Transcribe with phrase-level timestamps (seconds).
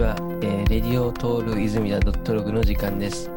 [0.00, 3.30] ちは、えー、レディオトール泉田ドットログの時間です。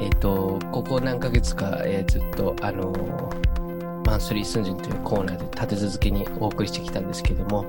[0.00, 7.66] えっ、と、ここ何ヶ月か、えーずっと、あのーマンスリースンジンというコーナーで立て続けにお送りしてきたんですけども、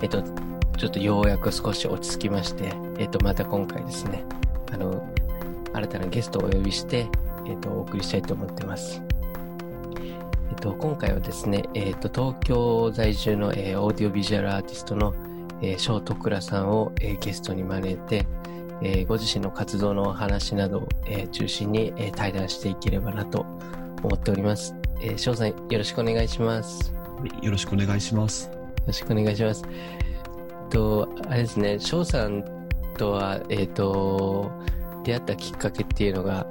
[0.00, 0.22] えっ、と、
[0.78, 4.24] ちょっとようやく少し落ち着きまして、えっ、と、また今回ですね、
[4.72, 5.06] あの、
[5.74, 7.06] 新たなゲストをお呼びして、
[7.46, 9.02] えっ、と、お送りしたいと思ってます。
[10.48, 15.12] えっ、と、今回はですね、えっ、と、東京在住の、えーオーディオビジュアルアーティストの、
[15.62, 18.26] えー、翔徳倉さんを、えーゲストに招いて、
[18.82, 23.46] えーご自身の活動のお話などを、えー中心に、えー対談していければなと
[24.02, 24.74] 思っております。
[25.02, 26.92] えー翔さん、よろしくお願いします。
[27.42, 28.50] よろしくお願いします。
[28.86, 29.64] ろしくお願いします。
[30.70, 32.44] と、あれですね、翔さん
[32.96, 34.50] とは、えっ、と、
[35.04, 36.46] 出会ったきっかけっていうのが、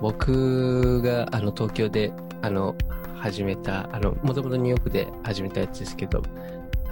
[0.00, 2.12] 僕が、あの、東京で、
[2.42, 2.74] あの、
[3.16, 6.22] 始めた、あの、もともとニューヨークで始めたやつですけど、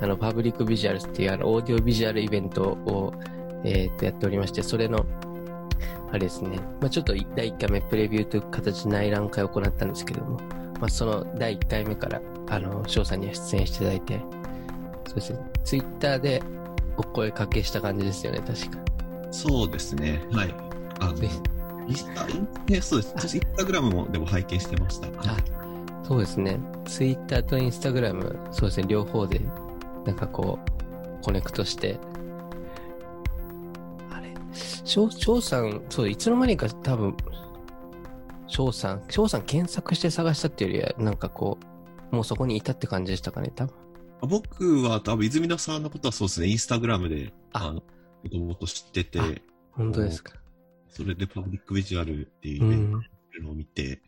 [0.01, 3.13] あの、パブリックビジュアルスっていう、あの、オーディオビジュアルイベントを、
[3.65, 5.05] えっ、と、やっておりまして、それの、
[6.11, 10.41] あれですね、まあちょっと第1回目プレビューという形で内覧会を行ったんですけども、
[10.81, 14.21] まあその第1回目から、あの、翔さんには出演していただいて、
[15.07, 16.43] そうですね、ツイッターで
[16.97, 18.79] お声かけした感じですよね、確か。
[19.31, 20.21] そうですね。
[20.33, 20.55] はい。
[21.01, 21.29] あの、ぜ
[21.89, 22.27] インスタ、
[22.83, 23.37] そうです。
[23.37, 25.09] インスタグラムもでも拝見してました。
[25.31, 25.37] あ
[26.03, 26.59] そうですね。
[26.87, 29.41] ツイッターとインスタグラム、そうですね、両方で、
[30.05, 30.59] なんかこ
[31.21, 31.99] う、コネクトして。
[34.11, 34.35] あれ、
[34.85, 37.17] 翔翔さん、そう、いつの間にか多分、
[38.47, 41.59] 翔さん、翔さん検索して探したっていうよりは、なんかこ
[42.13, 43.75] う、もうそこにいたって感じでしたかね、多分。
[44.23, 47.83] 僕は多分泉田さんのことはそうですね、インスタグラムで、ああの、も
[48.31, 49.25] ともと知っててあ、
[49.73, 50.35] 本当ですか。
[50.89, 52.93] それでパブリックビジュアルっていううイベン
[53.45, 54.03] トを見て、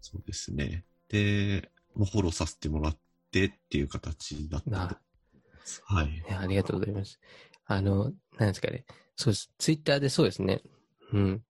[0.00, 0.84] そうですね。
[1.08, 2.98] で、まあフォローさせてもらっ
[3.30, 4.96] てっていう形だったあんで。
[5.84, 6.24] はい。
[6.34, 7.20] ありがとうございます。
[7.66, 8.84] あの、なんですかね。
[9.16, 9.50] そうです。
[9.58, 10.62] ツイッターでそうですね。
[11.12, 11.42] うん。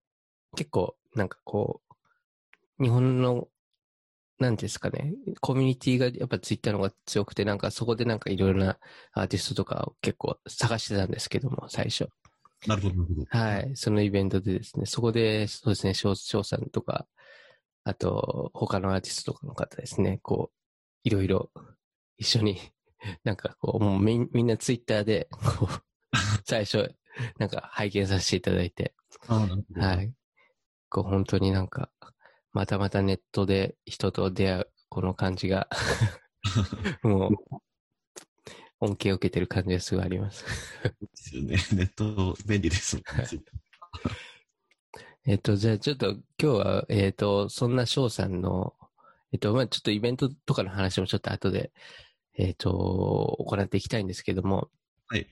[0.57, 1.83] 結構、なんかこ
[2.79, 3.49] う、日本の、
[4.39, 8.79] なんですかね、コミュニティがやっぱツイッターの方が強くて、なんかそこでなんかいろいろな
[9.13, 12.09] アーティストとかを結構探してたんですけども、最初。
[12.67, 13.27] なるほど、なるほど。
[13.29, 13.77] はい。
[13.77, 17.07] そのイベントでですね、そこで、そうですね、翔翔さんとか、
[17.85, 20.58] あと、他のアーティストとかの方ですね、こう、
[21.05, 21.51] いろいろ
[22.17, 22.59] 一緒に、
[23.25, 25.83] なんかこう、もうみんみんなツイッターで、こう、
[26.45, 26.95] 最初、
[27.39, 28.95] なんか拝見させていただいて。
[29.27, 30.13] はい。
[30.89, 31.91] こう、本当になんか、
[32.53, 35.69] またまたネットで人と出会う、この感じが、
[37.03, 37.33] もう、
[38.81, 40.45] 恩恵を受けてる感じがすごいあります。
[40.83, 41.57] ですよね。
[41.73, 43.27] ネット便利ですもんね。
[45.27, 48.75] えっと、じゃあちょっと今日は、えっと、そんな翔さんの、
[49.33, 51.73] えっと、まあちょっとイベントとかの話もちょっと後で、
[52.37, 54.69] えっと、行っていきたいんですけども、
[55.09, 55.27] はい。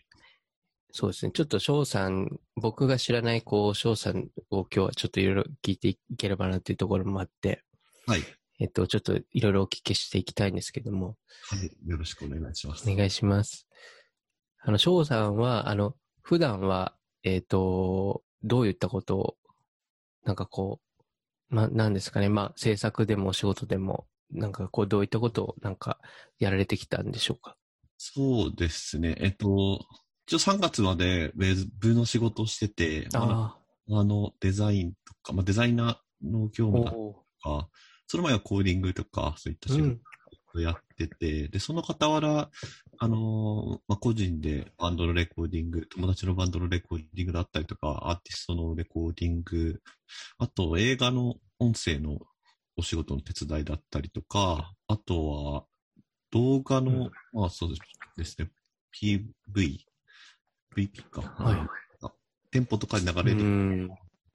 [0.92, 1.32] そうですね。
[1.32, 7.62] ちょっと翔さん、僕が知らない、こう、翔さんを今日はちょっといろいろ聞いていければなっていうところもあって、
[8.06, 8.22] はい。
[8.58, 11.16] えっと、ちょっといろいろお聞きしていきたいんですけども、
[11.50, 11.70] はい。
[11.86, 12.90] よろしくお願いします。
[12.90, 13.66] お願いします。
[14.62, 19.36] あの、翔さんは、あの、普段は、えっ、と、どういったことを、
[20.24, 20.80] なんかこ
[21.50, 26.00] う、ま、なんですかね、まあ、制作でもお仕事でも、なんかこう、どういったことを、なんか、
[26.38, 27.56] やられてきたんでしょうか？
[27.98, 29.16] そうですね。
[29.20, 29.86] えっと、
[30.26, 37.68] 一応3月までウェブの仕事をしてて、まああ、あの、デザインとか、まあ、デザイナーの業あ、務だとおか、
[38.06, 40.00] その前はコーディングとか、そういった仕事うん、
[40.56, 42.50] をやってて、で、その傍ら、
[42.98, 49.80] あのーまあ、個人でバンドのレコーディング、友達のバンドのレコーディングだったりとか、アーティストのレコーディング、
[50.38, 52.18] あと映画の音声の
[52.76, 55.64] お仕事の手伝いだったりとか、あとは
[56.30, 57.70] 動画の、うんまあそう
[58.16, 58.50] ですね、
[58.94, 59.78] PV、
[60.76, 61.22] VP か。
[61.22, 61.58] はい
[62.02, 62.12] あ
[62.50, 63.90] 店舗とかに流うれる、ん。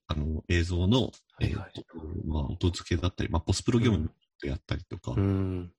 [0.07, 4.11] あの映像の、はいはいえーとまあ、音付けだったり、まあ、ポスプロ業務
[4.43, 5.71] をやったりとか、うん。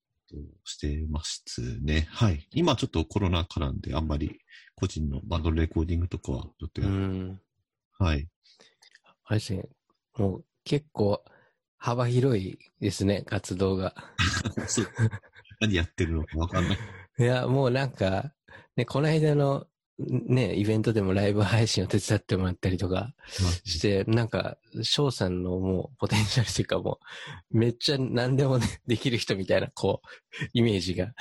[0.64, 2.08] してますね。
[2.10, 2.46] はい。
[2.52, 4.38] 今ちょっとコロナ禍なんで、あんまり
[4.74, 6.90] 個人のバンドのレコーディングとかはちょっとうや。
[7.98, 8.28] はい。
[9.24, 9.64] あれですね、
[10.16, 11.24] もう、結構、
[11.78, 13.94] 幅広いですね、活動が。
[15.60, 16.78] 何やってるのかわかんない。
[17.18, 18.32] いや、もうなんか、
[18.76, 19.66] ね、この間の、
[20.06, 23.14] ね、イベントでもライブ配信を手伝ってもらったりとか
[23.64, 26.98] して、なんか、翔さんのもう、ポテンシャルというかも
[27.50, 31.12] う、めっちゃ何でもね、できる人みたいな、こう、イメージが、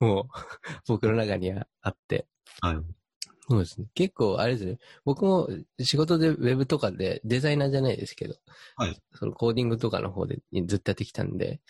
[0.00, 0.24] もう、
[0.88, 2.26] 僕の中にはあって。
[2.60, 2.76] はい。
[3.48, 3.86] そうですね。
[3.94, 4.78] 結構、あれですね。
[5.04, 5.48] 僕も
[5.80, 8.34] 仕事でウェブとかでデザイナーじゃないですけど、
[8.76, 9.00] はい。
[9.14, 11.60] そのコーディングとかの方でずっとやってきたんで、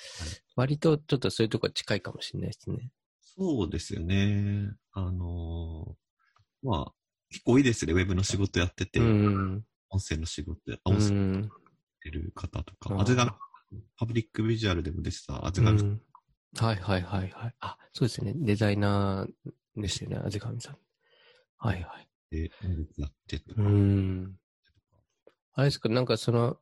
[0.54, 2.90] 割とちょっとそういうとこ近いかもしれないですね。
[3.38, 4.72] そうですよね。
[4.92, 6.92] あのーまあ、
[7.30, 9.64] 結構多いですね、ウェブの仕事やってて、うん。
[9.90, 11.44] 音声の仕事音声やん。
[11.44, 11.48] っ
[12.02, 13.32] てる方とか、あーアズガメ、
[13.98, 16.00] パブリックビジュアルでも出てたアズガメ、うん
[16.58, 17.54] はいはいはいはい。
[17.60, 18.32] あ、そうですね。
[18.34, 20.78] デザイナーですよね、あぜかみさん。
[21.58, 22.08] はいはい。
[22.30, 22.50] で
[22.96, 24.36] やってとか、うん。
[25.52, 26.56] あれですか、なんかその、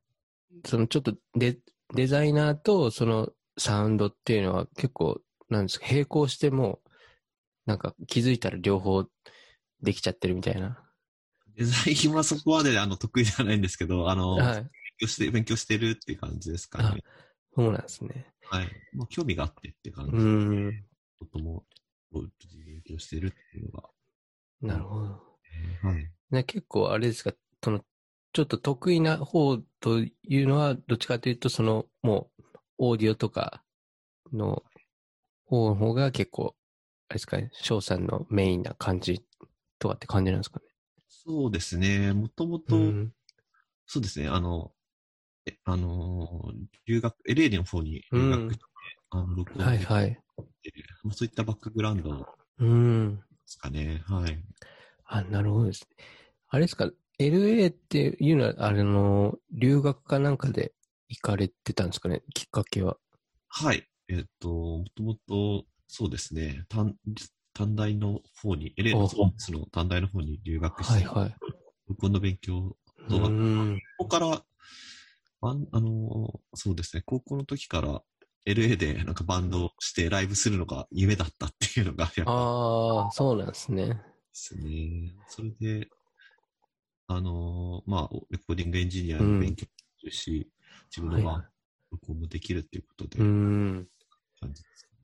[0.66, 1.58] そのちょっとデ
[1.94, 5.20] デザイナーとそのサウンドっていうのは結構、
[5.54, 6.80] なんですか、並行しても、
[7.66, 9.04] なんか気づいたら両方
[9.82, 10.80] できちゃってるみたいな。
[11.56, 14.54] デザインはそこまであの得意じゃないんですけど、あの、はい。
[14.54, 17.02] 勉強して、勉強してるっていう感じですかね。
[17.54, 18.26] そうなんですね。
[18.50, 18.68] はい。
[18.94, 20.84] まあ、興味があってって感じうで、ん。
[21.18, 21.64] とても、
[22.12, 23.88] 勉強してるっていうのが、
[24.62, 25.06] なるほど。
[25.82, 26.10] はい。
[26.30, 27.84] ね、結構あれですか、その、
[28.32, 32.44] ちょっと得意な方というのは、どっちかというと、その、もう、
[32.78, 33.62] オーディオとか
[34.32, 34.64] の
[35.46, 36.54] 方の方が結構、
[37.08, 39.24] あれですかね、翔さんのメインな感じ
[39.78, 40.66] とかって感じなんですかね。
[41.08, 42.12] そうですね。
[42.12, 43.12] もともと、うん
[43.86, 44.28] そうですね。
[44.28, 44.72] あの、
[45.46, 46.52] えあのー、
[46.86, 48.64] 留学、LA の方に留学して、
[49.10, 50.18] あの、録音はいはい。
[51.02, 52.24] まあ、そういったバックグラウンドで
[52.60, 53.20] うん。
[53.44, 54.02] すかね。
[54.06, 54.42] はい。
[55.04, 56.04] あ、なるほどですね。
[56.48, 60.72] あれですか、LA っていうのは、あの、留学かなんかで
[61.08, 62.96] 行かれてたんですかね、きっかけは。
[63.48, 63.86] はい。
[64.08, 66.64] えっ、と、もともと、そうですね。
[66.68, 66.94] 短、
[67.52, 71.36] 短大の方に、LA のおソースの短大の方に留学して、はいはい。
[71.88, 72.76] 録音の勉強
[73.08, 73.80] う動画ん。
[73.98, 74.44] ここから、
[75.42, 78.02] あんあのーそうですね、高校の時から
[78.46, 83.86] LA でなんかバンドをしてライブするのが夢だったっていうのがやっぱああ、そうなんですね。
[83.86, 84.00] で
[84.32, 85.14] すね。
[85.28, 85.88] それで、
[87.06, 89.70] あのーまあ、レコーディングエンジニアの勉強も
[90.00, 90.50] するし、
[90.90, 91.48] 自分のバンはいはド
[91.92, 93.20] 録音もできるっていうことで、い。
[93.22, 93.88] うん。
[94.44, 94.98] 感じですかね。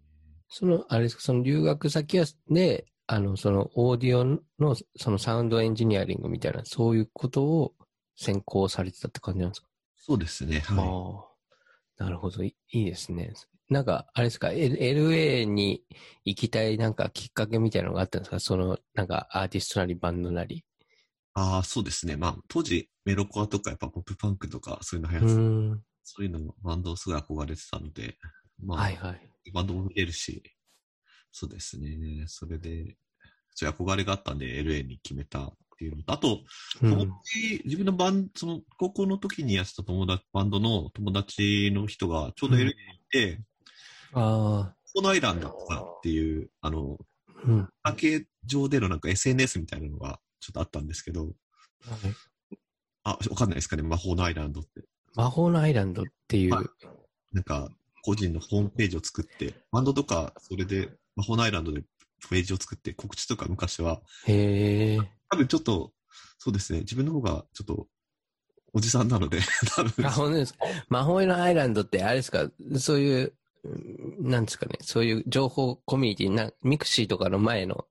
[0.48, 4.24] その、あれですか、その留学先はで、あの、そのオーディオ
[4.62, 7.74] の、そのサウンドエンジニアリングみたいな、そういうことを
[8.16, 9.68] 専攻されてたって感じなんですか？
[9.96, 10.80] そうですね、は
[12.00, 12.04] い。
[12.04, 12.56] なるほどい。
[12.70, 13.32] いいですね。
[13.68, 15.84] なんか、あれですか、L- LA に
[16.24, 18.40] 行きたいなんかきっかけみたいなのがあったんですか？
[18.40, 20.64] その、なんかアーティストなりバンドなり。
[21.34, 22.16] ああ、そうですね。
[22.16, 25.42] まあ、当時メロコアとかやっぱポップパンクとかそういうの流う行ってた、
[25.74, 25.82] ん。
[26.02, 28.16] そういうののバンドをすごい憧れてたので、
[28.62, 29.29] まあ、はいはい。
[29.52, 30.42] バンドも見れるし、
[31.32, 32.24] そうですね。
[32.26, 32.96] それで、
[33.54, 36.40] そういう憧れがあったんで LA に決めたっていうのと、あと、
[36.82, 37.12] うん
[37.64, 42.74] 自分のバンその高校の時にやってた友達、バンドの友達の人がちょうど LA にい
[43.10, 43.40] て、
[44.12, 46.98] あコーナーアイランドとかっていう、あの、
[47.82, 48.26] あ、うん。
[48.44, 51.32] 上でのなんか SNS みたいなのがちょっとあったんですけど、はい
[53.02, 54.82] あ、わかんないですかね、魔法のアイランドって。
[55.14, 56.54] 魔法のアイランドっていう。
[56.54, 56.66] はい
[57.32, 57.70] なんか、
[58.02, 61.82] 個人のホームページを作って、バンドとか、それで、魔法の iらんどで
[62.30, 64.98] ページを作って、告知とか昔は、へえ。
[65.28, 65.92] 多分ちょっと、
[66.38, 67.86] そうですね、自分の方がちょっと、
[68.72, 69.40] おじさんなので、
[69.76, 70.60] 多分あ、本当ですか？
[70.88, 72.48] 魔法の iらんどってあれですか？
[72.78, 73.32] そういう、
[73.64, 73.68] う
[74.26, 74.78] んなんですかね？
[74.80, 77.86] そういう情報コミュニティな、ミクシーとかの前の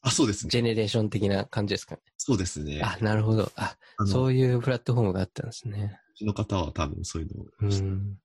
[0.00, 0.50] あ、そうですね。
[0.50, 2.00] ジェネレーション的な感じですかね？
[2.16, 2.80] そうですね。
[2.82, 3.52] あ、なるほど。
[3.56, 6.00] あ、あの、そういうプラットフォームがあったんですね。
[6.14, 8.18] うちの方は多分そういうのをうん。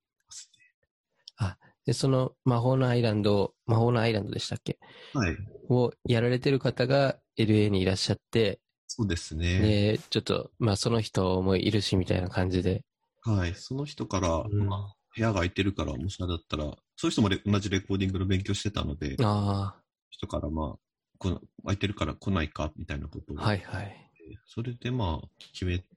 [1.37, 4.73] すで、その魔法のアイランド、魔法のアイランドでしたっけ？
[4.73, 4.79] ね。
[5.13, 5.37] はい。
[5.69, 9.59] をやられてる方が LA にいらっしゃって、そうですね。
[9.59, 12.83] で、ちょっと、まあその人もいるしみたいな感じで。
[13.23, 13.53] はい。
[13.56, 16.65] その人から、うんまあ部屋が空いてるから、もしあれだったら、
[16.95, 19.75] そういう人もレ同じレコーディングの勉強してたので、あ
[20.11, 20.79] 人からまあ、
[21.17, 23.39] この空いてるから来ないか、みたいなことを。
[23.39, 24.11] あ、はいはい。
[24.45, 25.87] それでまあ、決めたっ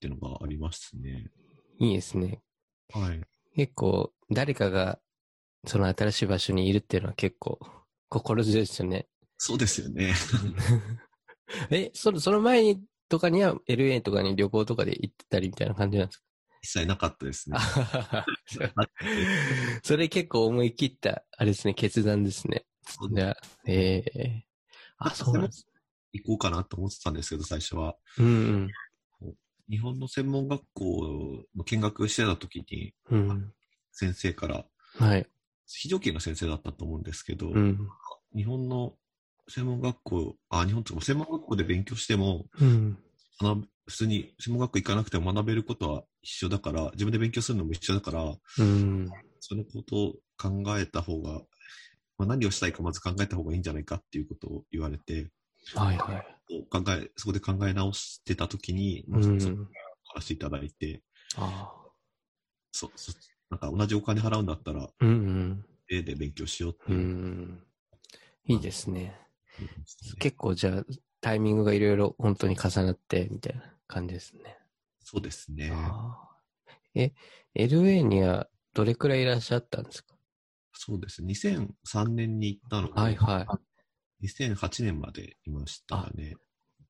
[0.00, 1.30] ていうのがありますね。
[1.78, 2.40] いいですね。
[2.94, 3.20] はい。
[3.54, 4.98] 結構、誰かが、
[5.66, 7.58] その新しい場所にいるっていうのは結構、
[8.08, 9.08] 心強いですよね。
[9.38, 10.14] そうですよね。
[11.70, 16.24] え、その、その前に、とかには LA とかに旅行とかで行ってたりみたいな感じなんですか？
[16.62, 17.56] 一切なかったですね。
[17.58, 18.24] あ
[19.82, 22.64] それ結構思い切った、あれですね、決断ですね。
[22.86, 23.18] そう
[23.66, 24.44] ええ
[24.98, 25.66] あ、そうなんです。
[26.12, 27.96] 行こうかなと思ってたんですけど、最初は。
[28.18, 28.70] うん
[29.68, 33.54] 日本の専門学校の見学してた時に、うん。
[34.00, 34.12] うん。
[34.12, 34.64] 先生から、
[34.98, 35.26] はい。
[35.66, 37.88] 非常勤の先生だったと思うんですけど、うん。
[38.34, 38.94] 日本の
[39.48, 42.98] 専門学校、あ、日本とか専門学校で勉強しても、うん。
[43.86, 48.22] 普通に専門学校行かなくても学べることは一緒だから、自分で勉強するのも一緒だから、
[48.58, 49.10] うん。
[49.40, 51.40] そのことを考えた方が、
[52.18, 55.30] まあ、何をしたいかまず考えた方がいいんじゃないかっていうことを言われて、
[55.74, 56.64] はいはい。
[56.70, 59.50] 考え、そこで考え直してた時に、うまあそ。
[60.14, 61.02] 話していただいて、
[61.36, 61.82] ああ。
[62.70, 63.12] そ、そ、
[63.52, 67.06] なんか同じお金払うんだったら、うん A で勉強しようってういう。
[67.06, 67.66] ん。
[68.46, 69.14] いいですね。
[70.20, 70.84] 結構じゃあ、
[71.20, 74.56] タイミングがいろいろ本当に重なって、みたいな感じですね。
[75.00, 75.70] そうですね。
[76.94, 77.12] え、
[77.54, 80.14] LA にはどれくらいいらっしゃったんですか？
[80.72, 81.22] そうです。
[81.22, 83.46] 2003年に行ったので、はいは
[84.22, 84.26] い。
[84.26, 86.36] 2008年までいましたね。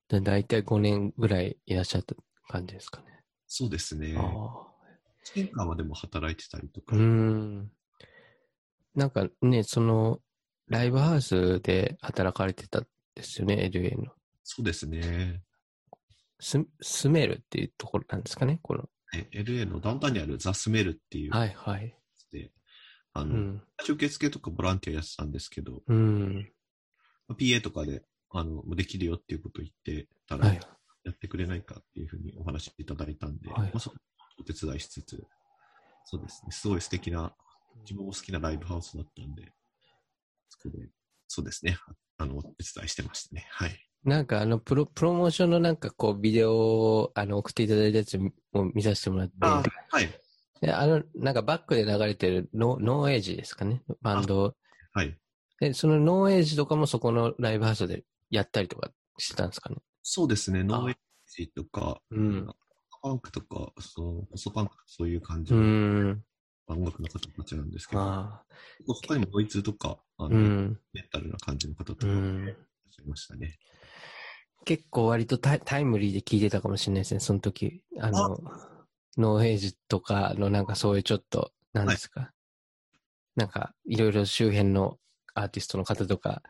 [0.08, 2.14] で大体5年ぐらいいらっしゃった
[2.46, 3.06] 感じですかね。
[3.48, 4.14] そうですね。
[4.16, 4.71] あ
[5.26, 6.90] 1年間までも働いてたりとあ。
[6.90, 7.02] かうー。
[7.02, 7.70] ん。
[8.94, 10.20] なんかね、その、
[10.68, 14.12] ライブハウスで働かれてたんですよね、LA の。
[14.42, 15.42] そうですね。
[16.40, 18.88] ススメルっていうところなんですかね、この。
[19.14, 21.96] え LA のダウンタウンにあるザ・スメルっていうはいはい。
[22.32, 22.50] で、
[23.12, 23.62] あの、うん。
[23.88, 26.50] 受付とかボランティアやってたんですけど、うん。
[27.30, 30.60] PA とかで、あの、もうできるよっていうことを言ってたら、はい。
[31.04, 33.92] やってくれないかっていうふうにお話いただいたんで、はいまあ、そ
[34.42, 35.24] お手伝いしつつ、
[36.04, 37.32] そうですね、すごい素敵な、
[37.82, 39.52] 自分も好きなライブハウスだったんで、
[40.48, 40.88] そこで、
[41.28, 41.76] そうですね、
[42.18, 43.46] あの、お手伝いしてましたね。
[43.50, 43.78] はい。
[44.04, 48.32] なんかあのプロ、プロモーションのなんかこう、ビデオをあの送っていただいたやつも
[48.74, 50.08] 見させてもらって、あはい。
[50.60, 54.56] であの、なんかバックで流れてるノノーエイジですかね、バンド。
[54.92, 55.16] はい。
[55.60, 59.76] で、そのノーエイジとかもそこのライブハウスでやったりとかしてたんですかね。
[60.02, 60.96] そうですね、ノーエイ
[61.28, 62.48] ジとか、うん。
[63.02, 66.24] パンクとか、その、ポストパンクとかそういう感うじのん。
[66.68, 68.54] 音楽の方たちなんですけど、ああ。
[68.86, 70.78] 他にもドイツとか、あの、うん。
[70.92, 72.48] メタルな感じの方とかいらうん。
[72.48, 72.52] っ
[72.90, 73.58] しゃいましたね。
[74.64, 77.82] 結構割とタイタイムリーで聞いてたかもしれないですね、その時。
[77.98, 78.38] あの、
[79.16, 82.32] ノーエイジとかのなんかそういうちょっと、なんですか。
[83.34, 84.98] なんか、いろいろ周辺の
[85.34, 86.42] アーティストの方とか、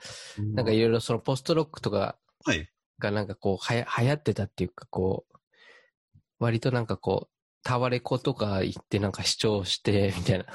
[0.55, 2.69] なんかいろいろそのポストロックとかはい。
[2.99, 5.32] がなんかこう、はや、流行ってたっていうか、こう、
[6.43, 7.33] 割となんかこう、
[7.63, 10.47] タワレコとか行ってなんか視聴して、 みたいな。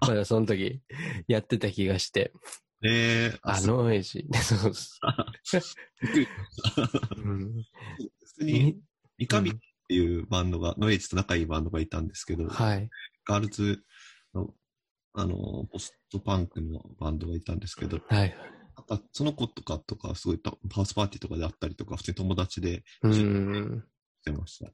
[0.00, 0.80] まだその時、
[1.28, 2.32] やってた気がして。
[2.82, 4.24] えー、あ、そうノーエイジ。
[4.40, 5.00] そうです。
[5.44, 5.60] 普
[8.38, 8.80] 通に、
[9.18, 9.54] 三上っ
[9.88, 12.88] ていうバンドが、ノエイジと仲いいバンドがいたんですけど、はい。
[13.26, 13.82] ガールズ
[14.32, 14.54] の、
[15.14, 18.34] あの、ポストパンクのバンドがいたんですけど、はい。
[18.76, 20.40] あとその子とかとか、すごい
[20.70, 23.84] ハウスパーティーとかであったりとか、普通に友達でうん。
[24.20, 24.70] してました。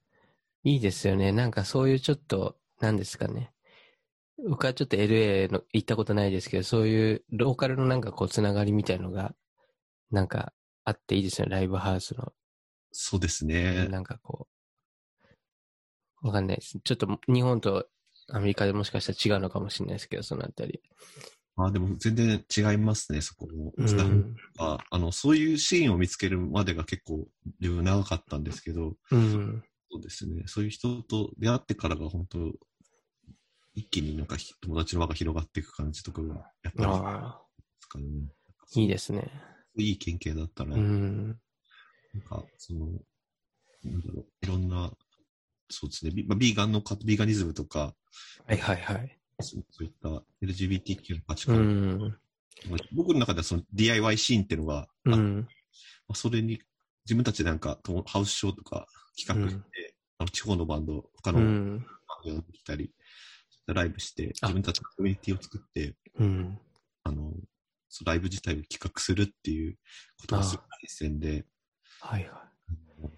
[0.64, 1.32] いいですよね。
[1.32, 3.52] なんかそういうちょっと、なんですかね。
[4.48, 9.34] 僕はちょっと LA の行ったことないですけど、そういうローカルのなんかこうつながりみたいのが、
[10.10, 10.52] なんか
[10.84, 11.56] あっていいですよね。
[11.56, 12.32] ライブハウスの。
[12.90, 13.88] そうですね。
[13.88, 14.48] なんかこ
[16.22, 16.78] う、わかんないです。
[16.82, 17.86] ちょっと日本と
[18.30, 20.80] アメリカでもしかしたら違うのかもしれないですけど、そのあたり。
[21.56, 23.72] あでも全然違いますね、そこも。
[23.76, 24.36] うん。
[24.58, 27.26] ああの、そういうシーンを見つけるまでが結構
[27.60, 29.62] 自分長かったんですけど、うん。
[29.92, 30.44] そうですね。
[30.46, 32.38] そういう人と出会ってからが本当、
[33.74, 38.04] 一気になんかひ友達の輪が広がっていく感じとかが、やっぱりですかね。
[38.74, 39.30] いいですね。
[39.76, 41.38] いい経験だったら、うなんん。
[42.26, 42.86] か、その、
[43.84, 44.90] なんだろう、いろんな、
[45.68, 47.94] そうですね、ビ,、まあ、ビーガンのか、ビーガニズムとか、
[48.46, 49.18] はいはいはい。
[49.40, 50.08] そうそういった
[50.42, 52.18] LGBTQ の価値う観、ん。
[52.92, 55.48] 僕の中ではその DIY シーンっていうのが、あまうん。
[56.08, 56.60] あそれに
[57.04, 58.86] 自分たちでなんかハウスショーとか
[59.18, 61.86] 企画して、あの地方のバンド、他うのバンん。
[62.26, 62.92] ドを来たり、
[63.66, 66.58] ライブして、あ自分たちのコミュニティを作って、うん。
[67.04, 67.32] あの、
[68.04, 69.76] ライブ自体を企画するっていう
[70.20, 71.44] ことがすごい大変で、
[72.00, 72.42] はいは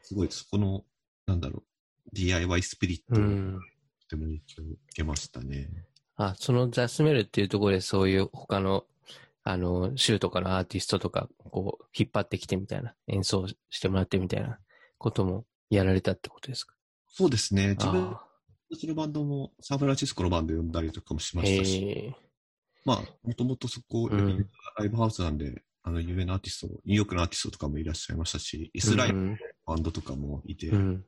[0.03, 0.85] すごいそこの、
[1.27, 1.63] なんだろ
[2.07, 3.03] う、DIY スピリッい。
[3.09, 3.15] ト。
[3.15, 5.71] とても影響を受けましたね。
[6.17, 8.85] あ、そのザ・スメルっていうところでそういう他の、
[9.43, 14.59] あの、州とかのアーティストとか、こう、引っ張ってきてみたいな、演奏してもらってみたいな
[14.99, 15.45] ことも
[15.75, 16.75] やられたってことですか？
[17.09, 17.77] そうですね。
[17.79, 18.11] 自分
[18.89, 22.15] のバンドもサンフランシスコのバンド呼んだりとかもしあましたし。
[22.85, 31.05] まあ、もともとそこ、うんライブハウスなんで、あの、有名なアーティスト、ニューヨークのアーティストとかもいらっしゃいましたし、イスラエルのうんバンドとかもいて、うん。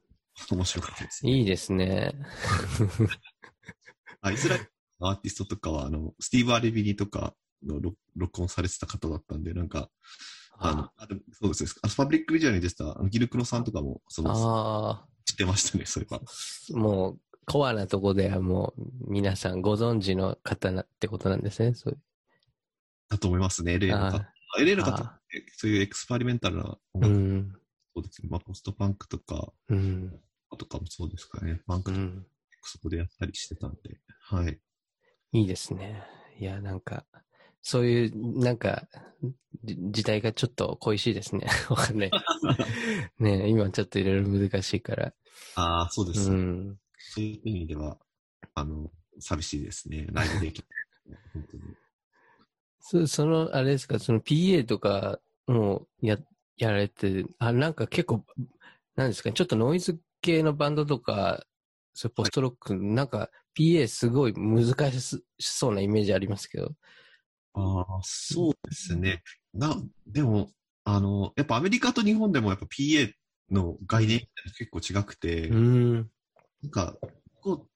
[0.50, 1.32] 面白かったですね。
[1.32, 2.12] いいですね。
[4.22, 4.70] あイスラエル
[5.00, 9.90] のアーティストとかは、あの、スティーブ・アレビニとかの録録音されてた方だったんで、なんか、
[10.58, 11.70] あのあ、そうですね。
[11.82, 16.20] あのパブリックビジュアルに出てた、ギルクロさんとかも、その、あ知ってましたね、そういえば。
[16.22, 16.22] あ、
[16.76, 21.74] もう、コアなとこではもう、皆さんご存知の方なってことなんですね。
[21.74, 21.98] そう
[23.08, 24.16] だと思いますね、LA の方。
[24.16, 27.52] あ LA の方あって、そういうエクスペリメンタルな音う楽、ん。
[27.94, 28.28] そうですね。
[28.30, 30.20] まあ、ポストパンクとか、うん。
[30.58, 31.60] とかもそうですかね。
[31.66, 32.26] パンクとかうん。
[32.62, 34.60] そこでやったりしてたんで、はい。
[35.32, 36.02] いいですね。
[36.38, 37.06] いや、なんか、
[37.62, 38.88] そういう、なんか、
[39.64, 41.46] じ時代がちょっと恋しいですね。
[41.70, 42.10] わかんない。
[43.18, 45.14] ね今ちょっといろいろ難しいから。
[45.56, 46.78] ああ、そうです、うん。
[46.96, 47.98] そういう意味では、
[48.54, 50.06] あの、寂しいですね。
[50.12, 51.18] ライブできない。
[51.32, 51.62] 本当に。
[52.80, 56.18] そその、あれですか、その PA とかもうや、
[56.56, 58.24] やられて、あ、なんか結構、
[58.94, 59.30] なんですか？
[59.30, 61.44] ね、ちょっとノイズ系のバンドとか、
[61.94, 66.74] そポストロック、なんか PA すごい難しそうなイメージありますけど。
[67.56, 69.22] ああ、そうですね。
[69.54, 70.50] な、でも、
[70.84, 73.10] あの、やっぱアメリカと日本でもやっぱ PA
[73.50, 74.20] の概念
[74.58, 76.10] 結構違くて、うん。
[76.62, 76.96] なんか、
[77.40, 77.66] こ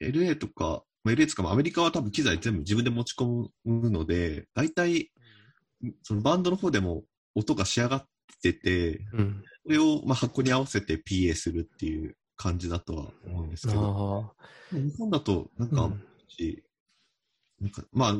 [0.00, 5.10] う、LA とか、まあ LA とかもアメリカは多分機材全部自分で持ち込むので、大体、
[6.02, 7.02] そのバンドの方でも
[7.34, 8.04] 音が仕上がっ
[8.40, 9.42] てて、うん。
[9.64, 14.32] それをまあ箱に合わせて PA するっていう感じだとは思うんですけど、
[14.70, 15.74] あ日本だとなんあ。
[15.74, 16.04] か、うん
[17.64, 18.14] なんかまあ、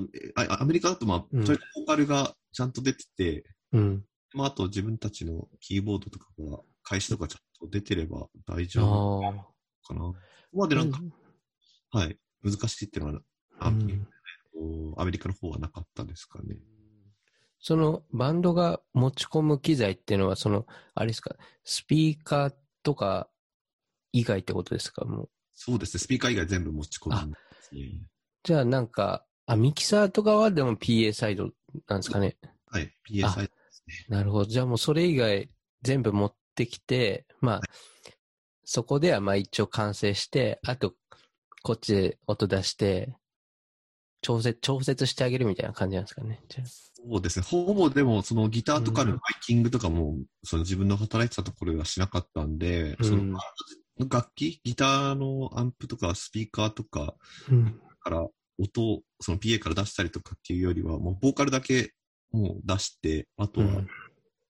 [0.49, 4.05] あアメリカだとまあ、うんボーカルがちゃんと出てて、うん。
[4.33, 9.33] まあ、あと自分たちのキーボードとかが、開始とかちゃんと出てれば大丈夫あ
[9.87, 10.13] かな。
[10.55, 10.79] まであ。
[10.79, 10.99] なんか、
[11.91, 13.21] はい、難しいっていうのは、
[13.61, 14.09] あうん
[14.97, 16.57] アメリカの方はなかったですかね。
[17.61, 23.29] そのバンドが持ち込む機材っていうのは、その、あれですか、スピーカーとか
[24.13, 25.31] 以外ってことですかもう。
[25.55, 28.09] そうですね、スピーカー以外全部持ち込むんですね。
[28.43, 31.51] じゃあなんか、あ、ミキサーとかはでも PA サイド
[31.89, 32.37] なんですかね。
[32.67, 33.95] はい、PA サイトですね。
[34.09, 34.45] なるほど。
[34.47, 35.49] じゃあもうそれ以外
[35.83, 37.61] 全部持ってきて、まあ、
[38.65, 40.95] そこではまあ一応完成して、あと、
[41.63, 43.15] こっちで音出して、
[44.23, 46.41] 調節、調節してあげるみたいな感じなんですかね。
[46.49, 53.39] そうですね、ほぼでも、そのギターとかのマイキングとかも、その自分の働いてたところではしなかったんで、うんその
[54.11, 57.15] 楽器、ギターのアンプとかスピーカーとか
[57.51, 57.81] うん。
[58.01, 58.27] から
[58.59, 61.93] 音をその PA から出したりとかっていうよりは、もうボーカルだけ
[62.33, 63.89] もう出して、あとはうん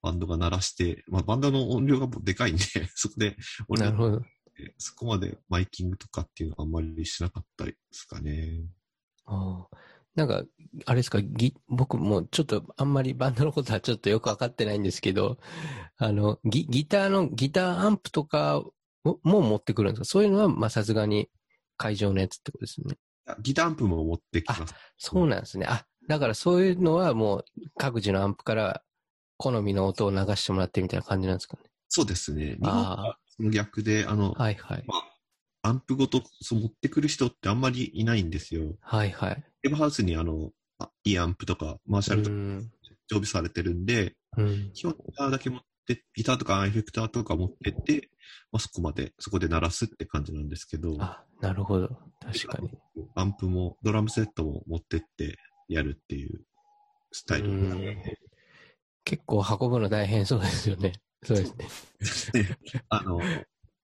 [0.02, 2.62] バンドが鳴らして、まあバンドの音量がもうでかいんで、
[2.94, 3.36] そこで
[3.68, 4.22] 俺なるほど。
[4.76, 8.66] そこまでマイキングとかっていうのはあんまりしなかったですかね。
[9.24, 9.76] ああ。
[10.14, 10.44] なんか、
[10.86, 15.38] あれですか、ギ、僕もちょっとあんまりバンドのことはちょっとよくわかってないんですけど、
[15.96, 18.74] あの、ギ、ギターの、ギターアンプとかを
[19.22, 20.04] も持ってくるんですか？
[20.04, 21.30] そういうのは、まあさすがに
[21.76, 22.96] 会場のやつってことですね。
[23.40, 24.74] ギターアンプも持ってきます。
[24.98, 25.66] そうなんですね。
[25.68, 27.44] あ、だからそういうのはもう
[27.76, 28.82] 各自のアンプから
[29.36, 31.62] 好みの音を流してもらってみたいな感じなんですかね。
[31.88, 32.56] そうですね。
[32.60, 34.84] 日本あはその逆で、あの、はいはい。
[35.62, 38.74] アンプごとそう持ってくる人ってあんまりいないんですよ。
[38.80, 39.44] はいはい。
[39.62, 42.70] レブハウスにあの、あいいアンプとか、マーシャうルとかん。
[43.08, 44.70] 常備されてるんで、うん。
[44.74, 48.10] 基本ギターだけ持って、ギターとかエフェクターとか持ってって、
[48.52, 51.88] まあ、そこまで、そこで鳴らすって感じなんですけど、あ、なるほど。
[52.20, 52.70] 確かに。
[53.14, 56.44] アンプも、ドラムセットも持ってってやるっていう
[57.12, 57.96] スタイル。
[59.04, 60.92] 結構運ぶの大変そうですよね。
[61.22, 61.44] そうで
[62.06, 62.44] すね。
[62.44, 63.20] で あの、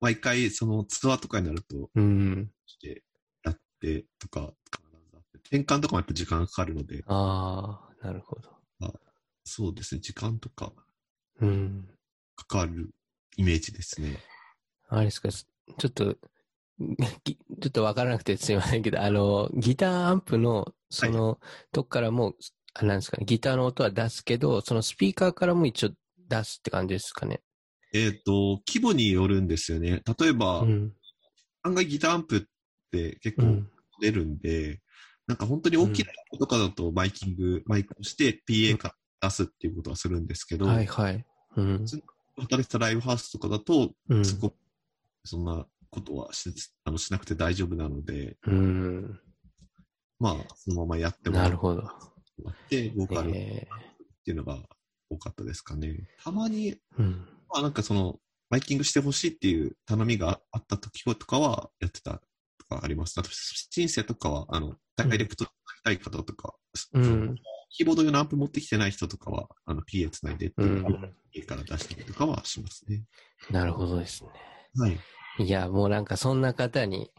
[0.01, 2.51] 毎回そのツアーとかになると、うん。
[2.67, 3.03] して
[3.45, 4.55] やってとか、
[5.45, 8.61] 転換とかもやっぱ時間かかるので、ああ、なるほど。
[9.45, 10.73] そうですね、時間とか
[11.41, 11.89] うん。
[12.37, 12.91] かかる
[13.37, 14.19] イメージですね。
[14.89, 16.17] あれですか、ちょっと、
[17.25, 21.39] ぎちょっとわからなくてすいませんけど、あの、ギターアンプの、その、
[21.73, 22.37] とこからもう、
[22.75, 25.91] あなんですかね、ギターの音は出すけど、そのスピーカーからも一応
[26.29, 27.43] 出すって感じですかね。
[27.93, 30.03] えっ、と、規模によるんですよね。
[30.19, 30.95] 例えば、うん。
[31.63, 32.41] 案外ギターアンプっ
[32.91, 33.71] て結構うん。
[34.01, 34.81] 出るんで、
[35.27, 41.25] なんか本当に大きな音とかだとマイキング、マイクをして PA から出すっていうことはするんですけど、はいはい。
[41.57, 41.87] うん。
[42.37, 44.25] 働いてたライブハウスとかだと、うん。
[44.25, 44.55] そこ、
[45.25, 46.53] そんなことはし
[46.85, 49.21] あのしなくて大丈夫なので、うん。
[50.19, 51.83] まあ、そのままやってもらっなるほど。
[52.69, 53.67] て、ボーカルっえ
[54.25, 54.59] ていうのが
[55.09, 56.09] 多かったですかね。
[56.23, 57.29] たまに、ーうん。
[57.49, 58.19] まあなんかその、
[58.51, 62.21] マイキングしてほしいっていう頼みがあった時とかはやってた
[62.59, 63.19] とかあります。
[63.19, 65.53] あと、シンセとかは、あの、ダイレクト使い
[65.85, 66.55] たい方とか、
[66.93, 67.37] うん。
[67.71, 71.15] キーボード用のアンプ持ってきてない人とかは、あの、PA つないでってういう、ん。
[71.33, 73.05] 家から出したりとかはしますね。
[73.51, 74.31] なるほどですね。
[74.77, 74.99] はい。
[75.39, 77.11] いや、もうなんかそんな方に、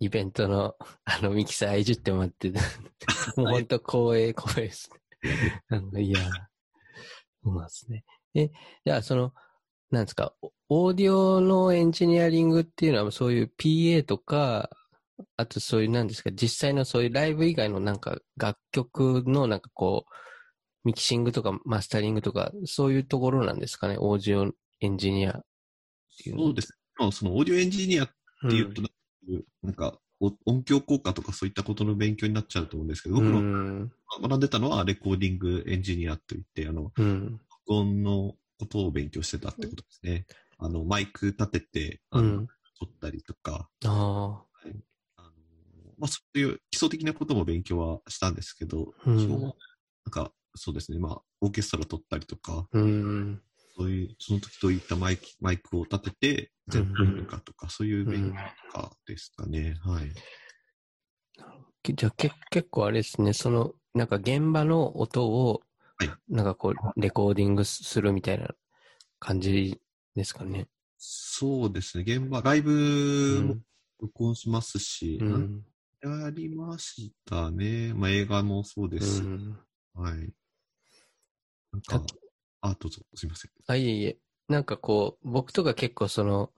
[0.00, 2.50] イベントの、 あの、ミキサーいじってもらって、
[3.36, 5.62] もう本当光栄、光栄ですね。
[5.70, 6.20] なんかいや、
[7.42, 8.04] そうなんですね。
[8.34, 8.50] え、
[8.84, 9.32] じゃあその、
[9.90, 10.34] なんですか、
[10.68, 14.68] オーディオのエンジニアリングっていうのはそういう PA とか、
[15.36, 20.14] あとそういうなんですか、実際のそういうライブ以外のなんか楽曲のなんかこう、
[20.84, 25.42] ミキシングとかマスタリングとか、そういうところなんですかね、オーディオエンジニアっ
[26.22, 26.44] ていうの。
[26.44, 26.76] そうですね。
[26.98, 28.08] まあその、オーディオエンジニアっ
[28.40, 28.82] ていうと、
[29.62, 33.92] なんか、お音響効果とかそういったことの勉強になっちゃうと思うんですけど、う僕のん。
[34.22, 37.40] 学んでたのはレコーディングエンジニアといって、あの、うん。
[37.66, 40.26] 録音のことを勉強してたってことですね。
[40.58, 42.46] あの、マイク立てて、あの、うん。
[42.78, 44.42] 撮ったりとか、あ
[45.98, 49.52] まあ、そういう基礎的なことも勉強はしたんあですけど、うんなん
[50.10, 53.42] か、そうですね、まあ、オーケストラ撮ったりとか、うん。
[53.76, 58.38] そういう、その時どういったマイクマイクを立てて、全部やるかとか、そういう勉強
[58.72, 59.76] とかですかね。
[59.82, 60.12] はい。
[61.82, 65.62] けじゃあけ結構あれですね、その、なんか現場の音を
[65.96, 68.48] はい、なんかこう、レコーディングするみたいな
[69.20, 69.80] 感じ
[70.14, 70.66] ですかね。
[70.98, 72.04] そうですね。
[72.06, 73.56] 現場、ライブも
[74.00, 75.64] 録音しますし、うん。
[76.04, 77.94] やりましたね。
[77.94, 79.58] まあ、映画もそうですし、うん。
[79.94, 80.32] はい。
[81.72, 82.02] なんか、
[82.60, 83.50] あ、どうぞ、すいません。
[83.66, 84.18] あ、いえいえ。
[84.48, 86.50] なんかこう、僕とか結構その、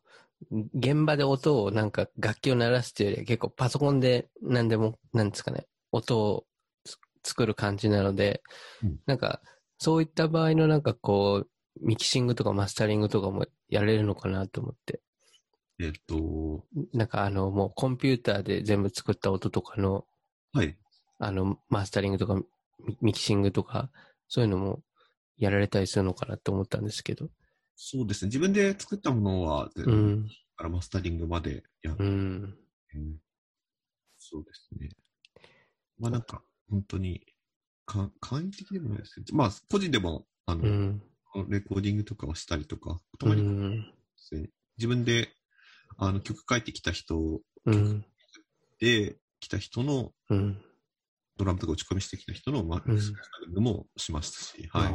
[0.74, 6.44] 現場で音をなんか楽器を鳴らすっていうよりは結構パソコンで何でも、なんですかね、音を
[6.84, 8.42] つ作る感じなので、
[8.82, 9.40] うんなんか
[9.78, 11.48] そういった場合のなんかこう、
[11.80, 15.00] ミキシングとかマスタリングとかもやれるのかなと思って。
[15.78, 20.06] えっと、なんかあのもうコンピューターで全部作った音とかの、
[20.52, 20.76] はい。
[21.18, 22.44] あのマスタリングとかミ
[23.00, 23.90] ミキシングとか、
[24.28, 24.82] そういうのも
[25.36, 27.28] やられたりするのかなって思ったんですけど。
[27.74, 28.28] そうですね。
[28.28, 30.28] 自分で作ったものは、う全部ん。
[30.56, 32.50] からマスタリングまでやって、うん。
[34.18, 34.88] そうですね。
[35.98, 37.20] まあなんか、本当に、
[37.84, 41.02] か簡易的でもないですけど、まあ、個人でも、あの、うん。
[41.48, 43.80] レコーディングとかをしたりとか、たうまにん。
[43.82, 45.28] ですね、自分で、
[45.98, 48.04] あの、曲書いてきた人うん。
[48.78, 50.62] で、来た人の、うん。
[51.36, 52.90] ドラムとか打ち込みしてきた人の、マスタ
[53.44, 54.92] リングもしましたし、はい。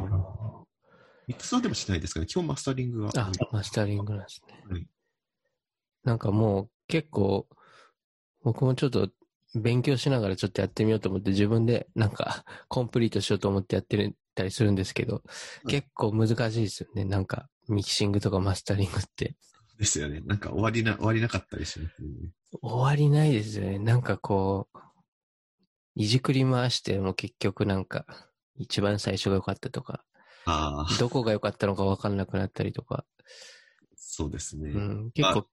[1.28, 2.26] ミックスはでもしないですかね。
[2.26, 3.20] 基本マスタリングが多い。
[3.20, 4.64] あ、マスタリングなんですね。
[4.68, 4.86] はい
[6.04, 7.46] なんかもう結構、
[8.42, 9.08] 僕もちょっと
[9.54, 15.22] 勉強しながらちょっとやってみようと思って自分でなんかコンプリートしようと思ってやってたりするんですけど、
[15.64, 17.04] い結構難しいですよね。
[17.04, 19.36] なんかミキシングとかマスタリングって。
[19.82, 20.20] ですよね。
[20.20, 22.30] なんか終わりな、終わりなかったりしますよね。
[22.62, 23.80] 終わりないですよね。
[23.80, 24.78] なんかこう、
[25.96, 28.06] いじくり回しても結局なんか
[28.54, 30.04] 一番最初が良かったとか、
[30.44, 33.04] ああ、どこが良かったのか分かんなくなったりとか、
[33.96, 34.70] そうですね。
[34.70, 35.46] うん、結構はい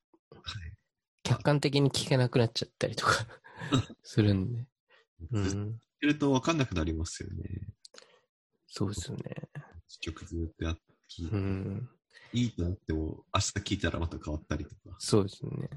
[1.24, 3.26] 客観的に聞けなくなっちゃったりとか
[4.04, 4.68] するんで。
[5.32, 7.74] うん、ってると分かんなくなりますよね。
[8.68, 9.50] そうですよね。
[10.02, 10.82] 曲ずっとやって、
[11.32, 11.90] うん、
[12.34, 14.96] いいと思っても、明日聞いたらまた変わったりとか。
[15.00, 15.70] そうですね。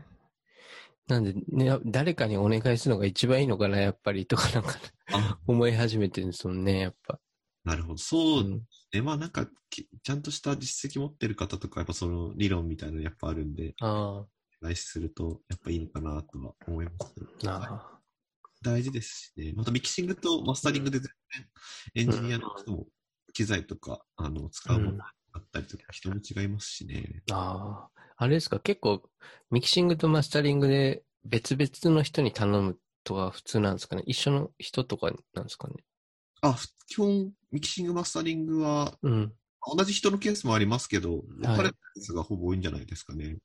[1.08, 4.78] なんで、ね、誰かにお願いするのが一番いいのかな、やっぱり、とかなんか
[5.12, 7.20] あ、 思い始めてるんですもんね、やっぱ。
[7.64, 7.98] なるほど。
[7.98, 9.02] そううん、ね。
[9.02, 14.26] まあなんか、きちゃんとした実績持ってる方とか、やっぱその理論みたいなのやっぱあるんで、あ
[14.60, 17.14] 来しするとやっぱいいのかなとは思います。
[17.42, 18.00] あ、なあ。
[18.62, 19.52] 大事ですしね。
[19.54, 21.48] またミキシングとマスタリングで全然
[21.94, 22.86] エンジニアの人も
[23.32, 27.22] 機材とか、あの、使うものがあったりとか、人も違いますしね。
[27.30, 28.02] ああ。
[28.16, 29.02] あれですか、結構、
[29.50, 34.02] ミキシングとマスタリングで別々の人に頼むとか普通なんですかね？
[34.06, 35.74] 一緒の人とかなんですかね？
[36.40, 39.32] あ、ふ基本、ミキシング、マスタリングは、うん。
[39.76, 43.38] 同じ人のケースもありますけど、はい分かれたケースがほぼ多いんじゃないですかね。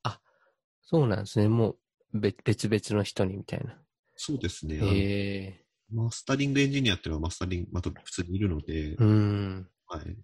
[0.83, 1.47] そうなんですね。
[1.49, 1.75] も
[2.13, 3.77] う、べ別々の人にみたいな。
[4.15, 4.79] そうですね。
[4.81, 5.63] え。
[5.93, 9.69] マスタリングエンジニアっていうのはマスタリング、また普通にいるので、うん。
[9.87, 10.17] はい。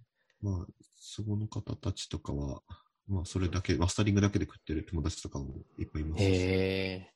[0.43, 0.65] まあ、
[0.99, 2.61] そこの方たちとかは、
[3.07, 6.29] まあ、それだけ、マスタリングだけで食ってる友達とかもいっぱいいますし。
[6.29, 7.13] へえ。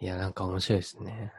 [0.00, 1.32] いや、なんか面白いですね。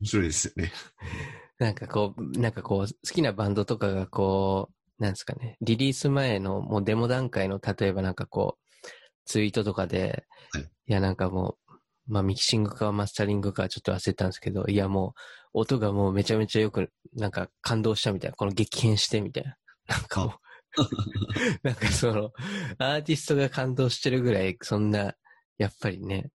[0.00, 0.72] 面白いですよね。
[1.58, 8.88] なんかこう、なんかこう、好きなバンドとかがこう、なんですかね、リリース前のもうデモ段階の、例えばなんかこう、
[9.24, 15.14] ツイートとかで、はいいやなんかもう、まあミキシングかマスタリングかちょっと忘れたんですけど、いやも
[15.54, 19.56] う、音がもうめちゃめちゃよく、なんか感動したみたいな、この激変してみたいな。
[19.90, 20.40] なんか
[21.64, 22.32] なんかその、
[22.78, 25.16] アーティストが感動してるぐらい、そんな、
[25.58, 26.30] やっぱりね、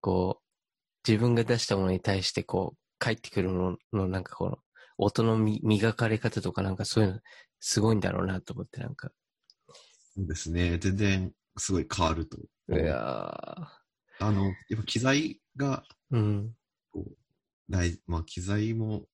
[0.00, 4.58] こう、自分が出したものに対してこう、返ってくるものの、なんかこの、
[4.98, 7.20] 音のみ磨かれ方とかなんかそういうの、
[7.60, 9.10] すごいんだろうなと思って、なんか。
[10.14, 10.76] そうですね。
[10.78, 12.38] 全然、すごい変わると。
[12.70, 13.34] いや
[14.20, 16.54] あの、やっぱ機材が、ーうん。
[17.70, 19.06] 大、まあ、機材も、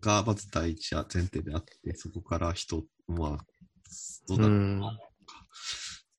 [0.00, 3.44] がまず第一前提であって、そこから人、まあ、
[4.28, 4.98] どうなるうんのか。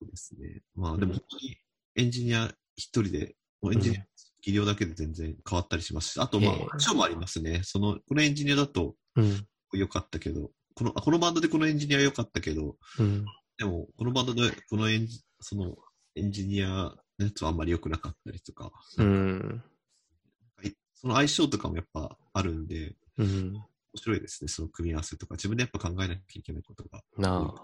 [0.00, 0.62] そうですね。
[0.74, 1.56] まあ、でも本当に
[1.96, 4.04] エンジニア一人で、もうエンジニア、
[4.42, 7.60] 技量だけで全然変わったりしますし、あと、まあええ、賞もありますね。
[7.62, 9.46] その、このエンジニアだとうん。
[9.72, 13.24] 良かったけど、この、あこのバンドでこのエンジニア良かったけど、うん。
[13.58, 15.76] でも、このバンドでこのエンジ、その、
[16.16, 19.62] エンジニアのやつはあんまり良くなかったりとか、うん。
[20.94, 23.62] その相性とかもやっぱあるんで、うん。
[23.92, 25.34] 面白いですね、その組み合わせとか。
[25.34, 27.02] 自分でやっぱ考えなきゃいけないことが。
[27.16, 27.54] な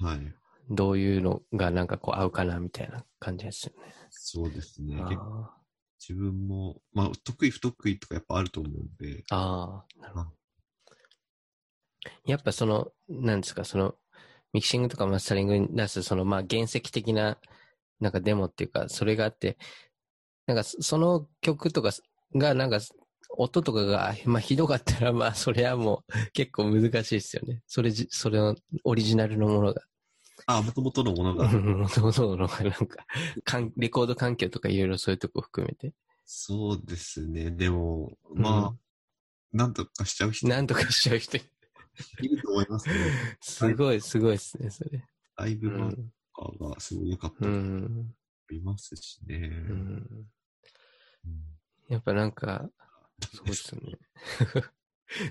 [0.00, 0.04] あ。
[0.04, 0.34] はい。
[0.70, 3.94] どういうのがなんかこう合うかなみたいな感じですよね。
[4.10, 4.96] そうですね。
[5.98, 9.36] 自分も、まあ、得意不得意とかやっぱあると思うんで、あ。
[9.36, 10.00] ああ。
[10.00, 10.30] なるほど。
[12.24, 13.94] やっぱその、なんですか、その、
[14.52, 17.38] ミキシングとかマスタリングに出す、その、まあ、原石的な、
[18.00, 19.58] なんかデモっていうか、それがあって、
[20.46, 21.90] なんか、その曲とか
[22.34, 22.78] が、なんか、
[23.30, 27.62] 音とかが、まあ、ひどかったら、まあ、それはもう、結構難しいですよね。
[27.66, 29.82] それじ、それの、オリジナルのものが。
[30.46, 31.48] あ、もともとのものが。
[31.48, 33.06] もともとのが、なんか、
[33.44, 35.92] かんレコード環境とかいろいろそういうとこ含めて。
[36.24, 37.50] そうですね。
[37.50, 38.78] でも、まあ、
[39.52, 41.42] なんとかしちゃう人なんとかしちゃう人い
[42.20, 42.98] いると思いますけど、
[43.40, 45.04] すごい、すごいですね、それ。
[45.36, 46.12] ライブ版うん。
[46.34, 48.14] とかがすごい良かったうと思ん。
[48.52, 49.36] いますしね。
[49.38, 50.28] うん。
[51.24, 51.44] うん
[51.88, 52.68] やっぱなんか、
[53.22, 53.98] そうですね。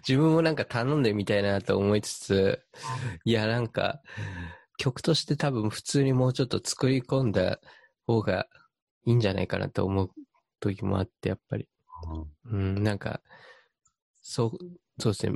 [0.08, 2.65] 自分もなんか頼んでみたいなと思いつつ、
[3.26, 4.02] いやなんか、
[4.78, 7.60] 曲として多分普通にもうちょっと作り込んだ
[8.06, 8.47] 方が
[9.06, 10.12] いいんじゃないかなと思う
[10.60, 11.67] 時もあって、やっぱり。
[12.45, 13.21] うん、なんか、
[14.21, 14.52] そう、
[15.00, 15.36] そうですね。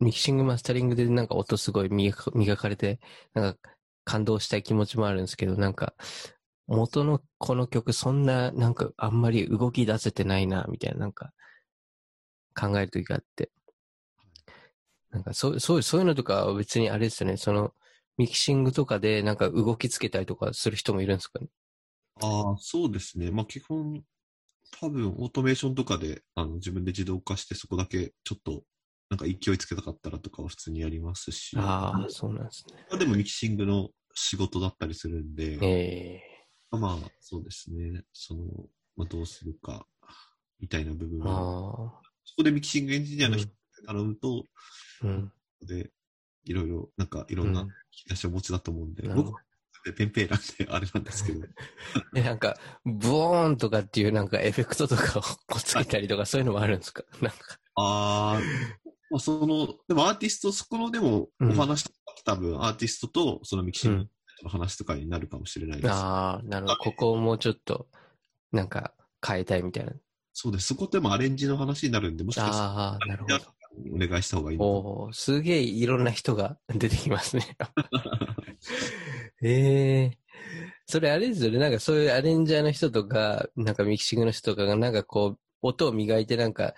[0.00, 3.00] ミキシングマスタリングでなんか音すごい磨か磨かれて、
[3.32, 3.60] なんか
[4.04, 5.94] 感動したい気持ちもあるんですけど、なんか、
[6.66, 11.32] 元のこの曲そんな、なんかあんまり動き出せてないな、みたいな、なんか、
[12.58, 13.50] 考える時があって。
[15.10, 17.74] なんかそう、そう、そういうのとかは別にあれですよね、その、
[18.16, 21.48] ミキシングとかでなんか動きつけたりとかする人もいるんですかね？
[22.22, 23.32] ああ、そうですね。
[23.32, 24.04] まあ基本、
[24.80, 28.62] 多分オートメーションとかであの自分で自動化してそこだけちょっと
[29.10, 32.86] なんか勢いつけたかったらとかは普通にやりますし、ああ、そうなんですね。
[32.88, 36.22] まあでもミキシングの仕事だったりするんで、え
[36.76, 38.04] まあそうですね。
[38.12, 38.42] その、
[38.96, 39.86] まあどうするか
[40.60, 43.52] みたいな部分えは、あそこでミキシングエンジニアの人に
[43.86, 44.44] 頼むと、
[45.02, 45.32] あ、うん。
[45.62, 45.90] で、
[46.44, 47.68] いろいろ、なんかいろんなうん。
[47.68, 47.72] 引
[48.06, 49.32] き出しをお持ちだと思うんで、なるほど。
[49.32, 49.42] 僕
[49.84, 51.40] でペーペーなんであれなんですけど、
[52.14, 57.04] え、なんか、ボーンとかっていうなんかエフェクトとかを こうつけたりとかそういうのもあるんですか？
[57.20, 57.58] なんか。
[57.76, 58.40] ああ、
[59.10, 61.50] まあ、その、でもアーティスト、そこのでもうん。
[61.50, 64.08] お話とかって多分アーティストとそのミキシング
[64.44, 65.90] の話とかになるかもしれないです。
[65.90, 66.76] ああ、なるほど。
[66.76, 67.88] ここをもうちょっと、
[68.52, 68.94] なんか
[69.26, 69.92] 変えたいみたいな。
[70.32, 70.68] そうです。
[70.68, 73.36] そこでもアレンジの話になるんで、もしかしたらああ、なるほど。
[73.92, 77.56] お願いした方がいいおおすげえいろんな人が 出てきますね。
[79.42, 80.18] ええ
[80.86, 81.58] それあれですよね。
[81.58, 86.74] なんかそういうアレンジャーの人とか、なんかミキシングの人とかがなんかこう、音を磨いてなんか、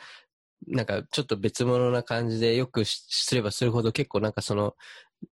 [0.69, 4.75] なんかちょっと別物な感じでよくしすればするほど結構なんかその、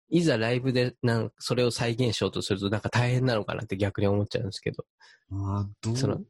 [0.09, 4.85] いざライブでなんそれを再現しようとするとなんか大変なのかなって逆に思っちゃうんですけど。
[5.31, 5.97] ああ、どう？
[5.97, 6.21] その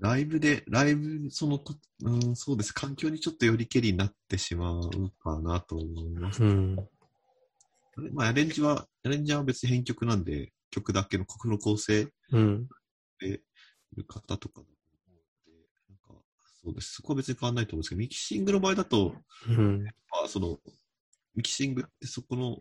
[0.00, 1.74] ライブで、ライブ、そのこ、
[2.04, 2.72] うん、そうです。
[2.72, 4.88] 環境にちょっとよりけりになってしまう
[5.20, 6.44] かなと思います。
[6.44, 6.76] うん。
[8.12, 12.68] まあ、アレンジは、アレンジは別に編曲なんで、曲だけの曲の構成うん。
[13.18, 14.70] でいる方とかだと
[15.08, 15.52] 思うので、
[15.88, 16.22] なんか、
[16.62, 16.92] そうです。
[16.92, 19.16] そこは別に変わらないと思うんですけど、ミキシングの場合だと、
[19.48, 19.82] うん。
[19.82, 19.90] ま
[20.24, 20.60] あ、その、
[21.34, 22.58] ミキシングってそこの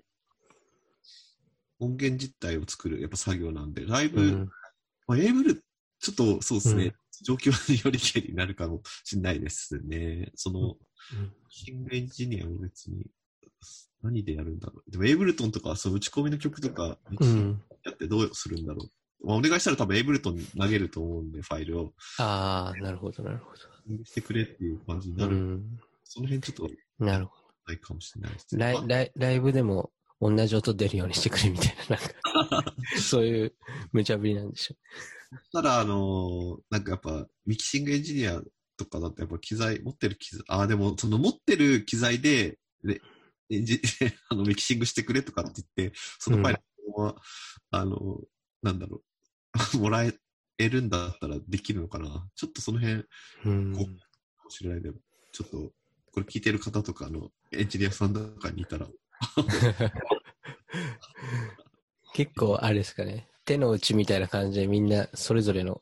[1.80, 4.50] 音源実体を作る、やっぱ作業なんで、ライブ、うん。
[5.08, 5.56] まあ、エイブル、
[6.00, 10.32] ちょっとそうですね、うん状況によりけりになるかもしれないですね。
[10.36, 10.76] その、
[11.50, 13.08] シングエンジニアも別に、
[14.04, 14.92] 何でやるんだろう。
[14.92, 17.00] でも、エイブルトンとか、そう、打ち込みの曲とか。
[17.84, 18.88] やってどうするんだろ
[19.24, 19.28] う。
[19.28, 21.94] まあ、お願いしたら多分エイブルトンに投げると思うんで、ファイルを。
[22.20, 23.56] ああ、なるほど、なるほ
[24.06, 25.26] してくれっていう感じにど。
[25.26, 25.38] なる。
[25.38, 25.80] うん。
[26.04, 27.48] その辺ちょっとなるほど。
[27.68, 33.56] ないかもしれないですライまあライライブでも同じ音出るようにしてくれみたいな、なんか、 そういう
[33.92, 34.76] 無茶ぶりなんでしょ
[35.52, 38.42] ただ、あのーなんかやっぱ、ミキシングエンジニア
[38.78, 43.02] とかだとやっぱ機材、持ってる機材、ああ、でも、その持ってる機材で、で、
[43.50, 43.82] エンジ
[44.30, 46.62] あの、ミキシングしてくれとかって言って、そのファイル
[47.02, 47.16] は、
[47.72, 48.22] あの、
[48.62, 49.04] なんだろ
[49.74, 50.14] う、 もらえ
[50.58, 52.28] るんだったらできるのかな。
[52.36, 53.08] ちょっとその辺、う。
[53.46, 53.74] うん。
[53.74, 53.80] か
[54.44, 54.98] もしれないでも、
[55.32, 55.74] ちょっと、
[56.12, 58.88] これ聞いてる方とかのエンジニアさんとかにいたら、
[62.14, 63.28] 結構、あれですかね。
[63.46, 65.82] 手の内みたいな感じでみんなそれぞれの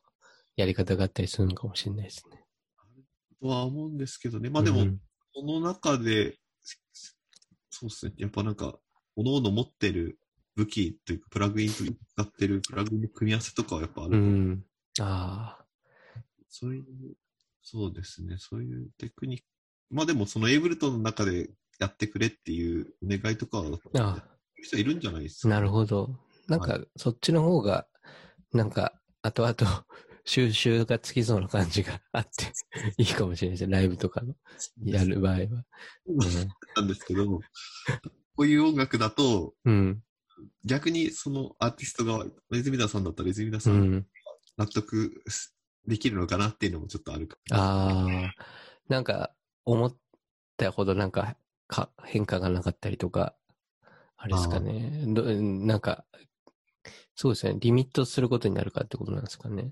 [0.56, 2.45] やり方があったりするのかもしれないですね。
[3.41, 4.50] とは思うんですけどね。
[4.50, 5.00] まあでも、うん
[5.38, 6.38] その中で、
[7.69, 8.13] そうですね。
[8.17, 8.80] やっぱなんか、
[9.17, 10.17] 各々持ってる
[10.56, 11.89] 武器というか、プラグインと使
[12.21, 14.17] ってるプラグインの組み合わせとかはやっぱある。
[14.17, 14.65] うん。
[15.02, 15.65] ああ。
[16.48, 16.86] そういう、
[17.62, 18.38] そうですね。
[18.39, 19.45] そういうテクニック。
[19.89, 24.23] まあでも、そのエイブルトンの中でやってくれっていうお願いとかは、あ
[24.61, 25.49] 人いるんじゃないですか？
[25.49, 26.17] なるほど。
[26.47, 27.88] なんか、そっちの方が、
[28.53, 29.85] なんか、後々、
[30.25, 32.51] 収集がつきそうな感じがあって、
[32.97, 33.73] いいかもしれないですね。
[33.77, 34.35] ライブとかの、
[34.83, 35.65] やる場合は。
[36.75, 37.41] なんですけど、こ
[38.39, 40.03] ういう音楽だと、うん。
[40.65, 44.07] 逆にそのアーティスト側、レズミダさんだったらレズミダさうんん。
[44.57, 45.23] 納得
[45.85, 48.33] できるのかなっていうのもちょっとあるかああ。
[48.88, 49.33] なんか、
[49.63, 49.97] 思っ
[50.57, 53.36] たほどなんか、か変化がなかったりとか、
[54.17, 55.04] あれですかね。
[55.08, 56.06] どなんか、
[57.15, 57.58] そうですね。
[57.60, 59.71] リミットすることになるかってことなんですかね。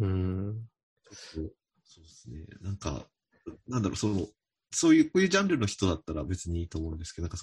[0.00, 0.68] うん
[1.10, 2.46] そうですね。
[2.60, 3.06] なんか、
[3.68, 4.26] なんだろう、その、
[4.70, 7.38] そういう、こういうジャンルの人だったら別にいいと思うんですけど、なんか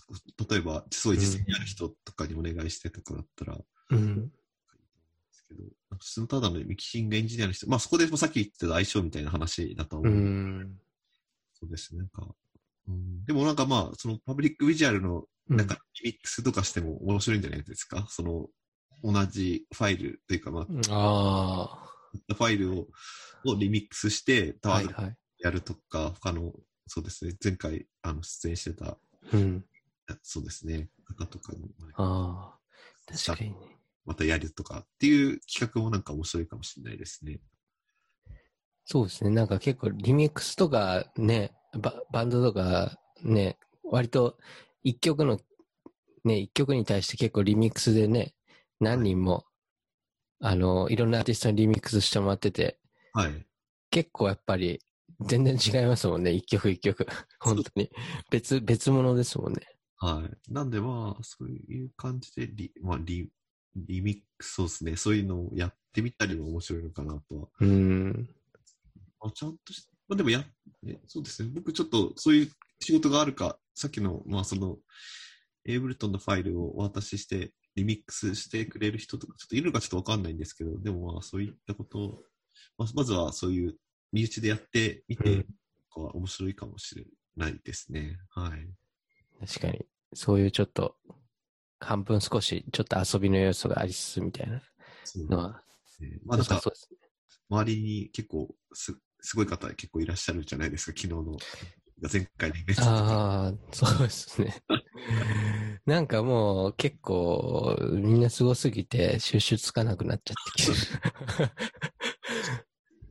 [0.49, 3.57] 例えば、すごい実績ある人とかにお願いしてとかだったら、
[3.91, 4.29] うん。
[4.29, 4.33] で
[5.31, 5.63] すけど、
[5.99, 10.15] そのただのミキシングエンジニアの人、まあそこでもさっき言ってた相性みたいな話だと思うう。
[10.17, 10.79] ん。
[11.53, 11.99] そうですね。
[11.99, 12.33] なんか、うん、
[13.25, 18.47] でもなんかまあ、そのパブリックビジュアルのなんかリミックスとかしても面白いんじゃないですか、その、
[19.03, 21.85] 同じファイルというか、まあ、うんあ
[22.35, 22.87] ファイルを
[23.45, 24.59] をリミックスして、あ。
[24.61, 25.15] タワーズはいはい。
[25.39, 26.53] やるとか、他の、
[26.87, 28.97] そうですね、前回あの出演してた、
[29.31, 29.65] うん。
[30.23, 32.59] そうですね、方とかに、ああ。
[33.05, 33.77] 確かにね。
[34.05, 37.39] またやるとかっていう企画もなんか面白いかもしれないですね。
[38.85, 39.29] そうですね。
[39.29, 44.37] なんか結構リミックスとかね、ババンドとかね、割と
[44.83, 45.39] 一曲の、
[46.23, 48.33] ね、一曲に対して結構リミックスでね、
[48.79, 49.45] 何人も、
[50.41, 52.79] あの、いろんなアーティストにリミックスしてもらってて、
[53.13, 53.45] はい。
[53.91, 54.79] 結構やっぱり
[55.21, 56.31] 全然違いますもんね。
[56.31, 57.07] 一曲一曲。
[57.39, 57.89] 本当に。
[58.31, 59.61] 別、別物ですもんね。
[59.97, 60.53] はい。
[60.53, 63.29] なんでまあ、そういう感じでリ、まあ、リ、
[63.75, 68.29] リミックス、そうですね、そういうのをやってみたりも面白いのかなとはうーん。
[69.19, 70.43] まあ、ちゃんとし、まあ、でもや、
[70.83, 71.51] ね、そうですね。
[71.53, 72.49] 僕ちょっとそういう
[72.81, 74.77] 仕事があるか、さっきの、まあその、
[75.65, 82.23] エイブルトンのファイルをお渡しして、リミックスしてくれる人とか、ちょっといるのかちょっとわかんないんですけど、でもまあそういったことを、
[82.77, 83.75] まあ、まずはそういう
[84.11, 85.45] 身内でやってみて、うん
[85.95, 87.03] 面白いかもしれ
[87.35, 88.19] ないですね。
[88.29, 89.45] はい。
[89.45, 89.85] 確かに。
[90.13, 90.95] そういうちょっと、
[91.79, 94.61] 半分少しちょっと遊びの要素がありつつみたいな
[95.03, 96.19] そうのは、ですね。
[96.25, 96.97] まあなんか良さそ、うですね。
[97.49, 101.37] 周りに結構す、すごい方結構いらっしゃるじゃないですか、昨日の、
[102.11, 102.83] 前回のイベント。
[102.83, 104.55] ああ、そうですね。
[105.85, 110.71] なんかもう結構みんなすごすぎて収集つかなくなっちゃってきて。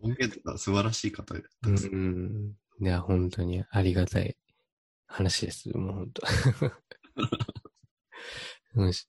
[0.00, 2.54] 音源とか素晴らしい方うたくさんん。
[2.80, 4.36] いや、本当にありがたい
[5.06, 5.76] 話です。
[5.76, 6.22] もう本当。
[8.76, 9.06] うんし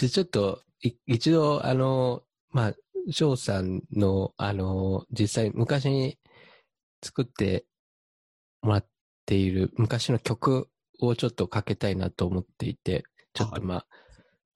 [0.00, 2.74] でちょっと、い一度、あの、まあ、
[3.10, 6.18] 翔さんの、あの、実際昔に
[7.02, 7.66] 作って
[8.62, 8.86] もらっ
[9.26, 10.68] ている昔の曲
[11.00, 13.86] をちょっとかけたいなと思っていて、ちょっとまあ、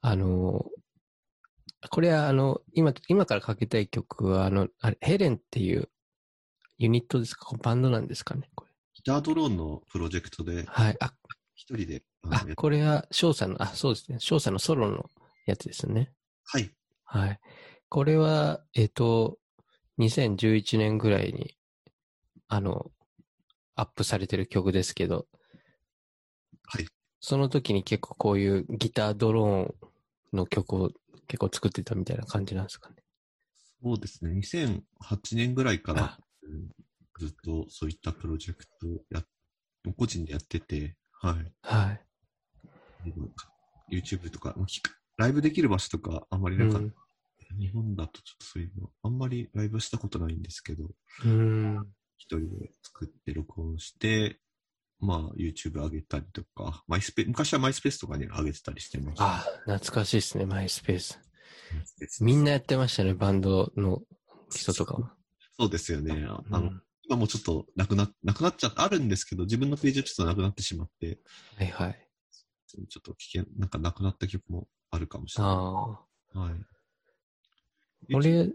[0.01, 0.65] あの、
[1.91, 5.89] これはあの、今、今からかけたい曲は、あの、あれ、ヘレンっていう
[6.79, 7.57] ユニットですか？
[7.63, 8.49] バンドなんですかね？
[8.55, 8.71] これ。
[8.95, 10.97] ギタードローンのプロジェクトで、はい。
[11.01, 11.13] あ、
[11.55, 14.19] 一人で、あこれは翔さんの、あ、そうですね。
[14.21, 15.11] 翔さんのソロの
[15.47, 16.13] やつですね。
[16.45, 16.71] はい。
[17.05, 17.41] はい。
[17.89, 19.39] これは、えっ、と、
[19.99, 21.57] 2011年ぐらいに、
[22.49, 22.91] あの、
[23.75, 25.27] アップされてる曲ですけど、
[26.65, 26.87] はい。
[27.21, 29.75] その時に結構こういうギタードローン
[30.33, 30.91] の曲を
[31.29, 32.97] 結構作ってたみたいな感じなんですかね。
[33.83, 34.33] そうですね。
[34.33, 34.83] 2008
[35.37, 36.19] 年ぐらいから
[37.19, 39.27] ずっとそういったプロジェクトをやっ
[39.97, 41.53] 個人でやってて、はい。
[41.63, 42.01] はい。
[43.93, 44.81] YouTube とか、ひ
[45.17, 46.87] ライブできる場所とかあんまりうなかった。
[46.87, 46.93] ん。
[47.59, 50.91] 日本だとちょっとそういうの、あんまりライブしたことないんですけど、
[51.25, 51.87] うん。
[52.17, 54.41] 一人で作って録音して、
[54.99, 59.25] まあ YouTube 上げたりとか、マイスペ昔はマイスペースとかに上げてたりしてました。
[59.25, 61.21] あ、懐かしいですね、マイスペース。
[62.21, 64.03] みんなやってましたね、バンドの
[64.51, 65.11] 人とかも。
[65.59, 66.25] そうですよね。
[66.29, 71.21] ああの、うん今もちょっとなくな、なくなっちゃあるんですけど、自分のページはちょっとなくなってしまって、
[71.57, 72.09] はいはい。
[72.67, 75.53] ちょっと危険、なんかなくなった曲もあるかもしれない。
[75.53, 75.57] あ
[76.35, 76.39] あ。
[76.41, 78.13] はい。
[78.13, 78.51] これ、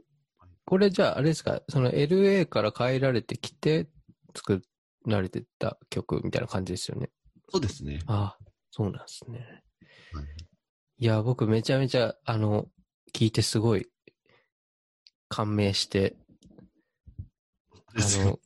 [0.72, 3.90] これじゃあ、あれですか、その LA から帰られてきて
[4.34, 4.62] 作
[5.06, 7.10] られてた曲みたいな感じですよね。
[7.50, 8.00] そうですね。
[8.06, 9.64] ああ、そうなんですね。
[10.14, 10.26] はい
[10.98, 12.68] いや、僕めちゃめちゃ、あの、
[13.14, 13.88] 聞いてすごい
[15.28, 16.16] 感銘して、
[17.94, 18.40] あの、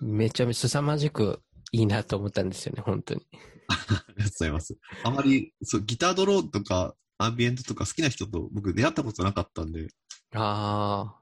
[0.00, 1.42] めちゃめちゃ凄まじく
[1.72, 3.26] いいなと思ったんですよね、本当に。
[3.66, 4.78] ありがとうございます。
[5.02, 9.88] あまり、そう、ギタードローンとか、アンビエントとか好きな人と僕出会ったことなかったんで、
[10.34, 11.16] あ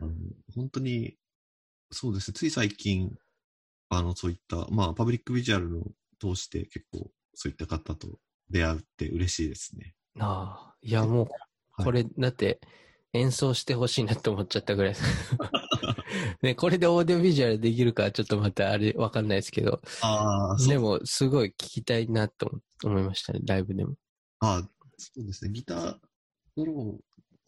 [0.00, 0.10] あの
[0.54, 1.16] 本当に、
[1.90, 3.12] そうですね、つい最近、
[3.88, 5.82] あの、そういった、まあ、パブリックビジュアルの
[6.20, 9.94] 通して結構、そういった方と出会うって嬉しいですね。
[10.18, 11.26] あ、ああ、いやもう、
[11.72, 11.84] はい。
[11.84, 12.60] これ、だって、
[13.12, 14.92] 演奏してほしいなって思っちゃったぐらい。
[14.92, 15.04] です。
[16.42, 22.60] ね、これでオーディオビジュアルできるかちょっとまたあれわかんないですけど、ああ、でもすごい聞きたいなと思
[22.92, 23.94] 思いましたね、ライブでも。
[24.40, 24.62] あ
[25.00, 25.50] そうですね。
[25.50, 25.96] ギター
[26.56, 26.98] ドロ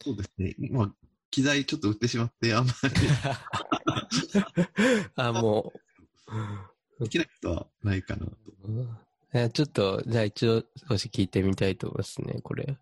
[0.01, 0.55] そうですね。
[0.59, 0.93] 今、
[1.29, 2.89] 機材ちょっと売ってしまって、あんまり。
[5.15, 5.73] あ、も
[6.99, 8.35] できないことはないかなと。
[8.65, 8.97] うん
[9.35, 12.77] いやちょっと、じゃあ一応少し聞いてみたいと思いますね、これ。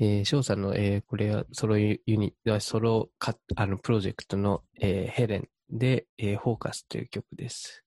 [0.00, 7.83] えー、翔さんの、えーこれはソロユニ、あソロカあのプロジェクトの、えーヘレンで、えーフォーカスという曲です。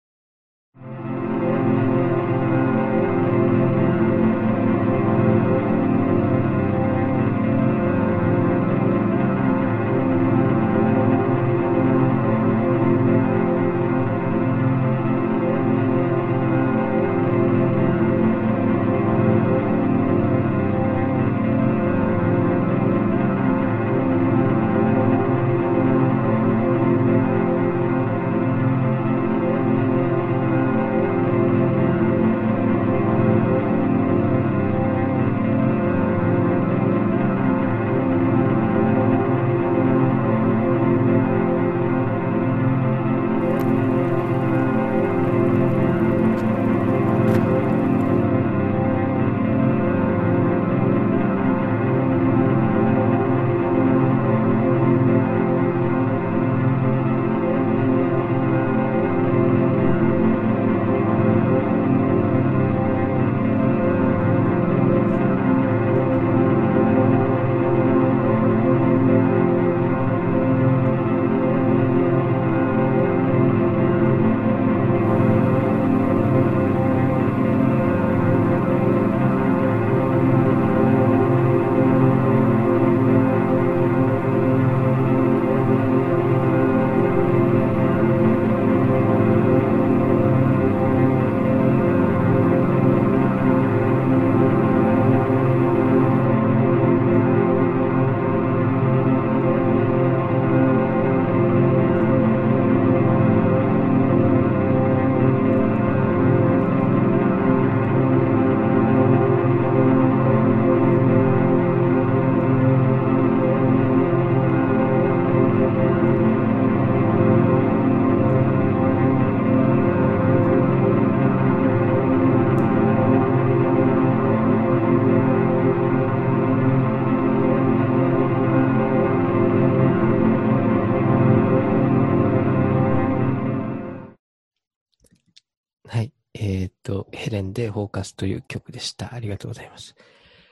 [137.43, 139.13] でフォーカスという曲でした。
[139.13, 139.95] ありがとうございます。
[139.97, 140.01] あ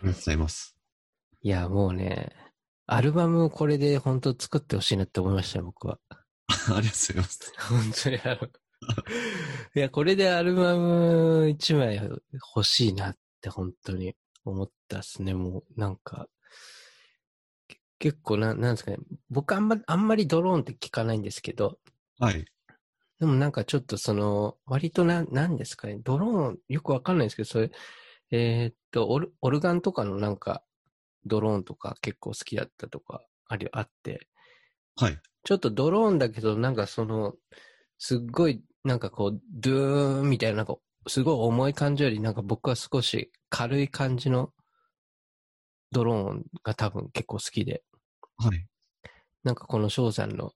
[0.04, 0.76] りがとうございます。
[1.42, 2.32] いや、もうね、
[2.88, 6.00] アルバムこれで本当作ってほしいなって思いましたよ、僕は。
[6.48, 7.54] ありがとうございます。
[7.58, 8.48] 本当にあの、
[9.76, 16.28] いや、これでアルバム一枚欲しいなって本当に思ったっすね、もう、なんか、
[17.68, 18.98] け結構な、なんですかね、
[19.30, 21.80] 僕あんま、あんまりドローンって聞かないんですけど、
[22.20, 22.46] はい。
[23.20, 27.72] でもなんかちょっとその、割とな、なんですかね、ドローン、よくわかんないですけど、それ、
[28.32, 30.64] えーっとオル、オルガンとかのなんか、
[31.26, 34.28] ドローンとか結構好きだったとかあり、あって、
[34.96, 35.20] はい。
[35.44, 37.36] ちょっとドローンだけど、なんかその、
[37.98, 40.76] すっごい、なんかこう、ドゥーンみたいな、なんか、
[41.08, 44.52] すごい重い感じより、なんか僕は少し軽い感じの
[45.92, 47.84] ドローンが多分結構好きで、
[48.38, 48.68] はい。
[49.44, 50.52] なんかこの翔さんの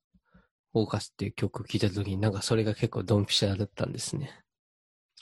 [0.74, 4.44] フォーカスっていう曲を聴いたときに、なんかそれが結構ドンピシャだったんですね。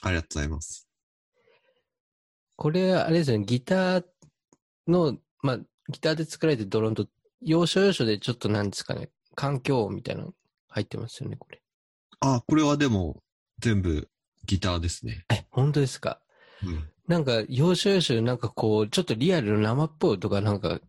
[0.02, 0.88] ありがとうございます。
[2.56, 4.04] これ、あれですよね、ギター
[4.86, 7.06] の、まあ、ギターで作られてるドローンと、
[7.40, 10.34] 要所要所でちょっとなんですかね、環境音みたいなの
[10.68, 11.62] 入ってますよね、これ。
[12.20, 13.22] あ、これはでも、
[13.60, 14.08] 全部
[14.44, 15.24] ギターですね。
[15.30, 16.20] え、本当ですか？
[16.64, 16.90] うん。
[17.06, 20.80] なんか、要所要所なんかこう、ちょっとリアルな生っぽい音がなんか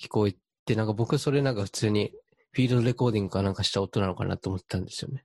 [0.00, 2.12] 聞こえて、なんか僕それなんか普通に
[2.54, 5.24] フィールドレコーディングかなんかした音なのかなと思ってたんですよね。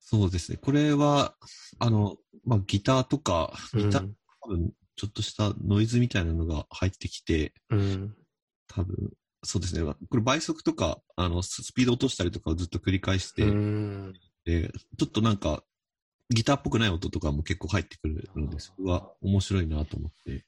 [0.00, 0.58] そうですね。
[0.60, 1.34] これは、
[1.78, 8.16] あの、まあ、ギターとか、ギター、うん多分、ちょっとしたノイズみたいなのが入ってきて、うん。
[8.66, 9.12] 多分、
[9.44, 9.94] そうですね。
[10.10, 14.14] これ倍速とか、あの、ススピード落としたりとかをずっと繰り返して、うん。
[14.44, 15.62] でちょっとなんか、
[16.30, 20.44] ギターっぽくない音とかも結構入ってくるので、それは面白いなと思って、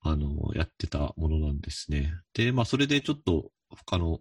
[0.00, 2.12] あの、やってたものなんですね。
[2.34, 4.20] で、まあ、それでちょっと、他の、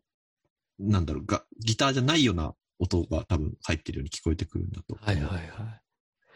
[0.79, 4.97] なんだろう、が、ギターじゃないような音が多分入ってるように聞こえてくるんだと。
[4.99, 5.81] はいはいは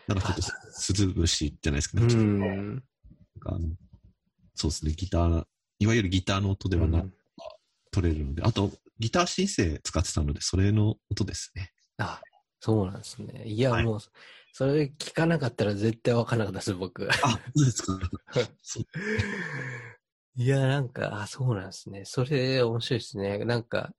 [0.08, 0.52] なんかちょっとす、
[0.94, 2.06] 鈴虫じゃないですかい。
[2.06, 2.14] ね。
[2.14, 2.84] うん。
[3.44, 3.70] とあの
[4.56, 5.46] そうですね、ギター、
[5.80, 7.14] いわゆるギターの音ではなくうん
[7.92, 11.72] 取れるので、あと、ギターシンセ使ってたので、それの音ですね。
[11.98, 12.22] あ、
[12.60, 13.44] そうなんですね。
[13.46, 14.00] いや、はいもう、
[14.54, 17.10] それ聞かなかったら絶対わかんなかったです、僕。
[17.12, 17.16] あ、
[17.56, 18.00] そうですか。
[20.36, 22.06] いや、なんか、あ、そうなんですね。
[22.06, 23.40] それ面白いですね。
[23.40, 23.94] なんか、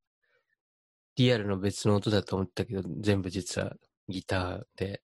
[1.17, 3.75] リアルの別の音だと思ったけど、全部実は
[4.09, 5.03] ギターで。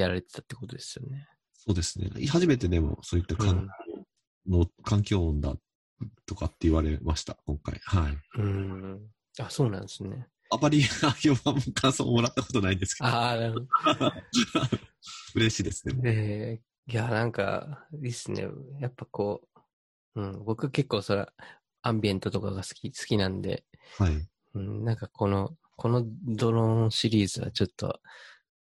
[0.00, 1.28] やられてたってことですよね。
[1.52, 2.10] そうですね。
[2.28, 5.54] 初めてでもそういった環境の、環境音だ
[6.26, 7.78] とかって言われました、今回。
[7.84, 8.18] はい。
[8.38, 9.00] うん。
[9.38, 10.26] あ、そうなんですね。
[10.50, 14.12] あまり評判も感想ももらったことないんですけど、ああ、なるほど。
[15.36, 15.94] 嬉しいですね。
[16.04, 18.48] えー、いや、なんか、いいっすね。
[18.80, 19.42] やっぱこ
[20.16, 21.26] う、うん、僕結構それ、
[21.82, 23.64] アンビエントとかが好き、好きなんで、
[23.98, 24.28] はい。
[24.54, 28.00] うん、なんかこの、このドローンシリーズはちょっと、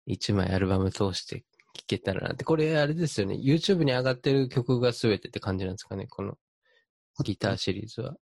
[0.06, 1.40] 一枚アルバム通して
[1.74, 2.44] 聴けたらなって。
[2.44, 3.34] これあれですよね。
[3.34, 6.06] YouTube に上がってる曲が全てって感じなんですかね？
[6.06, 6.38] この
[7.24, 8.16] ギターシリーズは。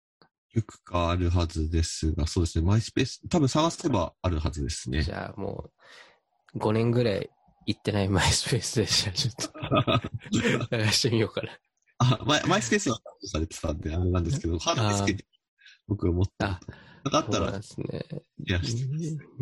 [0.55, 2.65] いくかあるはずですが、そうですね。
[2.65, 5.11] マイスペース、多分探せばあるはずですねじ。
[5.11, 5.71] ゃあも
[6.53, 7.29] う、5年ぐらい
[7.65, 11.57] 行ってないマイスペースでじゃあちょっと 探してみようかな。
[11.97, 15.25] あマイマイスペースはされてたんで、あれなんですけど、ハードディスクに
[15.87, 16.33] 僕は持って
[17.05, 18.05] あだったらそうですね。
[18.45, 18.59] いや、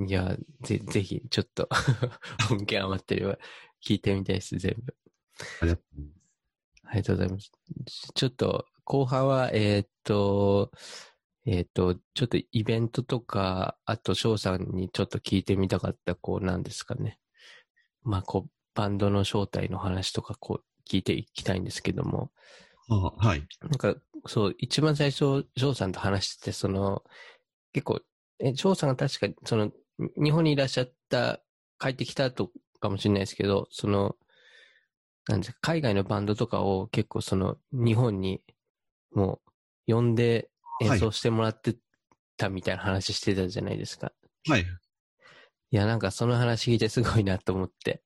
[0.08, 1.70] いや、ぜ、ぜひ、ちょっと、
[2.50, 3.38] 本家余ってれば、
[3.86, 4.96] 聞いてみたいです、全部。
[5.62, 6.82] ありがとうございます。
[6.84, 7.52] ありがとうございます。
[8.14, 10.72] ちょっと、後半は、えーっと、
[11.46, 17.20] えーっと、ちょっとイベントとか、あと、翔さんにちょっと聞いてみたかった、こう、なんですかね。
[18.04, 22.32] まあ、こう、バンドの正体の話とか、こう、聞いていきたいんですけども、
[22.90, 23.48] あはい。
[23.62, 23.96] なんか、
[24.28, 27.04] そう、一番最初、翔さんと話してて、その、
[27.74, 28.02] 結構、
[28.40, 29.72] え、翔さんが確か、その、
[30.18, 31.42] 日本にいらっしゃった、
[31.80, 34.16] 帰ってきた後かもしれないですけど、その、
[35.28, 38.42] なんですか、海外のバンドとかを結構その、日本に、
[39.14, 39.42] も
[39.88, 40.50] う、呼んで
[40.82, 41.76] 演奏してもらって
[42.38, 44.12] たみたいな話してたじゃないですか。
[44.48, 44.62] はい。
[44.62, 48.04] いや、なんかその話聞いてすごいなと思って。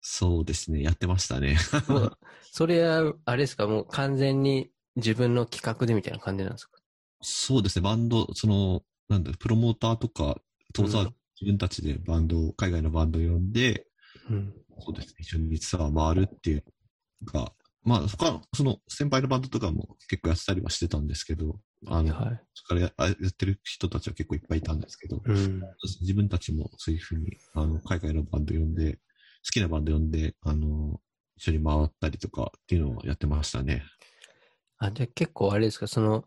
[0.00, 0.82] そうですね。
[0.82, 1.56] やってましたね。
[1.88, 6.80] もう、それは、あれですか、もう完全に自分の企画でみたいな感じなんですか？
[7.22, 7.82] そうですね。
[7.82, 10.40] バンド、その、なんだ、プロモーターとか、
[10.72, 13.86] 当座、うん自分たちでバンドを、海外のバンドを呼んで、
[14.30, 14.54] うん。
[14.78, 15.14] そうですね。
[15.18, 16.64] 一緒にツアー回るっていう
[17.26, 17.52] か、
[17.84, 22.40] まあ、他の、その先輩のバンドとかも結構やってたりはしてたんですけど、あの、はい。
[22.54, 25.60] それからややってる人たちは結構いっぱいいたんですけど、うん。
[26.00, 28.98] 自分たちもそういうふうに、あの、海外のバンド呼んで、好
[29.52, 31.00] きなバンド呼んで、あの、
[31.36, 33.84] 一緒に回ったりとかっていうのをやってましたね。
[34.78, 36.24] あ、じゃあ結構あれですか、その、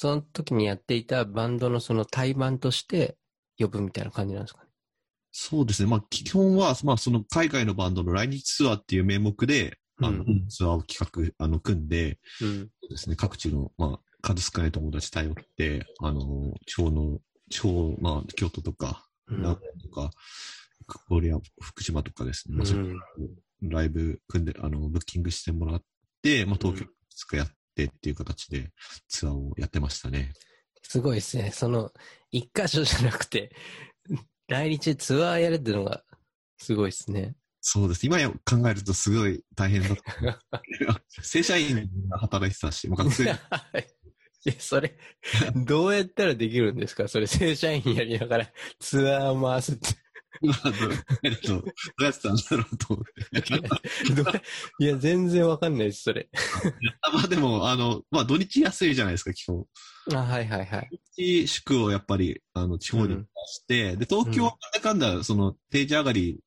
[0.00, 3.18] その時にやっていたバンドのその対バンとして
[3.58, 4.70] 呼ぶみたいな感じなんですかね。
[5.30, 5.90] そうですね。
[5.90, 12.70] まあ、基本は、まあ、その海外のバンドの来日ツアーっていう名目で、あの、うんツアーを企画、あの、組んで、うん。
[12.88, 17.18] ですね、各地の、まあ、数少ない友達頼って、あの、地方の、
[17.50, 20.10] 地方、まあ、京都とか、うん名古屋とか、
[21.10, 22.66] 郡山、福島とかですね、まあ、
[23.60, 25.82] ライブ組んで、あの、ブッキングしてもらっ
[26.22, 26.88] て、まあ、東京2
[27.28, 27.48] 日やっ
[27.88, 28.70] てっていう形で
[29.08, 30.32] ツアーをやってましたね。
[30.82, 31.50] すごいですね。
[31.52, 31.90] その、
[32.30, 33.54] 一箇所じゃなくて、
[34.48, 36.02] 来日ツアーやるっていうのが、
[36.58, 37.34] すごいですね。
[37.60, 38.06] そうです。
[38.06, 38.36] 今や考
[38.68, 40.40] えるとすごい大変だった。
[41.22, 43.34] 正社員が働いてたし、もう学生、
[44.46, 44.96] え、それ、
[45.54, 47.06] どうやったらできるんですか？
[47.08, 49.88] それ、正社員やりながらツアー回すって。
[50.42, 54.42] まあ、どうやってたんだろうと思って。
[54.80, 56.28] いや、全然わかんないです、それ。
[57.12, 59.66] まあでも、あの、まあ土日安いじゃないですか、基本。
[60.14, 60.88] あ、はいはいはい。
[60.90, 66.40] 土日祝をやっぱり、あの、地方に出して、で、東京はなんだかんだ、その、定時上がり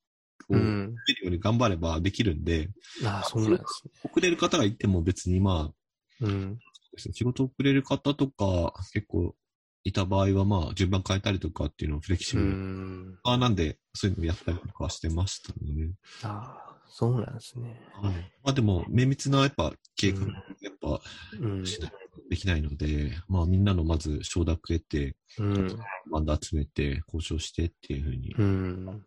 [0.50, 0.96] を出うん。
[0.96, 2.70] るように頑張ればできるんで、
[3.06, 3.92] あそうなんですね。
[4.04, 6.60] 遅れる方がいても別にまあ、うん。
[6.96, 9.36] 仕事遅れる方とか結構
[9.84, 13.18] いた場合はまあ、順番変えたりとかっていうのをフレキシうブルん。
[13.24, 15.92] あなんで、そういうのをやったりとかしてましたね。
[16.24, 17.76] ああ、そうなんですね。
[18.02, 18.14] はい。
[18.44, 21.02] まあでも、綿密なやっぱ計画、うんやっぱ
[21.42, 21.66] うん。
[21.66, 21.98] しないと
[22.30, 25.78] できないので、まあみんなのまず承諾得て、うん。
[26.12, 29.06] バンド集めて、交渉してっていうふうにうん。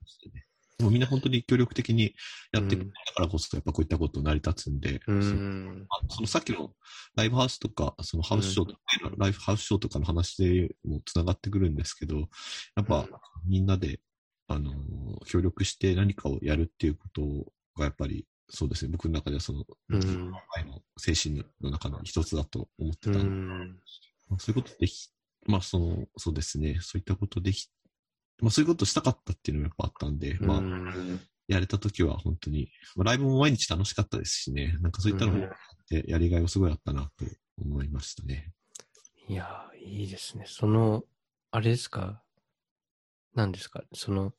[0.78, 2.14] もうみんな本当に協力的に
[2.52, 5.86] やってくれたからこそ、やっぱこういったこと成り立つんで、うん。
[5.88, 6.72] まあそのさっきの
[7.16, 8.80] ライブハウスとか、そのハウスショーとか、
[9.16, 13.08] ライブハウスショーとかの話でもつながってくるんですけど、やっぱ
[13.46, 14.00] みんなで、
[14.48, 17.22] あのー協力して何かをやるっていうこと
[17.76, 20.32] がやっぱり、そうですね、僕の中ではその、うん。
[20.98, 23.68] 精神の中の一つだと思ってうたんで、ん。
[24.28, 25.10] まあそういうことでき、
[25.46, 27.68] まあその、そうですね、そういったことでき、
[28.40, 35.50] まあそういうことしたかったっていうのがやっぱあったんで、まあ、うんやれた時は本当に、まあ、ライブも毎日楽しかったですしね、なんかそういったのもあっ
[35.88, 37.24] てやりがいはすごいあったなと
[37.62, 38.52] 思いましたね。
[39.28, 40.44] いやー、いいですね。
[40.48, 41.04] その、
[41.52, 42.20] あれですか？
[43.36, 43.84] 何ですか？
[43.94, 44.32] その、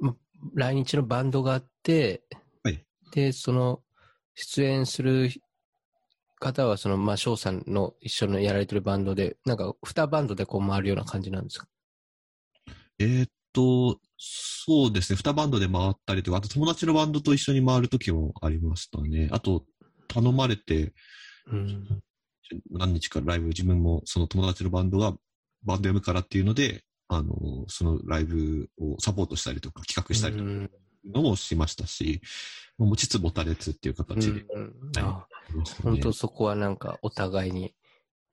[0.00, 0.16] ま、
[0.54, 2.24] 来日のバンドがあって、
[2.64, 2.84] はい。
[3.12, 3.80] で、その、
[4.34, 5.30] 出演する
[6.40, 11.68] 方は、その、まあ、翔さんの一緒のやられてるバンドで、なんか、二バンドでこう回るような感じなんですか？
[12.98, 15.16] えーっと、そうですね。
[15.16, 19.28] 二バンドで回ったりとか、あと友達のバンドと一緒に回る時もありましたね。
[19.32, 19.64] あと、
[20.08, 20.92] 頼まれて、
[21.46, 22.02] うん。
[22.70, 25.14] 何日かライブ、自分もその友達のバンドが
[25.64, 30.70] バンドやむからっていうので、あの、そのライブをサポートしたりとか企画したりとかうん
[31.12, 32.20] のもしましたし、
[32.76, 34.62] もう持ちつ持たれつっていう形でうん
[34.94, 37.74] はいあね本当そこはなんかお互いに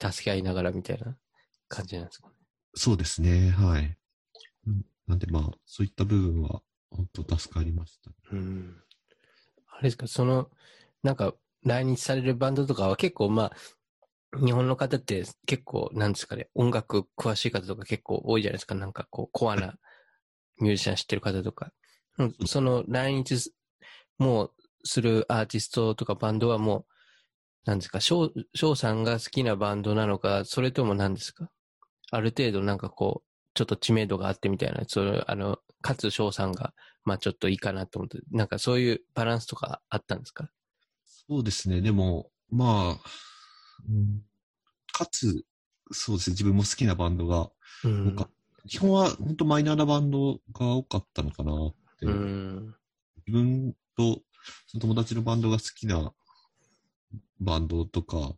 [0.01, 1.16] 助け合いながらみたいな
[1.68, 2.34] 感じなんですかね。
[2.76, 3.97] そうですね、はい。
[4.68, 8.11] うんなんでまあ、そういった部分は本当助かりました。
[8.32, 8.76] うん。
[9.68, 10.49] あれですか、その、
[11.03, 18.76] なんか来日されるバンドとかは結構まあ、日本の方って結構、なんですかね、音楽詳しい方とか結構多いじゃないですか。
[18.76, 19.76] なんかこう、コアな
[20.59, 21.72] ミュージシャン知ってる方とか。
[22.18, 23.51] うんその来日す
[24.18, 24.53] もう
[24.86, 26.86] するアーティストとかバンドはもう、
[27.66, 31.49] なんですか、翔翔さんが好きなバンドなのか、それとも何ですか？
[32.11, 33.25] ある程度なんかこう、
[33.56, 40.49] ちょっと知名度があってみたいな、それ、あの、かつ翔さんが、まあちょっといいかなと思って、なんかそういうバランスとかあったんですか？
[41.28, 43.10] そうですね、でも、まあ、
[43.89, 44.22] うん
[44.91, 45.43] かつ、
[45.91, 47.49] そうですね、自分も好きなバンドが
[47.84, 48.68] うん多かった。
[48.68, 52.08] 基本は本当マイナーなバンドが多かったのかなって。
[52.08, 52.76] うん。
[53.28, 54.22] 自分と
[54.68, 56.14] その友達のバンドが好きな
[57.39, 58.34] バンドとか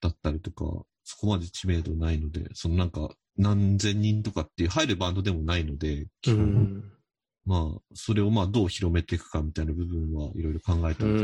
[0.00, 6.92] だったりとか、そこまで知名度ないので、そのなんか何千人とかっていう入るバンドでもないので、う基本ん。
[7.44, 11.18] まあ、それをまあどう広めていくかみたいな部分はいろいろ考えたうり。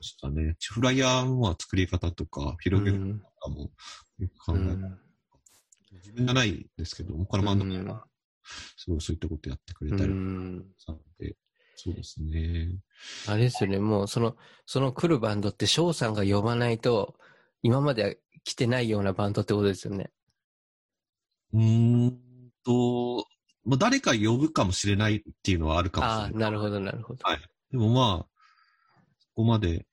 [0.00, 0.56] したね。
[0.60, 3.04] フライヤーのまあ作り方とか、広げ方と
[3.42, 3.70] かも
[4.18, 4.72] よく考えた。
[4.72, 4.98] うん
[5.92, 8.04] 自分がないんですけど、他のバンドが
[8.76, 11.36] すごいそういったことやってくれたりうんしたので、
[11.76, 12.68] そうですね。
[13.28, 14.36] あれですよね、もうその、
[14.66, 17.14] その来るバンドって翔さんが呼ばないと、
[17.62, 20.10] 今まで来てないようなバンドってことですよね。
[21.52, 22.18] うーん
[22.64, 23.26] と、
[23.64, 26.34] まあ、誰か呼ぶかもしれないっていうのはあるかもしれああ、ない。
[26.34, 27.28] なるほど、なるほど。
[27.28, 27.40] はい
[27.72, 28.26] でもまあ、
[29.18, 29.84] そこまで、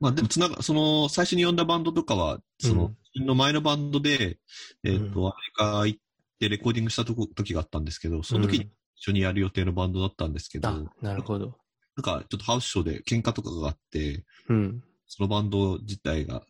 [0.00, 4.40] まあでもつなが、その、最初に呼んだバンドとかは、その、うんの前のバンドで、
[4.82, 6.00] えっ、と、うんアメリカ行っ
[6.40, 8.64] てレコーディングしたとこ時があったんですけど、その時に
[8.96, 11.56] 一緒にやる予定のバンドだったんですけど、あ、なるほど。
[11.96, 14.82] なんかちょっとハウスショーで喧嘩とかがあって、うん。
[15.06, 16.42] そのバンド自体が、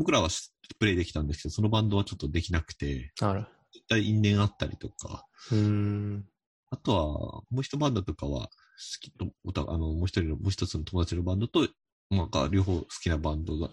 [0.00, 0.30] 僕らは
[0.78, 3.46] プレイできたんですけど、そのバンドはちょっとできなくて、あら。
[3.70, 6.24] 絶対因縁あったりとか、うーん。
[6.70, 7.02] あとは、
[7.50, 8.50] もう一バンドとかは、好
[8.98, 11.68] きと、おたあの、もう一人の、もう一つの友達のバンドと、
[12.08, 13.68] なんか両方好きなバンドが、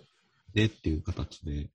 [0.53, 1.69] でっていう形で、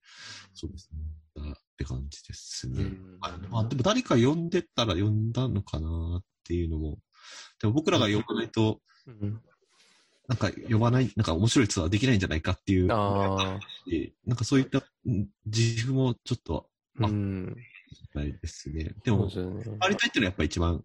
[0.53, 2.83] そうですね、だって感じですね。
[2.83, 6.99] うんあまあ、でも誰か呼んでたら呼んだのかなっていうのも、
[7.59, 9.41] でも僕らが呼ばないと、うん
[10.33, 13.61] なんか呼ばない、なんか面白いツアーできないんじゃないかっていう、ああ。
[14.26, 16.70] なんかそういったうん自負もちょっと
[17.01, 17.57] あうん。
[18.14, 18.95] ないですね。
[19.05, 19.33] でもね。
[19.78, 20.83] 回りたいっていうのはやっぱ一番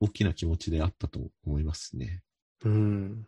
[0.00, 2.22] 大きな気持ちであったと思いますね。
[2.64, 3.26] うん。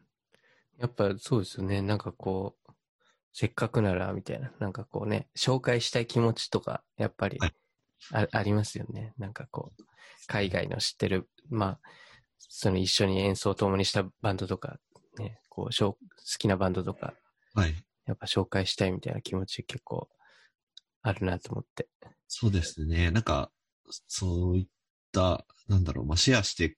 [0.79, 1.81] やっぱそうですよね。
[1.81, 2.73] なんかこう、
[3.33, 4.53] せっかくなら、みたいな。
[4.59, 7.55] なんかこうね、紹介したい気持ちとか、やっぱりはい
[8.13, 9.15] あ,、ありますよね。
[9.19, 9.83] なんかこう、
[10.27, 11.81] 海外の知ってる、まあ、
[12.39, 14.94] その一緒に演奏を共にしたバンドとか、ね、
[15.55, 17.15] こう、しょう好きなバンドとか、
[17.55, 17.75] はい。
[18.07, 20.09] やっぱ紹介したいみたいな気持ち結構
[21.03, 21.89] あるなと思って。
[22.27, 23.11] そうですね。
[23.11, 23.51] なんか、
[24.09, 24.67] そういっ
[25.13, 26.77] た、なんだろう、まあ、シェアしていく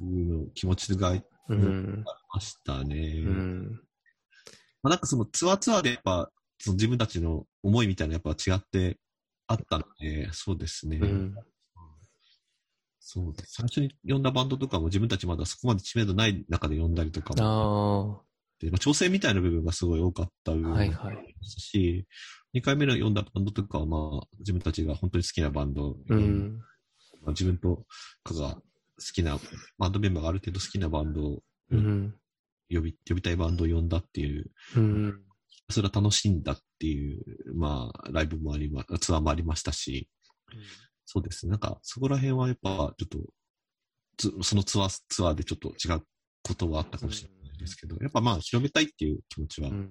[0.00, 2.04] の気持ちがありうん。
[2.32, 3.14] ましたね。
[3.24, 3.80] うん。
[4.82, 8.98] まあ、なんかそのツアーツアーでやっぱ、その自分たちの思いみたいなやっぱ違って
[9.46, 10.98] あったので、そうですね。
[10.98, 11.34] うん。
[13.00, 13.54] そうです。
[13.54, 18.28] 最初に呼んだバンドとかも自分たちまだそこまで知名度ない中で呼んだりとかもあ
[18.60, 22.06] で、まあ、調整みたいな部分がすごい多かった部分もありはいはいましたし、
[22.54, 26.14] 2回目の呼んだバンドとかはまあ自分たちが本当に好きなバンド、あ。
[26.14, 26.58] うん。
[27.22, 27.84] まあ、自分と
[28.24, 28.60] かが好
[29.12, 29.38] きな、
[29.78, 32.14] バンドメンバーがある程度好きなバンドをうん。
[32.70, 35.22] 呼び、呼びたいバンドを呼んだっていう、うん。
[35.70, 37.22] それは楽しんだっていう、
[37.54, 40.08] まあ、ライブもありま、ツアーもありましたし、
[41.10, 41.52] そうですね。
[41.52, 43.18] なんか、そこら辺はやっぱ、ちょっと、
[44.18, 46.02] つそのツアー、ツアーでちょっと違う
[46.42, 49.90] ことはあったかもしれないですけど、やっぱまあ、広めたいっていう気持ちはう、ん。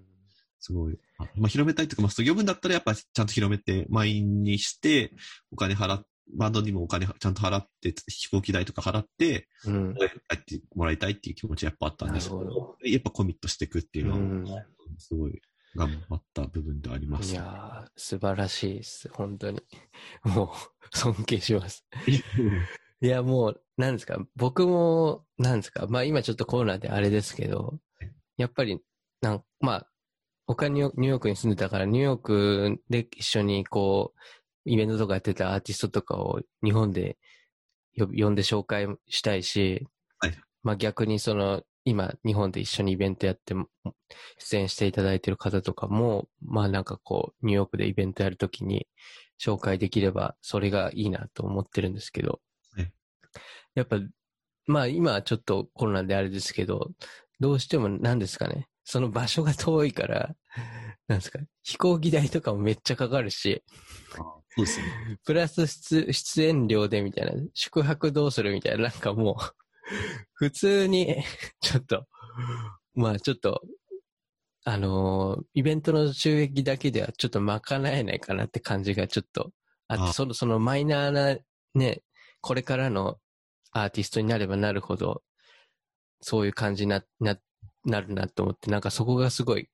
[0.60, 5.12] すごい、あまあ、広めたいというか、まあ、そう呼ぶんだったらやっぱちゃんと広めて、満員にして、
[5.52, 6.06] お金払っ、
[6.36, 9.96] バンドにもお金ちゃんと払って、飛行機代とか払って、うん。
[9.96, 14.46] 帰ってもらいたいっていう気持ちはやっぱあったんですけなるほど、やっぱコミットしていくっていうのは、うん
[15.00, 15.42] すごい
[15.76, 17.32] 頑張った部分ではあります。
[17.32, 19.10] いやー、素晴らしいです。
[19.14, 19.62] 本当に。
[20.24, 21.86] もう、尊敬します。
[23.02, 27.80] いや、もう、なんですか、僕も、なんですか、まあ今ちょっとコロナであれですけど、
[28.38, 28.82] やっぱり、
[29.22, 29.92] なんまあ、
[30.48, 34.20] 他にニューヨークに住んでたから、ニューヨークで一緒にこう、
[34.66, 37.18] イベントとかやってたアーティストとかを日本で
[37.98, 39.88] 呼んで紹介したいし、
[40.20, 43.70] はいまあ逆にその、今、日本で一緒にイベントやっても、
[44.40, 48.88] 出演していただいてる方とかも、まあなんかこう、ニューヨークでイベントやるときに
[49.42, 52.42] 紹介できれば、それがいいなと思ってるんですけど、
[52.74, 52.92] はい
[53.74, 54.00] やっぱ、
[54.66, 56.92] まあ今はちょっとコロナであれですけど、
[57.40, 60.36] どうしても何ですかね、その場所が遠いから、
[61.08, 63.64] なんですか、飛行機代とかもめっちゃかかるし、
[64.10, 65.20] そうですね。
[65.24, 69.67] プラス出出演料でみたいな、宿泊どうするみたいな、なんかもう、
[70.34, 71.24] 普通に、
[71.62, 72.06] ちょっと、
[72.96, 73.62] まあちょっと、
[74.66, 79.52] あのーイベントの収益だけではちょっと賄えないかなって感じがちょっと
[79.88, 80.14] あって、あ。
[80.14, 81.38] その、そのマイナーな
[81.76, 82.02] ね、
[82.42, 83.18] これからの
[83.72, 85.24] アーティストになればなるほど、
[86.22, 87.40] そういう感じにな、な、
[87.86, 89.70] なるなと思って、なんかそこがすごい、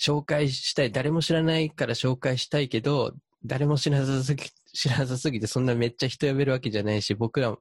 [0.00, 4.44] 紹介したい、誰も知らないから紹介したいけど、誰も知らなさすぎ、
[4.74, 7.58] 知らなさすぎて、そんなめっちゃ人呼べるわけじゃないし、僕らも、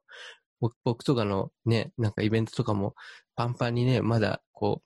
[0.61, 2.95] 僕僕とかのね、なんかイベントとかも
[3.35, 4.81] パンパンにね、まだこ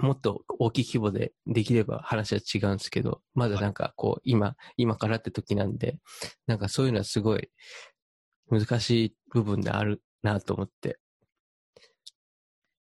[0.00, 5.98] う、もっと大きい規模でできれば話は違うんですけど、まだなんかこう、今、今からって時なんで、
[6.46, 7.50] なんかそういうのはすごい
[8.50, 10.98] 難しい部分であるなと思って。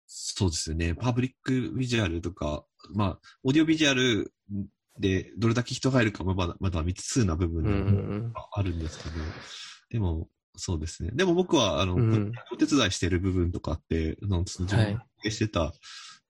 [0.07, 0.95] そうですよね。
[0.95, 4.33] パブリックビジュアルとか、まあ、オーディオビジュアル
[4.97, 9.15] でどれだけ人が入るかもまだ、まだ未知数な部分うんうでんはあるんですけど、
[9.89, 10.27] でも、
[10.59, 11.11] そうですね。
[11.13, 14.93] でも僕は、あの、うんお手伝いしてる部分とかって、あの自分はい
[15.23, 15.73] がしてた、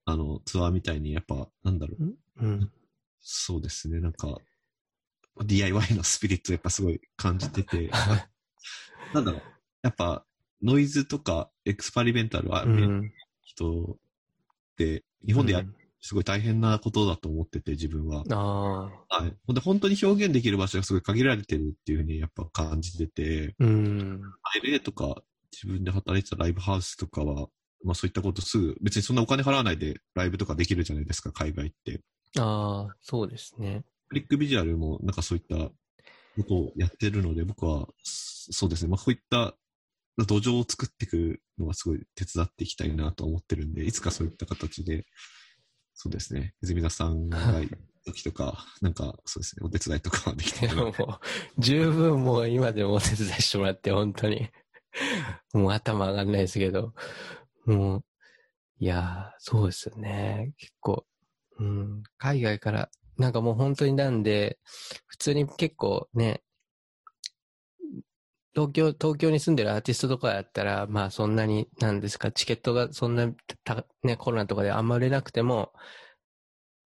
[0.04, 2.14] あの、ツアーみたいに、やっぱ、なんだろう、うん？
[2.36, 2.72] うん。
[3.20, 4.00] そうですね。
[4.00, 4.38] なんか、
[5.44, 7.90] DIY のスピリットやっぱすごい感じてて、
[9.12, 9.42] なんだろう、
[9.82, 10.24] やっぱ、
[10.62, 13.12] ノイズとかエクスパリメンタルは、うん。
[13.42, 18.24] 人って、日本でやる、すごい大変なことだと思ってて、自分は。
[18.24, 19.34] はい。
[19.46, 24.22] ほんで、本当に表現できる場所がすごい限られてるっていうふうにやっぱ感じてて、うん。
[24.64, 25.22] LA とか
[25.52, 27.48] 自分で働いてたライブハウスとかは、
[27.84, 32.00] まあそういったことすぐ、別にそんなお金払わないでライブとかできるじゃないですか、海外って。
[32.38, 33.84] ああ、そうですね。
[34.08, 35.72] クリックビジュアルもなんかそういったこ
[36.48, 39.54] とをやってるので、僕は、そそうですね、まあこういった
[40.26, 45.06] 土壌を作っていくのはすごい手伝っていきたいなと思ってるんで、いつかそういった形で、
[46.02, 47.38] そうですね、泉田さんが
[48.06, 50.94] 時とか、なんかそうですね、お手伝いとかできいやたらもう、
[51.58, 54.48] 十分もう今でもお手伝いしてもらって、本当に。
[55.52, 56.94] もう頭上がんないですけど。
[57.66, 58.04] もう、
[58.78, 60.54] いやー、そうですよね。
[60.56, 61.04] 結構、
[61.58, 64.58] うん、海外から、なんかもう本当になんで、
[65.06, 66.42] 普通に結構ね、
[68.54, 73.28] 東京、東京に住んでるアーティストとかやったら、まあそんなに、なんですか、チケットがそんな、
[73.64, 75.72] たね、コロナとかであんま売れなくても、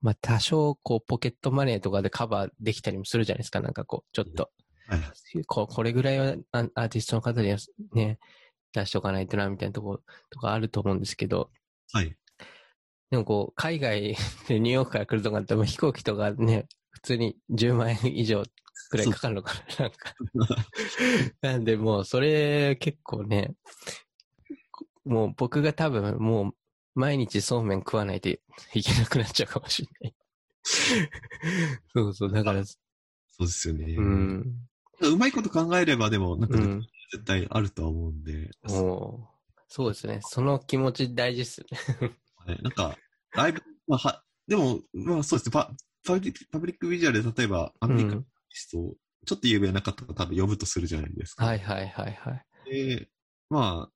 [0.02, 4.50] まあ多少、こう、ポケットマネーとかでカバーできたりもするじゃないですか、なんかこう、ちょっと。
[4.86, 5.00] はい
[5.46, 7.56] ここれぐらいはアアーティストの方には
[7.94, 8.18] ね、
[8.74, 11.50] 出しとかないとな、みたいなところとかあると思うんですけど、
[11.92, 12.14] はい。
[13.10, 14.16] でもこう、海外
[14.48, 18.42] でニューヨークから来るとかって、飛行機とかね、普通に10万円以上
[18.90, 20.14] くらいかかるのかな、なんか。
[21.42, 23.54] なんでもう、それ結構ね、
[25.04, 26.54] もう僕が多分もう、
[26.94, 28.38] 毎日そうめん食わないとい
[28.72, 30.14] けなくなっちゃうかもしれない。
[31.94, 32.76] そうそう、だから、そ
[33.40, 33.96] うですよね。
[33.98, 34.56] うん、
[35.00, 36.86] うまいこと考えれば、でも、なんかうん。
[37.12, 39.34] 絶対あるとは思うんで、おー
[39.68, 40.20] そうですね。
[40.22, 41.60] その気持ち大事っす
[42.00, 42.08] ね。
[42.46, 42.96] ねなんか、
[43.32, 45.66] ライブ、まあ、は、でも、まあそうですね、
[46.04, 46.14] パ
[46.52, 48.94] パブリックビジュアルで例えばアメリカのアーティストを、
[49.26, 51.46] ちょっと有名な方が多分呼ぶとするじゃないですか。
[51.46, 52.46] はいはいはいはい。
[52.70, 53.08] で、
[53.48, 53.92] まあ、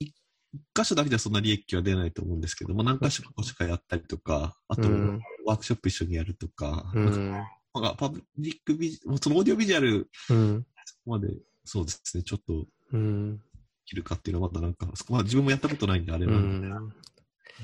[0.00, 7.30] い一箇所だけではそんな利益は出ないと思うんですけども、何箇所かしかやったりとか、あと、うんワークショップ一緒にやるとか、うなんかん。
[7.74, 10.66] まあパブリックビジそのオーディオビジュアルうん。
[10.84, 11.28] そこまで、
[11.64, 13.42] そうですね、ちょっとうん。
[13.86, 16.92] 切るかっていうのはまだなんか、そこまあ自分もやったことないんであれうなんで、ん。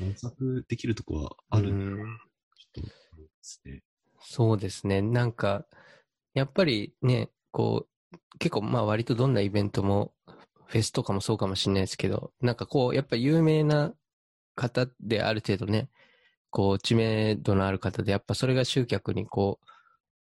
[0.01, 3.83] 模索できるとこはあるんで、うんちょっと思いますね。
[4.21, 5.01] そうですね。
[5.03, 5.67] なんか、
[6.35, 10.15] やっぱりね、こう、結構まあ割とどんなイベントも、
[10.67, 13.95] フェスとかもそうかもしれないですけど、なんかこう、やっぱ有名な
[14.57, 15.91] 方である程度ね、
[16.51, 19.61] こう、知名度のある方で、やっぱそれが集客にこ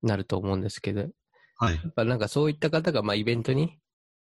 [0.03, 1.09] う、なると思うんですけど、や
[1.59, 1.91] はい。
[1.91, 3.78] っぱなんかそういった方がまあイベントに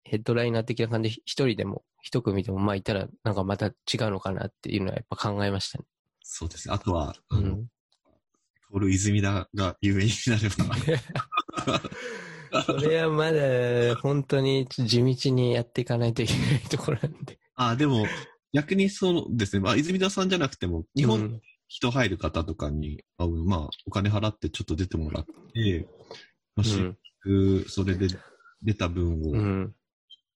[0.05, 3.75] ヘッドライナー的な感じで一人でも一組でもまあいたらなんかまた違う
[4.13, 5.87] のかなっていうのはやっぱ考えましたね。
[6.23, 6.75] そうですね。
[6.75, 7.69] あとは、あの、うん。
[8.73, 11.83] トール泉田が有名になれば。
[12.65, 17.39] それはまだ本当に地道にやっていかないといけないところなんで。
[17.55, 18.07] あ、でも、
[18.53, 19.61] 逆にそうですね。
[19.61, 25.89] まあ、泉田さんじゃなくても、日本うん人入る方とかに、あまあ、お金払ってちょっと出てもらって、
[26.55, 28.09] まあ、うん私服それで
[28.61, 29.75] 出た分を、うん。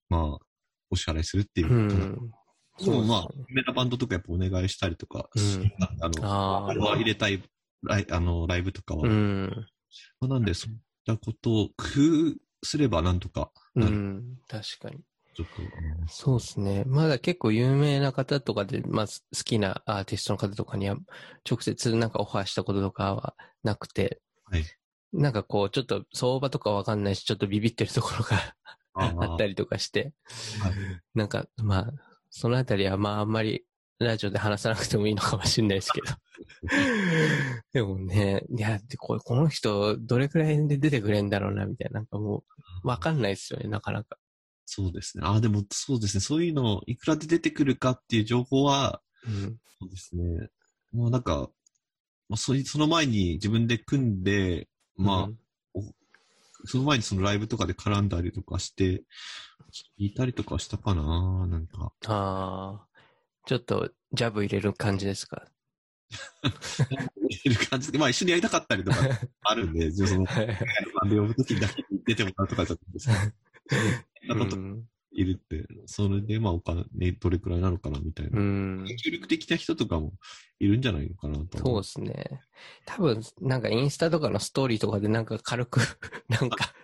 [0.09, 0.47] まあ、
[0.89, 1.77] お支払いするっていうう。
[1.77, 2.33] ん。
[2.79, 7.43] そうですね、有名なバンドとかやっぱお願いしたりとか、うんあの、あーあれは入れたい
[7.83, 9.67] ライあのライブとかは、うん。
[10.21, 11.85] まあなんでそういったことを工
[12.35, 13.93] 夫すればなんとかうなる。
[13.93, 14.39] ん。
[14.49, 14.99] 確かに。
[16.09, 16.85] そうですね。
[16.87, 19.13] まだ結構有名な方とかで、まあ、好
[19.45, 20.97] きなアーティストの方とかには、
[21.49, 24.65] 直接なんかオファーしたこととかはなくて、はい
[25.13, 28.37] なんかこう、ちょっと相場とかわかんないし、ちょっとビビってるところが
[28.93, 30.13] ああったりとかして、
[30.61, 30.73] はい
[31.15, 31.93] なんか、まあ、
[32.31, 33.65] そのあたりはまああんまり
[33.99, 36.07] ラジオで話さなくてもいいのかもしれないですけど。
[37.73, 42.01] でもね、いや、でここの人、どれくらいで出てくれんだろうな、みたいな。
[42.01, 42.45] なんかも
[42.85, 44.19] う、わかんないですよね、なかなか。
[44.67, 45.25] そうですね。
[45.25, 46.21] ああ、でもそうですね。
[46.21, 49.59] そういうの、いくらで出てくるかっていう情報は、うん。
[49.81, 50.51] そうですね。
[50.93, 51.51] もうなんか、
[52.29, 55.81] まあ、その前に自分で組んで、まあ、
[56.65, 59.05] その前にそのライブとかで絡んだりとかして、
[59.99, 61.93] 聞いたりとかしたかななんか。
[62.07, 62.87] ああ、
[63.47, 65.45] ちょっとジャブ入れる感じですか？
[67.45, 68.99] いる感じで、まあ一緒にやりたかったりとか
[69.43, 70.33] あるんで、 その、バ
[71.07, 73.09] ンド呼ぶときだけに出てもらうとかだったんです
[74.29, 74.89] うん。
[75.13, 78.39] いるって、それでまあお金、どれくらいなのかなみたいな。
[78.39, 78.85] うん。
[79.03, 80.13] 協力的な人とかも
[80.59, 82.41] いるんじゃないのかなと思そうですね。
[82.85, 85.81] 多分、なんかインスタとかのストーリーとかでなんか軽く、
[86.29, 86.75] なんか、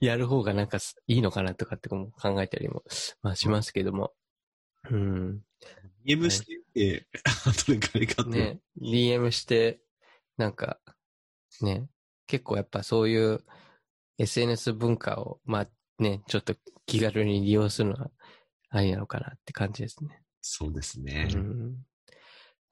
[0.00, 2.84] やる方がなんかいいのかなとかっても考えたりも、
[3.22, 4.14] まあしますけども。
[4.90, 5.42] うん。
[6.06, 7.06] DM してみて、
[7.66, 8.30] どれくらいかって。
[8.30, 9.80] ね、DM して、
[10.36, 10.78] なんか、
[11.60, 11.88] ね、
[12.26, 13.44] 結構やっぱそういう
[14.18, 15.68] SNS 文化を、まあ
[16.02, 16.54] ね、ちょっと
[16.86, 18.10] 気軽に利用するのは
[18.70, 20.22] ありなのかなって感じですね。
[20.42, 21.28] そうですね。
[21.32, 21.76] うん。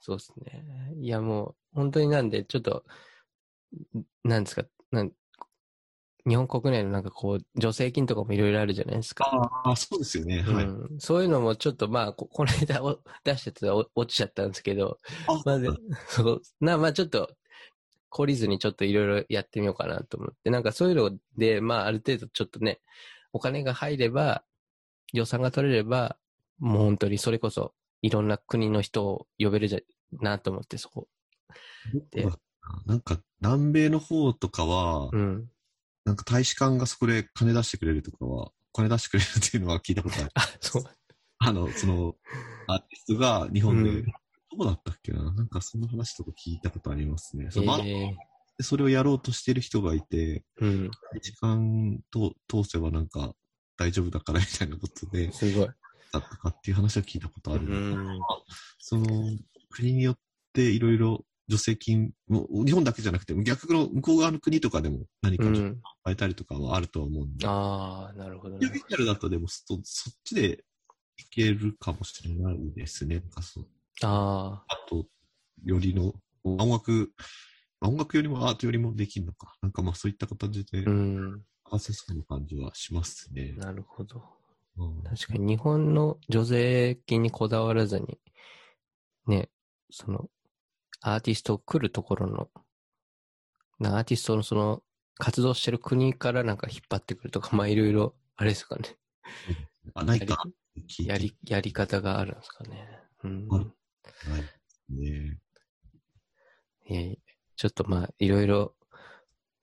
[0.00, 0.94] そうですね。
[1.00, 2.84] いやもう、本当になんで、ちょっと、
[3.96, 5.12] んなんですか、なん
[6.26, 9.24] 日本国内のなんかこう、助成金とかもいろいろあるじゃないですか。
[9.64, 10.40] ああ、そうですよね。
[10.42, 10.64] はい。
[10.64, 14.98] うん、そういうのもちょっとまあ、こ この間お出したやつはお落ちちゃったんですけど、
[15.28, 15.68] あまあで、
[16.08, 17.30] そう、な、まあちょっと、
[18.10, 22.80] 懲りずにちょっといろいろやってみようかなと思って、なんかそういうので、まあある程度ちょっとね、
[23.32, 24.44] お金が入れば、
[25.12, 26.16] 予算が取れれば、
[26.58, 29.80] もう本当にそれこそ、いろんな国の人を呼べるじゃ
[30.20, 31.08] なと思って、そこ。
[32.10, 32.26] で
[32.86, 35.48] なんか、南米の方とかは、うん。
[36.04, 40.30] なんか大使館がそこで金出してくれるとかは、金出してくれるっていうのは聞いたことある。
[40.34, 40.84] あ、そう。
[41.38, 42.14] あの、その、
[42.66, 44.06] アーティストが日本で、うん
[44.50, 45.32] どこだったっけな？
[45.32, 47.50] なんかその話とか聞いたことありますね。
[47.50, 48.14] そのまあえ
[48.56, 50.90] でそれをやろうとしてる人がいて、ー、うん。
[51.12, 53.34] 大使館と通せばなんか
[53.76, 55.66] 大丈夫だからみたいなことで、すごい。
[55.66, 55.76] だっ
[56.12, 57.64] たかっていう話は聞いたことあうる。
[57.74, 58.20] ん。
[58.78, 59.06] その、
[59.70, 60.18] 国によっ
[60.52, 65.80] ていろいろ助成金も、日本だけじゃなくて、逆の向こう側の国とかでも何かうん。
[66.04, 67.46] 変えたりとかはあるとは思うんで。
[67.46, 68.68] ああ、なるほどね。
[68.68, 70.64] ビジュアルだとでもそ、そっちで
[71.16, 73.20] いけるかもしれないですね。
[73.20, 73.66] なんかそう
[74.02, 75.06] ああと、
[75.64, 77.12] よりの、音楽、
[77.80, 79.54] 音楽よりもアートよりもできるのか。
[79.62, 81.42] なんかまあそういった形であ、うん。
[81.64, 83.52] 合わせそうな感じはしますね。
[83.56, 84.22] なるほど。
[84.76, 88.18] うん確かに日本の助成金にこだわらずに、
[89.26, 89.48] ね、
[89.90, 90.28] その、
[91.00, 92.50] アーティスト来るところの、
[93.78, 94.82] なアーティストのその、
[95.16, 98.96] 活動してる国からなんか引っ張ってくるとか、 まあいろいろ、あれですかね。
[99.94, 100.44] あ、ないか。
[100.98, 102.88] やり、やり方があるんですかね。
[103.22, 103.48] うん。
[103.50, 103.72] ある
[104.28, 104.42] ない
[104.88, 105.38] ね。
[106.86, 107.16] いやいや
[107.56, 108.74] ちょっとまあ、いろいろ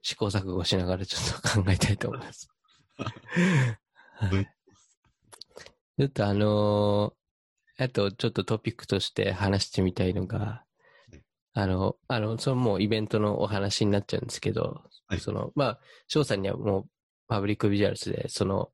[0.01, 2.49] 試行錯誤しながらちょっと考えたいと思います。
[4.15, 4.49] はい
[5.97, 7.21] ちょっとあのー
[7.83, 10.63] あとちょっとトピックとして話してみたいのが、
[11.53, 16.85] あの、あの、そのもうイベントのお話になっちゃうんですけど、はいその、まあ、翔さんにはもう
[17.27, 18.71] パブリックビジュアルスでその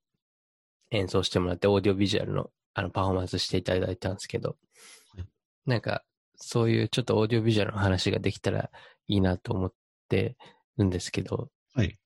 [0.92, 4.56] 演奏してもらってオーディオビジュアルのあのパフォーマンスしていただいたんですけど、
[5.16, 5.26] はい
[5.66, 6.04] なんか
[6.38, 8.70] そういうちょっとオーディオビジュアルの話ができたら
[9.08, 9.74] いいなと思っ
[10.08, 10.38] て
[10.78, 11.98] るんですけど、はい。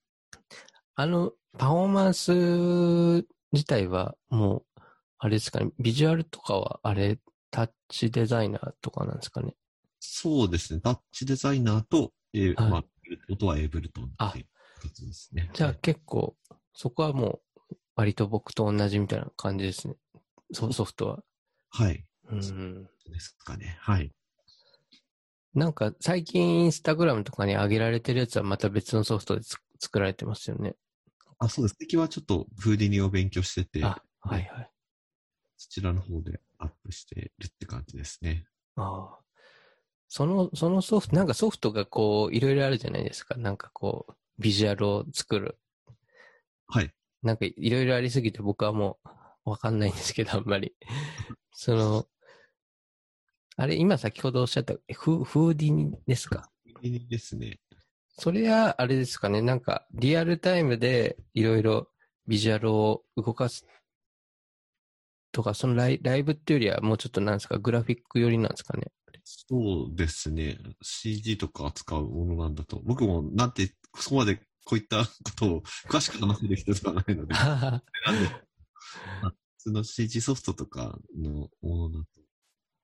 [0.95, 4.82] あの、パフォーマンス自体はもう、
[5.19, 7.19] あれですかね、ビジュアルとかはあれ、
[7.51, 9.53] タッチデザイナーとかなんですかね。
[10.04, 10.82] そうですね。
[10.82, 12.84] タッチデザイナーと、えーはいまあ、
[13.30, 14.45] 音はエイブルトンっていう
[14.82, 15.49] 形ですね。
[15.54, 16.36] じゃあ結構、
[16.74, 19.95] そこはもう、割と僕と同じみたいな感じですね。
[20.54, 21.24] ソソフトは。
[21.70, 22.04] はい。
[22.30, 22.89] うん。
[23.12, 23.78] ですかね。
[23.80, 24.12] はい。
[25.54, 30.76] なんか最近インスタグラムとかに上げられてるやつはまた別のソフトでつ作られてますよね。
[31.38, 31.78] あ、そうです。
[31.78, 34.72] 敵はちょっとフーディニを勉強してて、あ、はいはい。
[35.58, 38.45] そちらの方でアップしてるって感じですね。
[38.78, 39.20] ああ。
[40.14, 43.36] その、そのソフト、なんかソフトがこう、いろいろあるじゃないですか。
[43.38, 45.57] なんかこう、ビジュアルを作る。
[46.68, 46.93] はい。
[47.24, 48.99] なんかいろいろありすぎて僕はも
[49.45, 50.76] う、わかんないんですけど、あんまり。
[51.53, 52.07] その、
[53.55, 56.51] あれ、今先ほどおっしゃった、フフーディニですか？
[56.82, 57.62] いいですね。
[58.09, 61.89] それは、あれですかね、なんか、リアルタイムでいろいろ
[62.28, 63.66] ビジュアルを動かす
[65.32, 68.91] とか、そのライライブっていうよりはもうちょっとなんですか、グラフィック寄りなんですかね？
[69.24, 70.57] そうですね。
[70.82, 72.82] CG とか扱うものなんだと。
[72.84, 77.34] 僕もなんて、そこまでこういったことを詳しく話せる人ではないので。
[77.34, 77.82] なんで、
[78.28, 82.05] 普通の CG ソフトとかのものだと。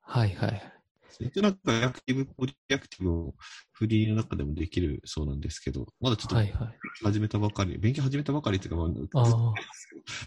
[0.01, 0.73] はいはい。
[1.19, 3.35] 一応なんかアクティブ、ポリアクティブを
[3.71, 6.77] フリーの中でもできるそうなんですけど、まだちょっとはいはい。
[7.03, 9.55] 始めたばかり、勉強始めたばかりっていうか、まあ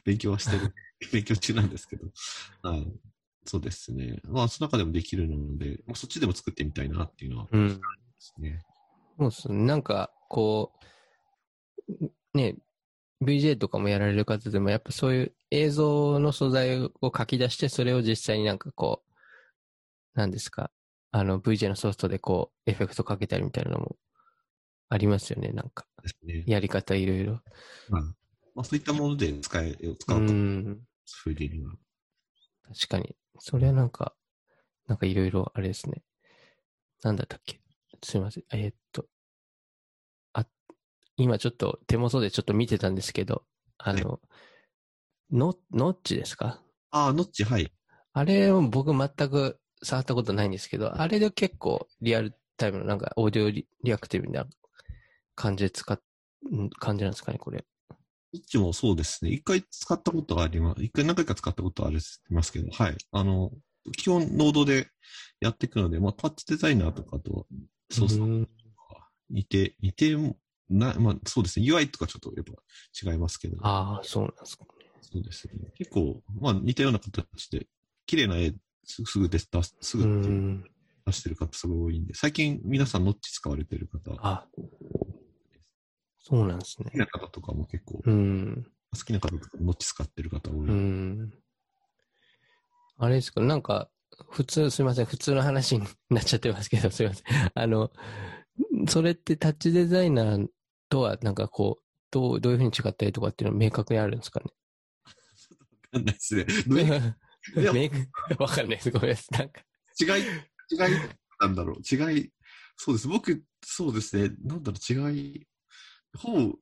[0.04, 0.74] 勉強はしてる、
[1.12, 2.06] 勉強中なんですけど、
[2.62, 2.92] はい。
[3.46, 4.20] そうですね。
[4.24, 7.68] まあ、その中でもできるので、まあ、そっちでも作ってみたいなっていうのはうん。
[7.68, 7.74] で
[8.18, 8.60] すね。
[9.18, 9.64] そうですね。
[9.64, 10.72] なんか、こ
[11.88, 12.56] う、ね、
[13.22, 20.70] VJ とかもやられる方でも、やっぱそういう映像の素材を書き出して、それを実際になんかこう、なんですか、
[21.12, 23.96] あの VJ のソフトでこう、エフェクトかけたりみたいなのも
[24.88, 25.86] ありますよね、なんか。
[26.24, 26.44] ね。
[26.46, 27.40] やり方いろいろ。
[27.88, 28.02] まあ、
[28.54, 30.80] まあ、そういったもので使え、使ううと、ん。
[31.22, 31.72] フリーには。
[32.68, 33.16] 確かに。
[33.40, 34.14] それはなんか、
[34.86, 36.02] なんかいろいろあれですね。
[37.02, 37.60] なんだったっけ？
[38.02, 38.44] すいません。
[38.52, 39.06] えーっと。
[40.34, 40.46] あ、
[41.16, 43.44] 今ちょっと手元でちょっと見てたんですけど、
[43.78, 44.20] あの、
[45.32, 46.60] ノノッチですか？
[46.90, 47.72] ああ、ノッチ、はい。
[48.12, 54.46] あれを僕全く触ったことないんですけど、あれで結構リアルタイムのなんかオーディオリリアクティブな
[55.34, 55.98] 感じで使っ、
[56.52, 57.64] ん感じなんですかね、これ。
[58.32, 59.30] ノッチもそうですね。
[59.30, 60.82] 一回使ったことがあります。
[60.82, 61.98] 一回何回か使ったことはあり
[62.30, 62.96] ますけど、はい。
[63.12, 63.50] あの、
[63.96, 64.88] 基本、ノードで
[65.40, 67.46] やっていくので、まあ、タッチデザイナーとかと、
[67.90, 68.48] そうそうう、ん
[69.30, 70.36] 似て、似ても、
[70.68, 71.66] な、まあ、そうですね。
[71.66, 74.70] UI とかちょっとやっぱ違いますけど、ああ、そうなんですかね。
[75.00, 75.54] そうですね。
[75.76, 77.66] 結構、まあ、似たような形で、
[78.06, 78.52] 綺麗な絵、
[78.84, 80.64] すすぐ出す、出すぐん。
[81.06, 84.46] 出してる方すごい多いんで、最近皆さんノッチ使われてる方、好あ、
[86.22, 86.98] そうなんですねき。
[86.98, 88.66] な方とかも結構、うん。
[88.92, 90.56] 好きな方とかノッチ使ってる方多い。
[90.68, 91.32] うん。
[92.98, 93.88] あれですか、なんか、
[94.30, 97.26] 普通、すみません、普通の話になっちゃってますけど、 すみません。
[97.54, 97.90] あの、
[98.88, 100.48] それってタッチデザイナー
[100.88, 104.46] とは、なんかこう、どう、どういうふうに違ったりとかっていうのは明確にあるんですかね？
[105.92, 106.44] わかんないですね。
[108.38, 108.90] わかんないです。
[108.90, 109.38] ごめんなさい。
[109.38, 109.62] なんか。
[109.98, 110.24] 違い、
[110.70, 110.98] 違い、
[111.40, 111.76] なんだろう。
[111.78, 112.32] 違い、
[112.76, 113.08] そうです。
[113.08, 114.34] 僕、そうですね。
[114.42, 115.46] なんだろう、違い、
[116.18, 116.58] ほぼ、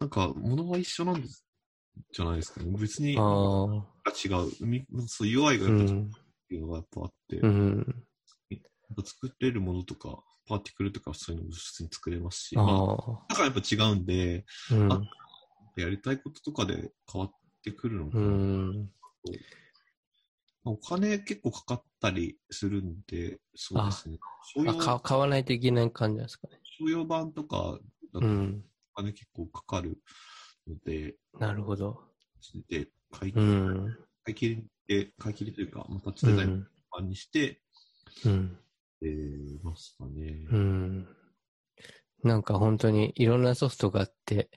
[0.00, 1.46] なんか、ものは一緒なんです、
[2.12, 2.72] じゃないですかね。
[2.78, 3.22] 別に、あ
[4.24, 4.66] 違う。
[4.66, 6.10] みそう UI がうやっぱっん。
[6.48, 8.06] ていうのがやっぱあって、うん。
[9.04, 12.86] 作れるものとか、パーティクルとかそういうのも普通に作れますし、あまあ、あ。
[13.28, 14.92] だからやっぱ違うんで、うん。
[14.92, 15.00] あ
[15.76, 17.30] やりたいこととかで変わっ
[17.62, 18.26] てくるのかうな。
[18.28, 18.90] ん。
[20.64, 24.18] まあお金結構かかったりするんで、そうですね。
[24.54, 26.58] 商あ、用か買わないといけない感じなんですかね。
[26.62, 27.78] 商用版とか
[28.14, 28.64] だとうん。
[28.96, 29.98] お金結構かかる
[30.66, 32.00] ので、なるほど。
[32.68, 33.96] で、買い,、うん。
[34.24, 36.66] 買い切りで、買い切りというか、まあ、タッチうデザインん。
[36.90, 37.60] 版にして、
[38.24, 38.58] うん。
[39.02, 40.46] えー、ますかね。
[40.50, 41.08] うん。
[42.22, 44.48] なんか本当にいろんなソフトがあって、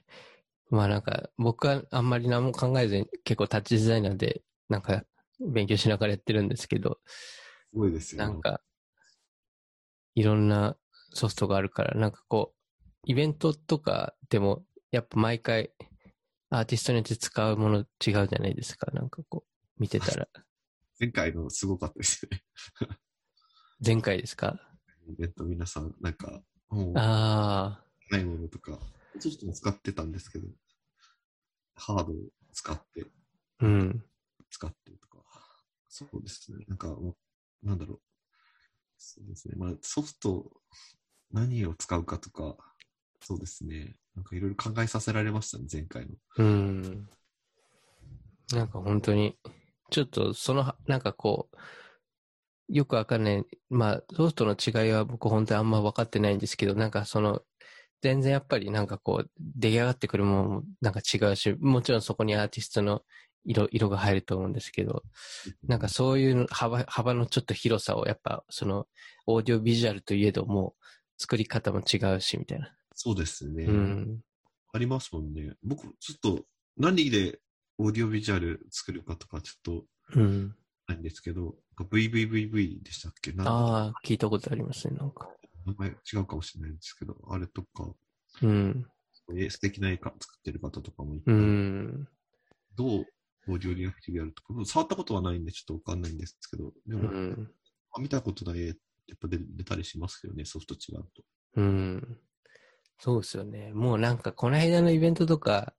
[0.70, 5.04] まあなんか僕はあんまり何も考えずに結構タッチデザイナーでなんか
[5.40, 8.22] 勉強しながらやってるんですけど、すごいですよ。
[8.22, 8.62] なんか
[10.14, 10.76] いろんな
[11.12, 12.59] ソフトがあるから、なんかこう、
[13.04, 15.70] イベントとかでもやっぱ毎回
[16.50, 18.90] アーティストによって使うもの違うじゃないですか。
[18.92, 20.28] なんかこう、見てたら。
[20.98, 22.42] 前回のすごかったですね。
[23.84, 24.60] 前回ですか？
[25.08, 28.78] イベント皆さん、なんか、もう、ああ、ないものとか、
[29.18, 30.48] ソフトも使ってたんですけど、
[31.76, 32.16] ハードを
[32.52, 33.06] 使って、
[33.60, 34.04] うん。
[34.50, 35.24] 使ってとか、
[35.88, 36.64] そうですね。
[36.68, 37.16] なんかも
[37.62, 38.00] う、なんだろう。
[38.98, 39.54] そうですね。
[39.56, 40.60] まあ、ソフト、
[41.30, 42.56] 何を使うかとか、
[43.20, 43.96] そうですね。
[44.14, 46.14] なんかいろいろ考えさせられましたね、前回の。
[46.38, 47.08] うん。
[48.52, 49.38] なんか本当に、
[49.90, 51.56] ちょっとその、なんかこう、
[52.68, 57.42] よくわかんない、まあ、ソフトの違いは僕本当にあんま分かってないんですけど、なんかその、
[58.02, 63.02] 全然やっぱりなんかこう、出来上がってくるものもなんか違うし、もちろんそこにアーティストの
[63.44, 65.02] 色、色が入ると思うんですけど、
[65.66, 68.86] なんかそういう幅、幅のちょっと広さをやっぱ、その、
[69.26, 70.74] オーディオビジュアルといえども、
[71.18, 72.72] 作り方も違うし、みたいな。
[73.02, 73.64] そうですね。
[73.64, 74.20] うん。
[74.74, 75.54] ありますもんね。
[75.62, 76.44] 僕、ちょっと、
[76.76, 77.40] 何で
[77.78, 79.84] オーディオビジュアル作るかとか、ちょっと、
[80.14, 80.54] うん。
[80.86, 83.32] ないんですけど、VVVV でしたっけ？
[83.38, 85.30] ああ、聞いたことありますね、なんか。
[85.64, 87.90] 名前違うかもしれないんですけど、あれとか、
[88.42, 88.86] うん。
[89.34, 92.06] え素敵な絵か作ってる方とかもいて、うん。
[92.76, 93.06] どう
[93.48, 97.50] オーディオリアクティブやるとか、触ったことはないんでちょっとわかんないんですけど、でも、うん。
[97.98, 98.76] 見たことない絵、やっ
[99.18, 101.24] ぱ出出たりしますけどね、ソフト違うと。
[101.56, 102.18] うん。
[103.00, 103.72] そうですよね。
[103.72, 105.74] もうなんか、この間のイベントとか、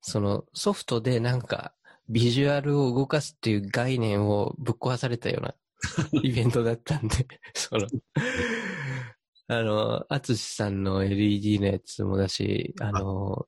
[0.00, 1.74] そのソフトでなんか、
[2.08, 5.54] ビジュアルを動かすっていう概念をぶっ壊されたような
[6.22, 7.86] イベントだったんで、 その、
[9.48, 13.46] あの、アツシさんの LED のやつもだし、あの、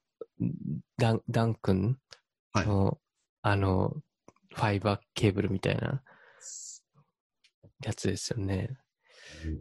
[0.99, 1.99] ダン、ダン君
[2.53, 2.67] はい。
[2.67, 3.01] の、
[3.41, 3.97] あの、
[4.55, 6.03] ファイバーケーブルみたいな
[7.83, 8.79] やつですよね。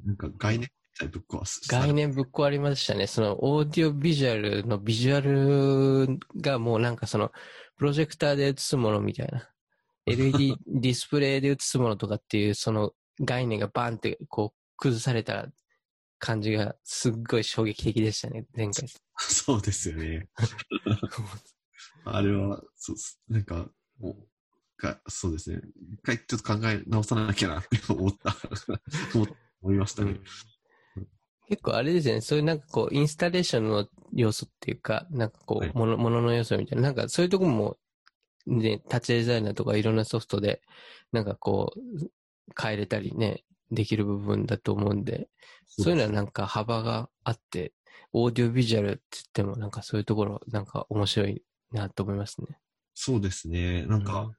[0.06, 1.62] なんか概念みたいぶっ壊す。
[1.70, 3.08] 概念ぶっ壊れましたね。
[3.08, 7.32] そのオーディオビジュアルのビジュアルがもうなんかその
[7.78, 9.50] プロジェクターで映すものみたいな。
[10.08, 12.92] LED ディスプレイで映すものとかっていうその
[13.22, 15.48] 概念がバンってこう崩された
[16.20, 18.88] 感じがすっごい衝撃的でしたね、前回。
[19.18, 20.28] そうですよね。
[22.06, 22.96] あれは、そう。
[23.28, 23.70] なんか、
[24.00, 24.28] もう、
[24.78, 25.62] がそうですね。
[25.94, 28.36] 一回ちょっと考え直さなきゃなって思った、
[29.14, 29.28] 思
[29.62, 30.20] 思いましたね。
[31.48, 37.78] 結構あれですよね、そういうなんかこう、インスタレーションの要素っていうか、なんかこ、はいうもの、ものの要素みたいな、なんかそういうとこも、
[38.48, 40.62] ね、タッチデザイナーとかいろんなソフトで、
[41.12, 41.80] なんかこう、
[42.60, 45.30] 変えれたりね、できる部分だと思うんで、
[45.68, 47.74] そういうのはなんか幅があって、
[48.14, 52.60] オーディオビジュアルって言ってもなんかそういうところなんか面白いなと思いますね。
[52.94, 53.86] そうですね。
[53.86, 54.32] なんか、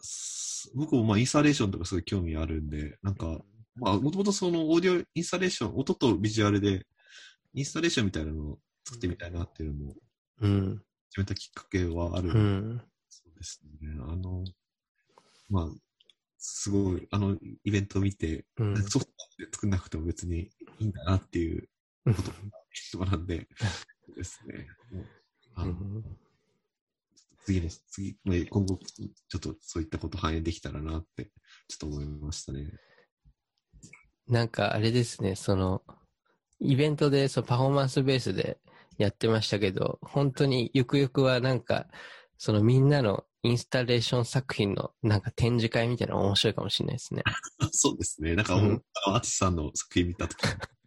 [0.00, 3.40] す僕もまあインスタレーションとかすごい興味あるんで、なんか、
[3.80, 6.86] まあもともとそのオーディオインスタレーション、音とビジュアルで、
[7.54, 9.94] インスタレーションみたいなのを作ってみたいなっていうのも
[10.40, 10.82] うん。
[11.10, 12.82] 始めたきっかけはあるうん。
[13.08, 13.96] そうですね。
[14.00, 14.44] あの、
[15.48, 15.68] まあ、
[16.38, 21.68] すごい、あの、イベントを見て、うんソフトで作んなくても別にいいんだなっていう
[22.04, 23.48] ことを学んで、
[24.16, 24.68] ですね。
[25.54, 26.04] あのうん
[27.44, 27.82] 次です。
[27.88, 31.30] 次、まあ今後、ちょっとそういったこと反映できたらなって、
[31.66, 32.70] ちょっと思いましたね。
[34.28, 35.82] なんかあれですね、その、
[36.60, 38.58] イベントでそのパフォーマンスベースで
[38.98, 41.86] やってましたけど、本当にゆくゆくはなんか、
[42.36, 47.22] そのみんなのインスタレーション作品のなんか展示会みたいなの面白いかもしれないですね。
[47.72, 48.34] そうですね。
[48.34, 50.40] なんか、うんアーティスさんの作品見たとき、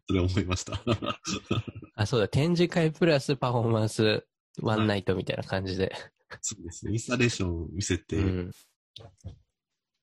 [0.08, 0.82] それ思いました。
[1.96, 4.26] あ、そうだ、展示会プラスパフォーマンス
[4.62, 5.96] ワンナイトみたいな感じで。
[6.42, 6.92] そうですね。
[6.92, 8.52] インスタレーションを見せて、うん。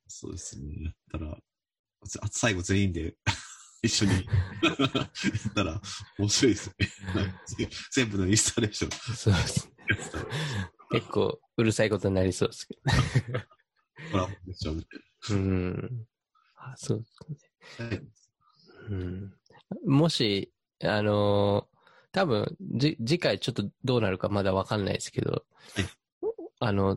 [0.08, 0.84] そうですね。
[0.84, 1.38] やったら、あ
[2.30, 3.16] 最後全員で
[3.82, 5.80] 一緒にやったら
[6.18, 7.70] 面白いですね。
[7.92, 9.70] 全部のインスタレーションそうです
[10.90, 12.76] 結構うるさいことになりそうですけ
[14.10, 15.34] コラボレーションみた。
[15.34, 16.06] うん。
[16.56, 17.88] あそうですね。
[17.90, 17.96] な。
[17.96, 18.06] はい
[18.90, 19.34] うん
[19.84, 20.50] もし、
[20.82, 21.78] あのー
[22.10, 25.44] 多分、じ、次回ちょっとどうなるかまだわかんないですけど、
[26.58, 26.96] あの、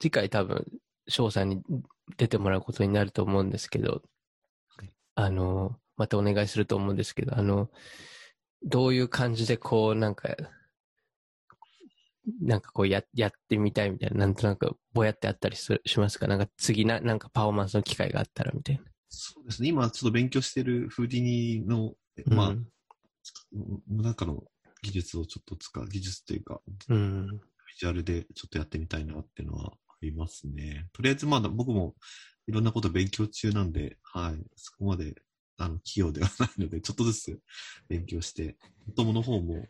[0.00, 0.66] 次回多分、
[1.08, 1.62] 翔さんに
[2.16, 4.00] 出てもらうことになると思うんですけどはい、
[5.14, 7.70] あの、またお願いすると思うんですけど、あの、
[8.62, 10.34] どういう感じでこう、なんか、
[12.40, 16.26] なんかこうや、やってみたいみたいな、なんとなくぼやってあったりすしますか？
[16.26, 18.82] なんか次な、なんかパフォーマンスの機会があったらみたいな。
[19.10, 19.68] そうですね。
[19.68, 21.92] 今ちょっと勉強してるフーディニの、
[22.26, 22.66] まあ、うん
[23.88, 24.42] 中の
[24.82, 27.26] 技術をちょっと使う、技術というか、うん。
[27.28, 27.38] ビ
[27.78, 30.88] ジュアルでちょっとやってみたいなっていうのはありますね。
[30.92, 31.94] とりあえずまだ僕も
[32.46, 34.44] いろんなこと勉強中なんで、はい。
[34.56, 35.14] そこまで、
[35.56, 37.40] あの、器用ではないので、ちょっとずつ
[37.88, 38.56] 勉強して、
[38.86, 39.66] 子供の方も、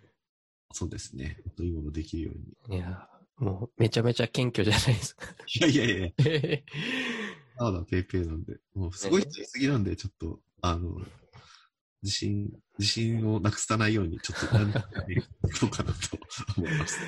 [0.73, 1.39] そうですね。
[1.61, 2.33] いいものできるよ
[2.69, 2.77] うに。
[2.77, 5.27] いや、もうめちゃめちゃ謙虚じゃないですか。
[5.55, 6.11] いやいやいや、
[7.59, 11.01] まだペイペイなんで、もうすごい人いすぎなんで、ちょっと、あの、
[12.03, 15.25] 自信、自信をなくさないように、ちょっと何かやっていこ
[15.67, 16.19] うかなと
[16.57, 16.99] 思います。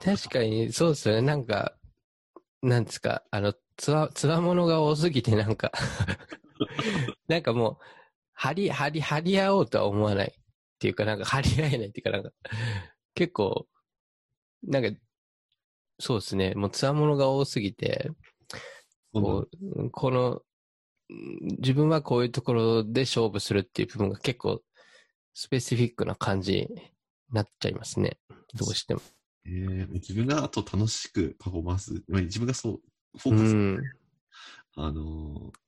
[0.00, 1.22] 確かに、そうですよね。
[1.22, 1.76] なんか、
[2.62, 5.72] なんですか、あの、つわ、つわものが多すぎて、なんか、
[7.28, 7.76] なんかもう、
[8.34, 10.42] 張り、張り、張り合おうとは思わないっ
[10.78, 12.30] ていうか、なんか張り合えないっていうか、なんか、
[13.14, 13.66] 結構、
[14.64, 15.00] なんか、
[16.00, 16.54] そうですね。
[16.54, 18.10] もうつわものが多すぎて、
[19.12, 20.42] こう、この、ん
[21.60, 24.62] 自分はこういうところで勝負するっていう部分が結構
[25.32, 26.68] スペシフィックな感じに
[27.32, 28.18] なっちゃいますね。
[28.54, 29.00] どうしても。
[29.46, 32.80] えー自分があと楽しくパフォーマンス、まあ自分がそう、
[33.16, 33.92] フォうーカス、ん。
[34.76, 35.58] あのー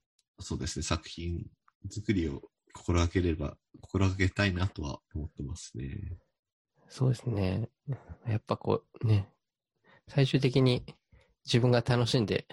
[0.43, 1.45] そうですね、作品
[1.91, 2.41] 作りを
[2.73, 6.17] 心がければ、心がけたいなとは思ってますね。
[6.89, 7.69] そうですね。
[8.27, 9.29] やっぱこうね、
[10.09, 10.85] 最終的に
[11.45, 12.47] 自分が楽しんで、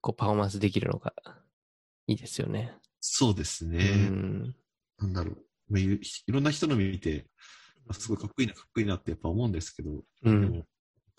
[0.00, 1.12] こうパフォーマンスできるのが
[2.06, 2.72] いいですよね。
[3.00, 3.78] そうですうね。
[3.78, 4.54] ん。
[4.98, 5.36] なんだろう。
[5.68, 7.26] まあいいろんな人の見て、
[7.88, 10.40] あすごいかっこいいな、かっこいいなってやっぱ思うんですけど、うん。
[10.40, 10.64] でも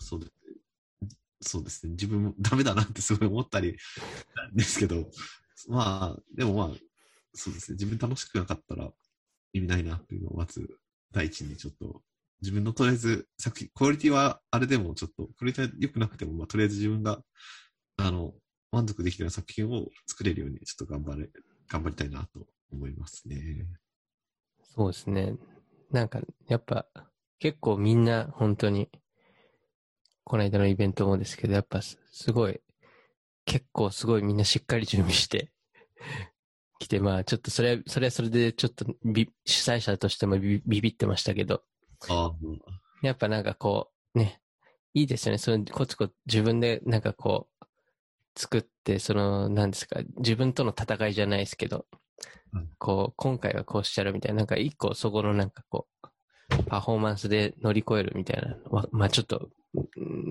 [0.00, 0.26] そうで。
[1.40, 3.76] そうですね、自分もダメだなって すごい思ったり
[4.34, 5.10] なんですけど、
[5.68, 6.78] まあ、でもまあ、
[7.34, 8.92] そうですね、自分楽しくなかったら
[9.52, 10.68] 意味ないなっていうのをまず
[11.12, 12.02] 第一にちょっと、
[12.40, 17.22] 自分のとりあえず作品、クオリティはあれでもちょっと、クオリティは良くなくても、まあ、とりあえず自分が、
[17.96, 18.34] あの、
[18.70, 21.30] 満足できるような作品を作れるようにちょっと頑張れ、
[21.68, 23.66] 頑張りたいなと思いますね。
[24.62, 25.36] そうですね。
[25.90, 26.86] なんか、やっぱ、
[27.38, 28.88] 結構みんな本当に、
[30.28, 31.96] この間のイベントもですけど、やっぱす
[32.32, 32.60] ごい、
[33.46, 35.50] 結構すごいみんなしっかり準備して
[36.78, 41.64] 来て、まあちょっとそれは、それはそれでちょっとビ主催者としてもビビビってましたけど、
[42.10, 42.32] あ
[43.02, 44.42] やっぱなんかこう、ね、
[44.92, 45.38] いいですよね。
[45.38, 47.64] そのコツコツ自分でなんかこう、
[48.36, 51.86] 作って、その、なんですか、自分との戦いじゃないですけど、
[52.52, 59.57] うんこう、今回はこうしちゃるみたいな、なんか一個そこのなんかこう、パフォーマンスで乗り越えるみたいな、わまあちょっと、うん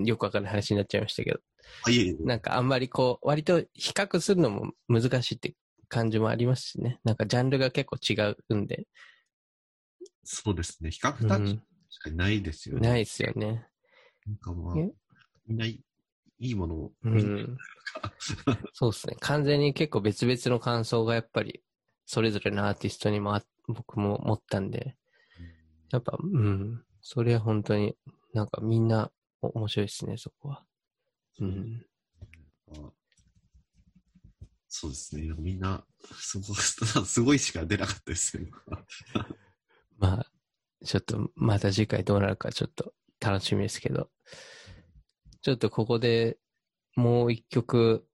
[0.06, 1.40] よくわかんない話になっちゃいましたけど、
[1.84, 5.56] あ、いえいえ、なんかあんまりこう、割と比較するのも難しいって
[5.88, 7.00] 感じもありますしね。
[7.04, 8.86] なんかジャンルが結構違うんで、
[10.24, 12.90] そうですね、比較う対象ん、しかないですよね。
[12.90, 13.68] ないですよね。
[14.26, 14.92] なんかまあえ、
[15.48, 15.80] みんないい
[16.40, 17.58] いいものを、うみん。
[18.74, 19.16] そうですね。
[19.22, 21.64] 完全に結構別々の感想がやっぱり、
[22.06, 24.96] それぞれのアーティストにもあ僕も思ったんで、
[25.92, 26.84] やっぱ、うん。
[27.02, 27.96] それは本当に
[28.34, 29.12] なんかみんなお
[29.42, 30.66] 面白いですね、そこは。
[31.40, 31.86] うん。
[32.72, 32.92] あ
[34.68, 35.86] そうですね、みんな、
[36.20, 36.58] すごい、
[37.06, 38.46] すごいしか出なかったですよ。
[39.98, 40.32] まあ、
[40.86, 44.12] ちょっとまた次回どうなるかちょっと楽しみですけど、
[45.42, 46.38] ちょっとここで
[46.96, 48.08] もう一曲、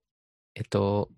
[0.54, 1.10] えっと、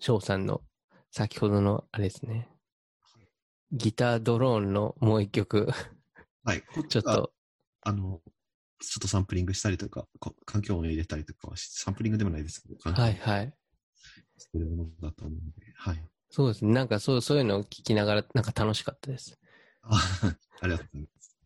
[0.00, 0.62] 翔さんの
[1.10, 2.48] 先ほどのあれですね、
[3.72, 5.68] ギタードローンのもう一曲、
[6.44, 7.32] はい、こちょっと、
[7.88, 8.20] あの、
[8.80, 13.54] ちょっとサンプリングしたりとか、こ環境音を入れたりとかサンプリングでもないですけど、はいはい。
[14.36, 16.04] してるものだと思うので、はい。
[16.30, 16.72] そうですね。
[16.74, 19.38] なんかそう、そういうのを聞きながら、なんか楽しかったです。
[19.82, 19.96] あ
[20.60, 21.36] ありがとうございます。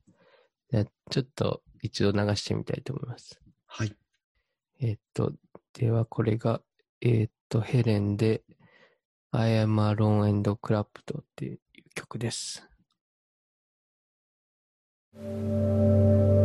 [0.71, 3.41] じゃあちょっと一度流してみたいと思います。
[3.67, 3.97] はい。
[4.81, 5.33] えーっと、
[5.75, 6.61] ではこれが、
[7.01, 8.43] えーっと、ヘレンで
[9.31, 11.61] I am alone and clapped っていう
[11.95, 12.69] 曲です。
[15.15, 16.42] なるほど。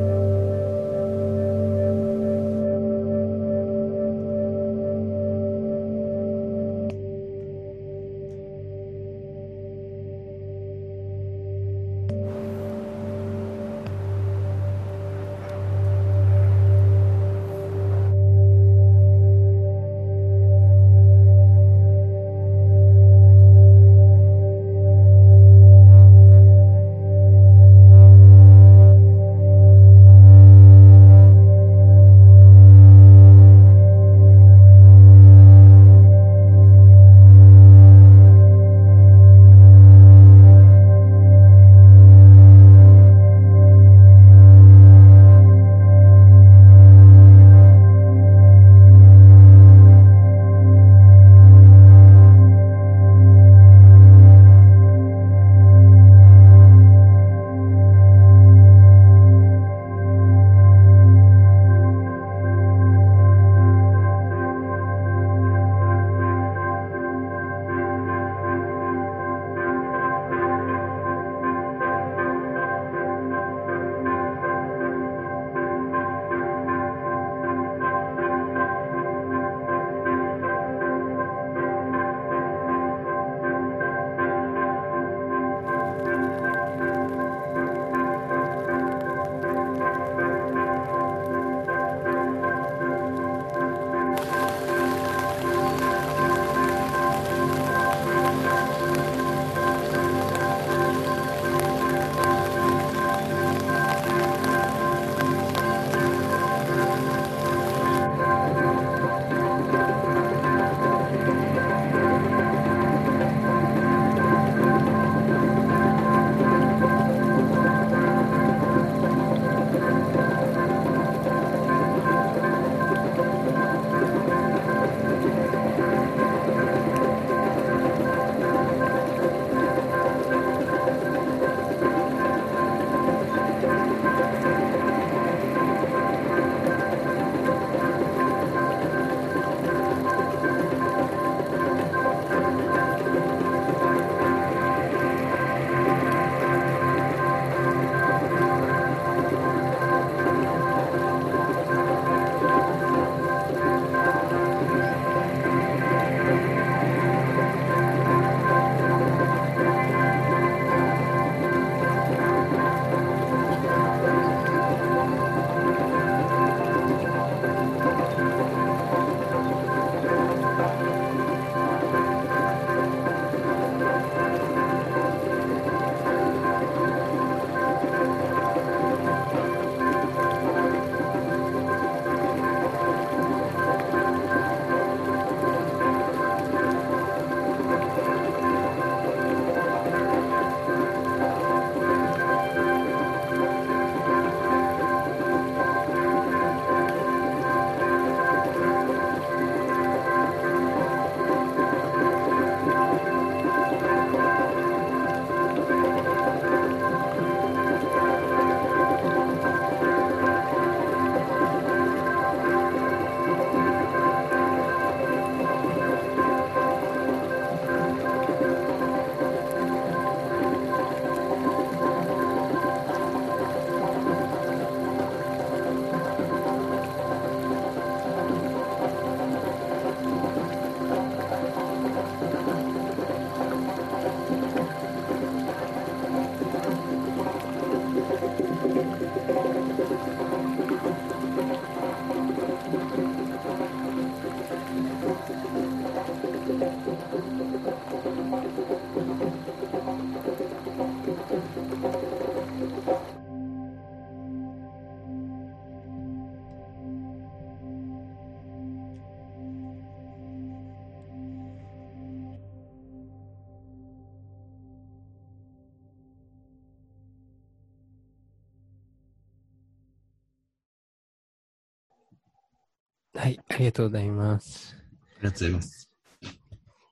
[273.57, 274.77] ありがとうございます。
[274.77, 275.89] ありがとうございます。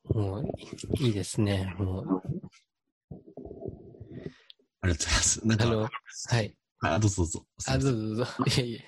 [0.06, 0.44] もう、
[0.98, 1.76] いいいですね。
[1.78, 2.06] もう、
[4.82, 5.48] ありがとうございます。
[5.48, 6.58] なんか、あの、はい。
[6.82, 7.46] あ、どうぞどうぞ。
[7.68, 8.26] あ、どうぞどうぞ。
[8.48, 8.78] いえいえ。
[8.78, 8.82] い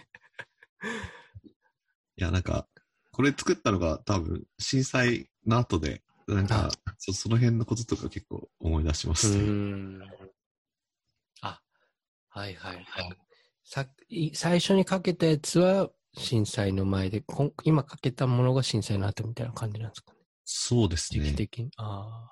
[2.15, 2.67] や、なんか、
[3.11, 10.03] これ作ったのが多分、震災の後で、なんか、そその辺のこととか結構思い出しまうすね。
[11.41, 11.61] あ、
[12.29, 13.17] はいはいはい。
[13.63, 20.19] さい最初にかけたやつは震災の前で、こん今かけたものが震災の後みたいな感じなんですかね。
[20.45, 21.23] そうですね。
[21.23, 21.72] 時期的に。
[21.77, 22.30] あ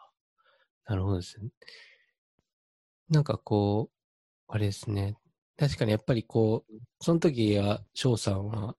[0.87, 1.49] あ、なるほどですね。
[3.09, 3.95] なんかこう、
[4.47, 5.15] あれですね。
[5.57, 8.75] 確かにやっぱりこう、その時は翔さんは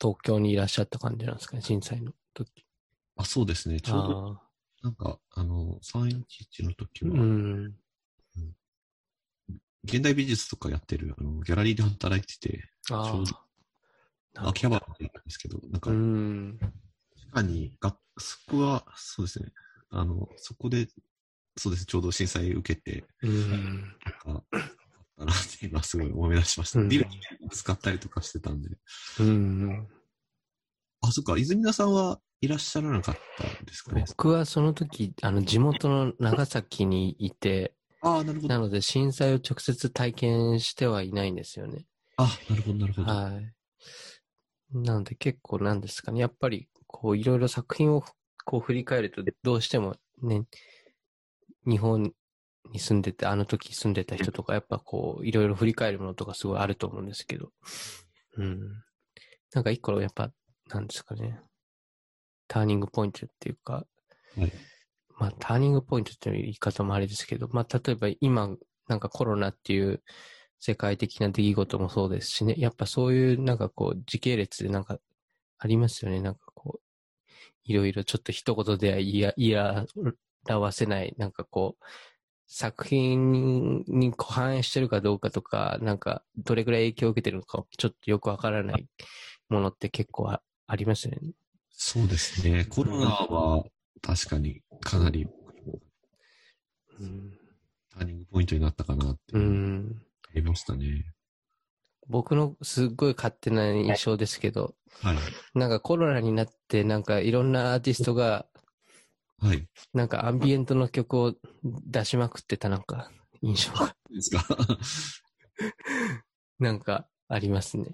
[0.00, 2.64] 東京にいらっしゃった感じなんですかね、震災の時。
[3.16, 3.80] あ、そうですね。
[3.80, 4.40] ちょうど、
[4.82, 7.74] なんか、あの、311の時うは、ん。
[9.84, 13.43] 現代美術とかやってる、あの、ギャラリーで働いてて、あちょうあ。
[14.36, 16.58] 秋葉原なんですけど、なんかう、ん。
[16.60, 19.52] 確かに、がそこは、そうですね。
[19.90, 20.88] あの、そこで、
[21.56, 23.94] そうですね、ちょうど震災受けて、うん。
[24.04, 24.60] なんか、あっ
[25.18, 26.80] たなって今すごい思い出しました。
[26.80, 28.70] うんビルにぶつかったりとかしてたんで。
[29.20, 29.88] うん。
[31.00, 34.04] あ、そっか、泉田さんはいらっしゃらなかったんですかね？
[34.08, 38.54] 僕はその時、あの、地元の長崎にいて、ああ、なるほど。
[38.54, 41.86] なので震災を直接体験してはいないんですよね。
[42.16, 43.10] あ、なるほど、なるほど。
[43.10, 43.54] はい。
[44.72, 46.20] なので結構なんですかね。
[46.20, 48.04] やっぱり、こう、いろいろ作品を
[48.44, 50.44] こう振り返ると、どうしてもね、
[51.66, 52.12] 日本
[52.70, 57.50] に住んでて、あの時住んでた人とか、やっぱこう、いろいろ振り返るものとかすごいあると思うんですけど、
[58.36, 58.58] うん。
[59.52, 60.32] なんか一個やっぱ、
[60.68, 61.40] なんですかね。
[62.48, 63.86] ターニングポイントっていうか、
[64.36, 64.52] はい
[65.18, 68.50] まあ、ターニングポイントっていう言い方もあれですけど、まあ、例えば今、
[68.88, 70.02] なんかコロナっていう
[70.66, 74.98] 世界的な出来事もそうですしね、やっぱそういうなんかこう時系列でなんか
[75.58, 76.80] ありますよね、なんかこう、
[77.64, 79.84] いろいろちょっと一言では言いや
[80.48, 81.84] 表せない、なんかこう、
[82.46, 88.86] 作品に反映してるかどうかとか、なんかどれぐらい影響を受けてるのか、ちょっとよくわからない
[89.50, 91.32] ものって結構あありますよね。
[91.72, 92.64] そうですね。
[92.64, 93.64] コロナは
[94.00, 95.26] 確かにかなり
[97.00, 97.32] うん。
[97.92, 101.14] ターニングポイントになったかなってういうのんありましたね。
[102.08, 105.16] 僕のすっごい勝手な印象ですけど、はい。
[105.54, 108.46] なんかコロナになって、なんかいろんなアーティストが、
[109.38, 109.66] はい。
[109.92, 113.10] なんかアンビエントの曲を出しまくってたなんか
[113.42, 114.46] 印象が、ですか
[116.58, 117.86] なんかありますね。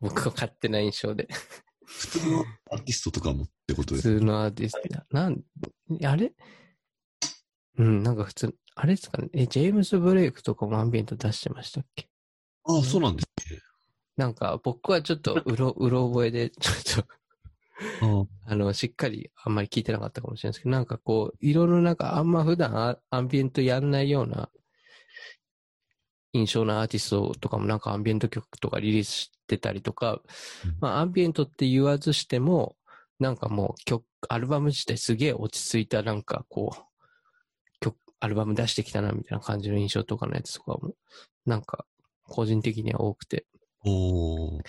[0.00, 1.28] 僕の勝手な印象で。
[1.84, 5.42] 普通のアーティストとかもってこと普です通のアーティスト、なん、
[6.04, 6.32] あれ？
[7.78, 9.28] うん、なんか普通、あれですかね？
[9.32, 12.08] え、ジェームス・ブレイクとかもアンビエント出してましたっけ？
[12.64, 13.60] ああ、そうなんですね。
[14.16, 17.06] なんか僕はちょっとうろ、うろ覚えで、 ちょっ
[18.00, 24.48] と、あの、しっかりあんまり聞いてなかったかもしれないですけど、なんかこう、いろいろなんかあんま普段アアンビエントやんないような
[26.32, 30.20] 印象のアーティストとかもなんかアンビエント曲とかリリースしてたりとか、
[30.64, 32.76] うんまあアンビエントって言わずしても、
[33.18, 36.87] なんかもう曲、アルバム自体すげえ落ち着いたなんかこう、曲、
[38.20, 40.94] アルバム出してきたなみたいな感じの印象とかのやつとかも、
[41.46, 41.86] なんか
[42.24, 43.46] 個人的には多くて、
[43.84, 44.62] おー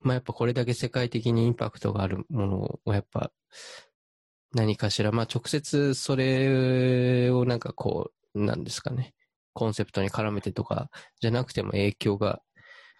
[0.00, 3.32] まあやっぱこれだけ世界的にインパクトがあるものをやっぱ
[4.52, 9.14] 何かしら、まあ直接それをなんかこう、なんですかね、
[9.52, 10.90] コンセプトに絡めてとか
[11.20, 12.42] じゃなくても影響が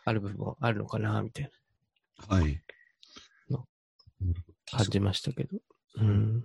[0.05, 1.51] ある部分はあるのかな、みたい
[2.29, 2.61] なはい。
[4.71, 5.59] 感じましたけど。
[5.97, 6.45] うん。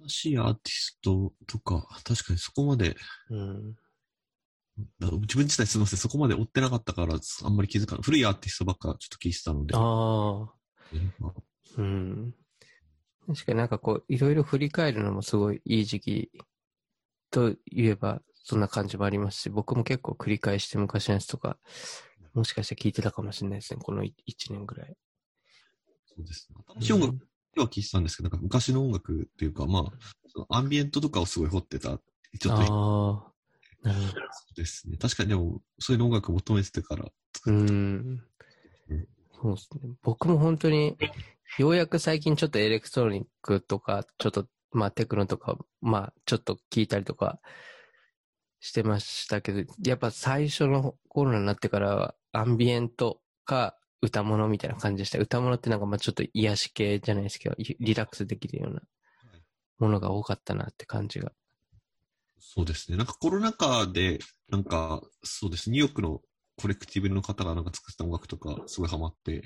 [0.00, 2.96] 新しいアーティストとか、確かにそこまで、
[3.30, 3.74] うん。
[4.98, 8.02] だ自分自体すみません、そこまで追ってなかったから、あんまり気づかない。
[8.02, 9.74] 古いアーティストばっかちょっと聞いてたので。
[9.74, 10.54] ああ。
[11.78, 12.34] うん。
[13.26, 16.30] 確かになんかこう、いろいろ振り返るのもすごいいい時期
[17.30, 21.58] と言えば、そんな感じもありますし、僕も結構繰り返して昔のやつとか、
[22.34, 24.12] もしかして聞いてたかもしれないですね、この1
[24.50, 24.94] 年ぐらい。
[26.04, 26.56] そうですね。
[26.80, 29.84] 新しい音楽では聞いてたんですけど、なんか昔の音楽っていうか、まあ、
[30.28, 31.88] そのアンビエントとかをすごい掘ってた。
[31.88, 31.98] ちょっ
[32.40, 33.32] と、あ
[33.82, 34.12] あ、なるほど。
[34.12, 34.18] そ
[34.52, 34.98] うですね。
[34.98, 37.72] 確かにでも、そういう音楽求めててからう作った。
[37.72, 38.22] ん。
[39.40, 39.94] そうですね。
[40.02, 40.96] 僕も本当に、
[41.58, 47.40] ようやく最近ちょっとエレクトロニックとか、ちょっと、まあテクノとか、まあちょっと聞いたりとか
[48.60, 55.18] してましたけど、やっぱ最初のコロナになってからは、アンビエントか歌物みたいな感じでした。
[55.18, 58.82] 歌物ってなんかまあちょっと癒し系じゃないですけど、リリラックスできるような
[59.78, 61.32] ものが多かったなって感じが。
[62.38, 62.96] そうですね。
[62.96, 64.18] なんかコロナ禍で、
[64.50, 65.70] なんか、そうです。
[65.70, 66.20] ニューヨークの
[66.56, 69.42] コレクティブの方がなんか作った音楽とか、すごいハマってう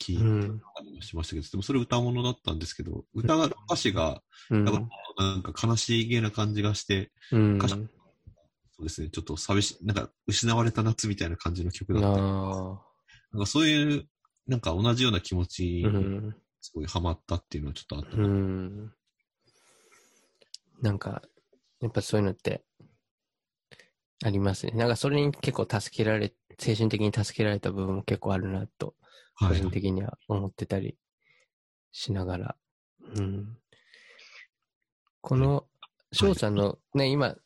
[0.00, 0.60] 聞いたん。
[0.84, 7.58] りもしましたけど、でもそれ歌物だったんですけど、歌が、歌詞が、なんか悲しげな感じがして、うん。
[7.58, 7.76] 歌詞
[8.76, 12.91] そうですね、ちょっと寂しい、なんか失われた夏みたいな感じの曲だった。
[13.32, 14.08] あなんかそういう、
[14.46, 15.84] なんか同じような気持ち。
[16.60, 18.26] すごいハマったっていうのはちょっとあったうな。
[18.28, 18.92] ん。
[20.80, 21.22] なんか、
[21.80, 22.64] やっぱそういうのって、
[24.24, 24.72] ありますね。
[24.72, 28.94] なんかそれに結構助けられ、精神的に助けられた部分も結構あるなと、
[29.38, 29.70] 個はい人。
[29.70, 30.96] 的には思ってたり
[31.90, 32.56] しながら。
[33.16, 33.58] うん。
[35.20, 35.66] この、
[36.12, 37.36] 翔さんのね、今、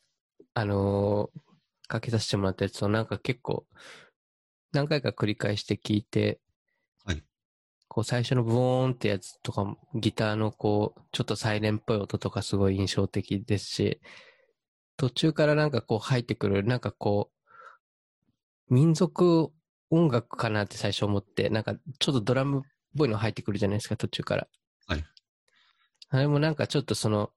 [0.53, 1.39] あのー
[1.87, 3.65] かけさせてもらったやつをなんか結構、
[4.71, 6.39] 何回か繰り返して聞いて、
[7.05, 7.23] はい
[7.89, 14.01] こう最初のブオーンってやつとかも、ギターのこう、ちょっとサイレンっぽい音とかすごい印象的ですし、
[14.97, 17.31] 途中からなんかこう入ってくる、なんかこ
[18.69, 19.51] う、民族
[19.89, 22.61] 音楽かなって最初思って、なんかちょっとドラムっ
[22.97, 24.47] ぽいの入ってくるじゃないですか、途中から。
[24.85, 25.05] はい。
[26.09, 27.31] あれもなんかちょっとその、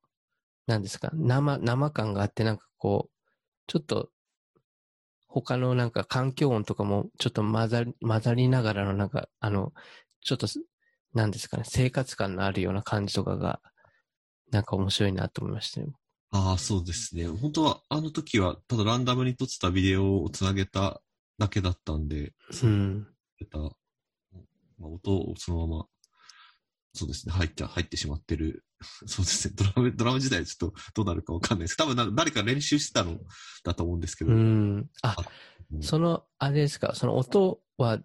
[0.67, 3.13] なんですか、生、生感があってなんかこう、
[3.67, 4.11] ちょっと、
[5.33, 9.73] 他のなんか環境音とかもちょっと混ざり、混ざりながらのなんか、あの、
[10.23, 10.61] ちょっとす、
[11.15, 13.61] なんですかね、生活感のあるような感じとかが、
[14.51, 15.93] なんか面白いなと思いましたよ。
[16.33, 17.29] ああ、そうですね。
[17.29, 21.01] 本当は、あの時は、ただランダムに撮ってたビデオをつなげた
[21.39, 22.35] だけだったんで、
[22.65, 23.07] うん。
[23.51, 23.69] た、ま
[24.83, 25.87] あ、音をそのまま、
[26.93, 28.65] そうですね、入って、入ってしまってる。
[29.07, 31.77] そうですね、ドラム、ドラム自体ちょっとどうなるかわかんないです。
[31.77, 33.19] 多分な誰か練習してたの
[33.65, 34.33] だと思うんですけど。
[34.33, 34.91] うん。
[35.03, 35.17] あ、
[35.73, 38.01] うんその、あれですか、その音は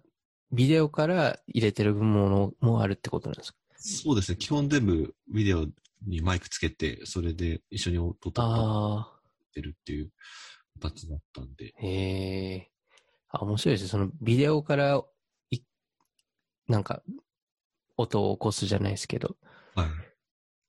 [0.52, 3.58] ビデオから入れてるものもあるってことなんですか？
[3.76, 5.66] そうですね、基本全部ビデオ
[6.06, 10.12] にマイクつけて、それで一緒に音とああってるっていう
[10.80, 11.74] 形だったんで。
[11.82, 12.70] ー、へえ。
[13.30, 13.88] あ、面白いですね。
[13.88, 15.02] そのビデオから
[15.50, 15.60] い、
[16.68, 17.02] なんか、
[17.96, 19.36] 音を起こすじゃないですけど。
[19.74, 19.88] はい。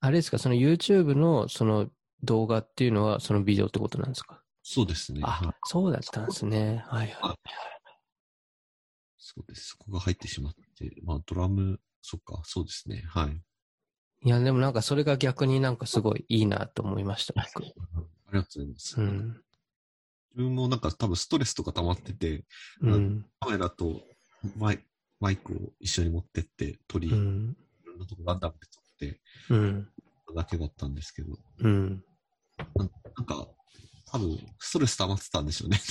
[0.08, 1.90] あれですか、その YouTube のその
[2.22, 4.42] 動画っていうのはそのビデオってことなんですか？
[4.62, 5.20] そうですね。
[5.20, 6.82] はいあ、そうだったんですね。
[6.88, 7.36] はいは
[9.18, 9.68] そうです。
[9.68, 13.02] そこが入ってしまって、まあドラム、そっか、そうですね。
[13.08, 13.32] はい。
[13.32, 14.28] い。
[14.28, 17.62] いや、でもなんかそれが逆になんかすごいいいなと思いました、僕。
[17.62, 17.66] あ
[18.32, 18.98] りがとうございます。
[18.98, 19.42] うん。
[20.30, 22.46] 自分もなんか多分ストレスとか溜まってて、
[22.80, 23.26] うん。
[23.40, 24.02] カメラと
[24.56, 24.82] マイ
[25.20, 27.56] マイクを一緒に持ってって撮り、いうん。
[27.84, 29.20] ろんなとこランダムで撮って
[29.50, 29.92] うん。
[30.34, 32.04] だけだったんですけど、うん。
[32.76, 32.88] なん
[33.26, 33.48] か、
[34.10, 35.78] 多分ストレス溜まってたんでしょうね。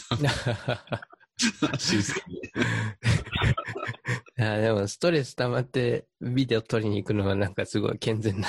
[4.40, 8.48] いや、でもストレス溜まってビデオ撮りに行くのはなんかすごい健全な、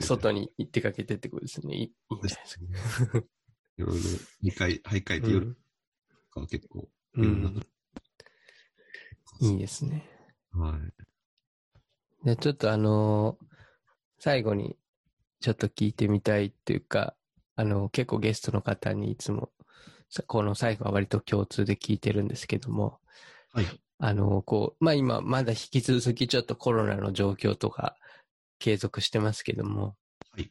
[0.00, 1.76] 外に行ってかけてってことですね。
[1.76, 1.92] いい
[2.22, 2.64] ですか。
[3.78, 3.96] いろいろ、
[4.42, 5.56] 2回、徘徊で夜
[6.34, 7.60] とか結構、うん。
[9.40, 10.08] いいですね。
[10.52, 10.78] は
[12.22, 12.26] い。
[12.26, 13.51] で、ちょっとあのー
[14.24, 14.76] 最後に
[15.40, 17.16] ちょっと聞いてみたいっていうか、
[17.56, 19.50] あの結構ゲストの方にいつも、
[20.10, 23.00] さこの最後は割と共通で聞いてるんですけども、
[23.52, 23.66] はい。
[23.98, 27.96] あのこう、まあ今、まだ引き続きちょっとコロナの状況とか
[28.60, 29.96] 継続してますけども、
[30.36, 30.48] はい。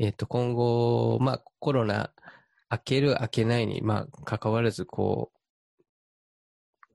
[0.00, 2.10] えっ、と、今後、まあコロナ
[2.68, 5.80] 明ける明けないに、まあ関わらず、こう、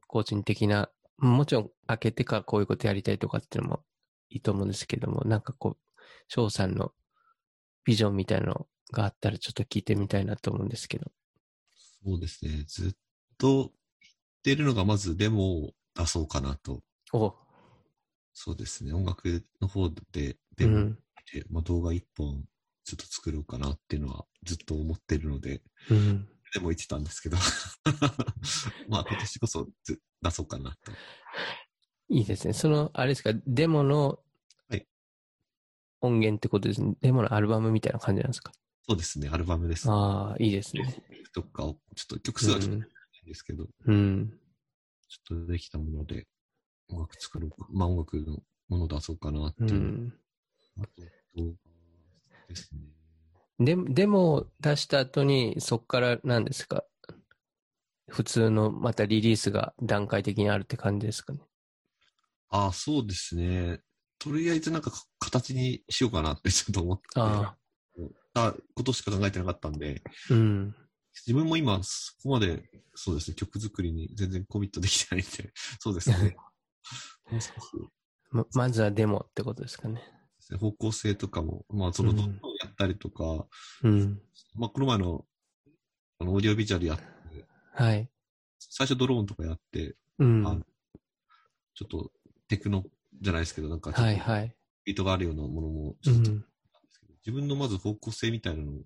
[0.07, 3.85] 個人的な、もちろん明けてからこういうことやりたいとかっていうのも
[4.30, 5.82] いいと思うんですけども、なんかこう、
[6.27, 6.91] 翔さんの
[7.85, 11.11] ビジョンみたいなのがあったらちょっと聞いてみたいなと思うんですけど。
[12.05, 12.63] そうですね。
[12.67, 12.91] ずっ
[13.37, 13.71] と
[14.01, 14.13] 言っ
[14.43, 16.81] てるのが、まずデモを出そうかなと。
[17.13, 17.35] お
[18.33, 18.93] そうですね。
[18.93, 20.95] 音楽の方でうデモん。
[21.31, 22.43] で、まあ、動画一本
[22.83, 26.27] ちょっと作ろうかなっていうのはずっと思ってるので、うん。
[26.53, 27.37] でも言ってたんですけど、
[28.87, 30.91] まあ今年こそず出そうかなと。
[32.09, 32.53] いいですね。
[32.53, 34.19] その、あれですか、デモのはい
[36.03, 36.93] 音源ってことですね。
[37.01, 38.51] デモのアルバムみたいな感じなんですか？
[38.88, 39.30] そうですね。
[39.31, 39.89] アルバムです。
[39.89, 41.01] ああ、いいですね。
[41.34, 42.89] とかを、ちょっと曲数はちょっとうんない
[43.25, 44.34] んですけど、うん。
[45.07, 46.27] ちょっとできたもので、
[46.89, 49.80] 音楽作ろうか、まあ音楽のものを出そうかなってういう。
[49.80, 50.13] ん。
[50.80, 50.88] あと、
[51.38, 51.53] 動画
[52.49, 52.81] ですね。
[53.59, 56.84] で、デモを出した後に、そこから何ですか？
[58.09, 61.39] 普通のまたリリースが段階的にあるって感じですかね？
[62.49, 63.80] ああ、そうですね。
[64.19, 67.56] とりあえずなんかか形にしようかなってちょっと思って、あ
[68.35, 70.76] あことしか考えてなかったんで、あ、うん。
[71.27, 72.64] 自分も今、そこまで、
[72.95, 76.35] そうですね、曲作りに全然コミットできてないんで、 そうですね。
[78.31, 80.02] ま、まずはデモってことですかね。
[80.60, 83.48] 方向性とかも、まあ、その、うんどんどんやったりとか、
[83.84, 84.22] うん。
[84.56, 85.26] まあ、この前の、
[86.19, 87.03] あの、オーディオビジュアルやって、
[87.73, 88.10] はい。
[88.60, 90.48] 最初ドローンとかやって、うん。
[90.48, 90.60] あ
[91.76, 92.11] ちょっと
[92.48, 92.84] テクノ
[93.22, 94.56] じゃないですけど、なんかはいはい。
[94.85, 96.45] ビートがあるようなものもちょっとうん。
[97.26, 98.84] 自分のまず方向性みたいなのを、ちょ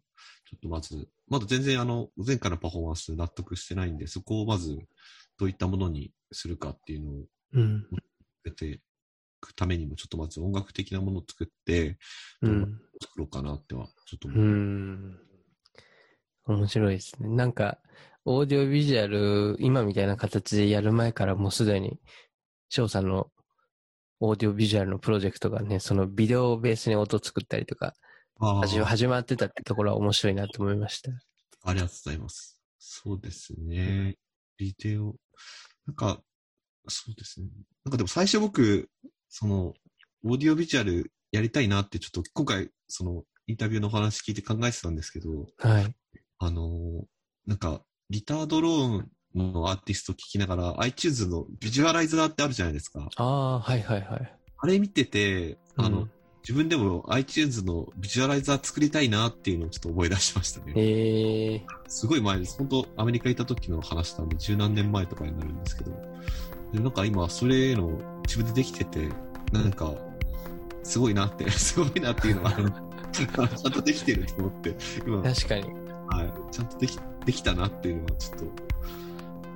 [0.57, 4.77] っとまず、まだ全然あの、前回のパフォーマンス納得してないんで、そこをまず、
[5.39, 7.87] どういったものにするかっていうのをうん。
[8.43, 8.79] 出てい
[9.41, 11.97] くためにも、ちょっとまず音楽的なものを作って、
[12.41, 12.79] うん。
[13.01, 14.45] 作ろうかなっては、ちょっとう思う。
[14.45, 15.19] ん。
[16.45, 17.29] 面白いですね。
[17.29, 17.79] なんか、
[18.23, 21.99] オーディオビジュアル、今みたいな形でやる前からもうすでに、
[22.69, 23.31] 翔さんの
[24.19, 27.93] オーディオビジュアルのプロジェクトがね、そのビデオをベースに音作ったりとか、
[28.39, 31.11] あ始まってたってところは面白いなと思いました。
[31.63, 32.61] ありがとうございます。
[32.77, 34.15] そうですね。
[34.57, 35.15] ビデオ。
[35.85, 36.21] なんか、
[36.87, 37.47] そうですね。
[37.83, 38.89] なんかでも最初僕、
[39.29, 39.73] その、
[40.23, 45.95] オーディオビジュアルやりたいなってちょっと今回、その、インタビューのお話聞いて考えてたんですけど、はい。
[46.39, 47.05] あのー
[47.45, 53.09] なんか、ギタードローンのアーティスト聞きながら、iTunes のビジュアライザーってあるじゃないですか。
[53.15, 54.33] ああ、はいはいはい。
[54.59, 56.11] あれ見てて、あの、うん
[56.47, 60.71] 自分でも iTunes のビジュアライザー作りたいなっていうのをちょっと思い出しましたね。
[60.77, 62.57] ええすごい前です。
[62.57, 65.91] 本当アメリカ行った時の話なんで、十何年前とかになるんですけど。
[66.71, 69.09] でなんか今、それの自分でできてて、
[69.51, 69.93] なんか、
[70.83, 72.53] すごいなって、 すごいなっていうのは、
[73.11, 75.63] ちゃんとできてると思って、今、はい、確かに。
[76.49, 78.45] ちゃんとできできたなっていうのは、ちょっと、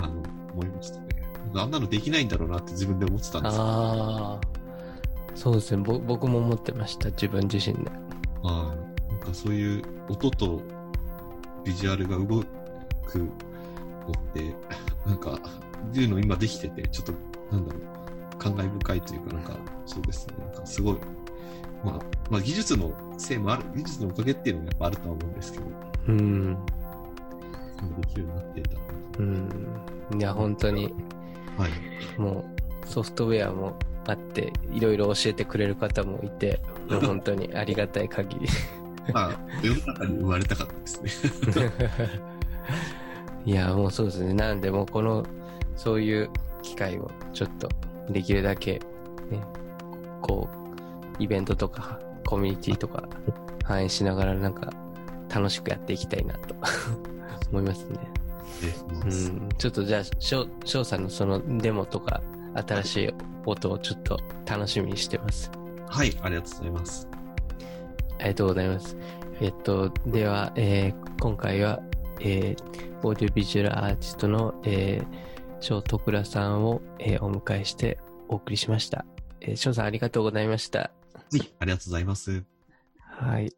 [0.01, 0.23] あの、
[0.53, 1.07] 思いましたね。
[1.55, 3.61] あんなのできないんだろうなって自分で思ってたんですよ。
[3.63, 4.39] ああ、
[5.35, 5.83] そうですね。
[5.83, 7.09] ぼ僕も思ってました。
[7.09, 7.91] 自分自身で。
[8.41, 8.75] は
[9.09, 9.11] い。
[9.11, 10.61] なんかそういう音と
[11.63, 12.43] ビジュアルが動
[13.05, 14.55] くのって、
[15.05, 15.39] なんか、
[15.93, 17.13] いうの今できてて、ちょっと、
[17.51, 20.35] なんだろう、感慨深いというか、なんか、そうですね。
[20.39, 20.97] なんかすごい、
[21.83, 21.99] まあ、
[22.29, 25.65] まあ技術のせいもある、技術のおかげっていうのもやっぱあるとは思うんですけど、
[26.07, 26.57] うん。
[27.99, 28.81] できるようになっていたな。
[29.19, 30.19] うん。
[30.19, 30.93] いや、本当に、
[31.57, 32.19] はい。
[32.19, 32.45] も
[32.85, 33.77] う、ソフトウェアも
[34.07, 38.47] あって、いろいろ教えてくれる方もいて、もう本当にありがたい限り。
[39.13, 41.71] まあ、世の中に生まれたかったですね。
[43.45, 44.33] いや、もうそうですね。
[44.33, 45.25] なんで、もうこの、
[45.75, 46.29] そういう
[46.61, 47.69] 機会をちょっと、
[48.09, 48.73] できるだけ、
[49.29, 49.41] ね、
[50.21, 50.49] こ
[51.19, 53.03] う、イベントとか、コミュニティとか、
[53.63, 54.71] 反映しながら、なんか、
[55.33, 56.55] 楽しくやっていきたいなと
[57.51, 57.99] 思いますね。
[58.63, 58.73] え
[59.05, 62.21] うん、ちょっとじゃあ、翔翔さんのそのデモとか、
[62.67, 63.09] 新しい
[63.45, 65.51] 音をちょっと楽しみにしてます。
[65.87, 67.07] はい、ありがとうございます。
[68.19, 68.97] ありがとうございます。
[69.39, 71.79] えっと、では、えー今回は、
[72.19, 75.05] えーオーディオビジュアルアーティストの、えー、
[75.59, 79.05] 翔徳良さんを、えーお迎えしてお送りしました。
[79.39, 80.79] えー翔さんありがとうございました。
[80.79, 80.91] は
[81.33, 82.43] い、ありがとうございます。
[82.99, 83.51] はい。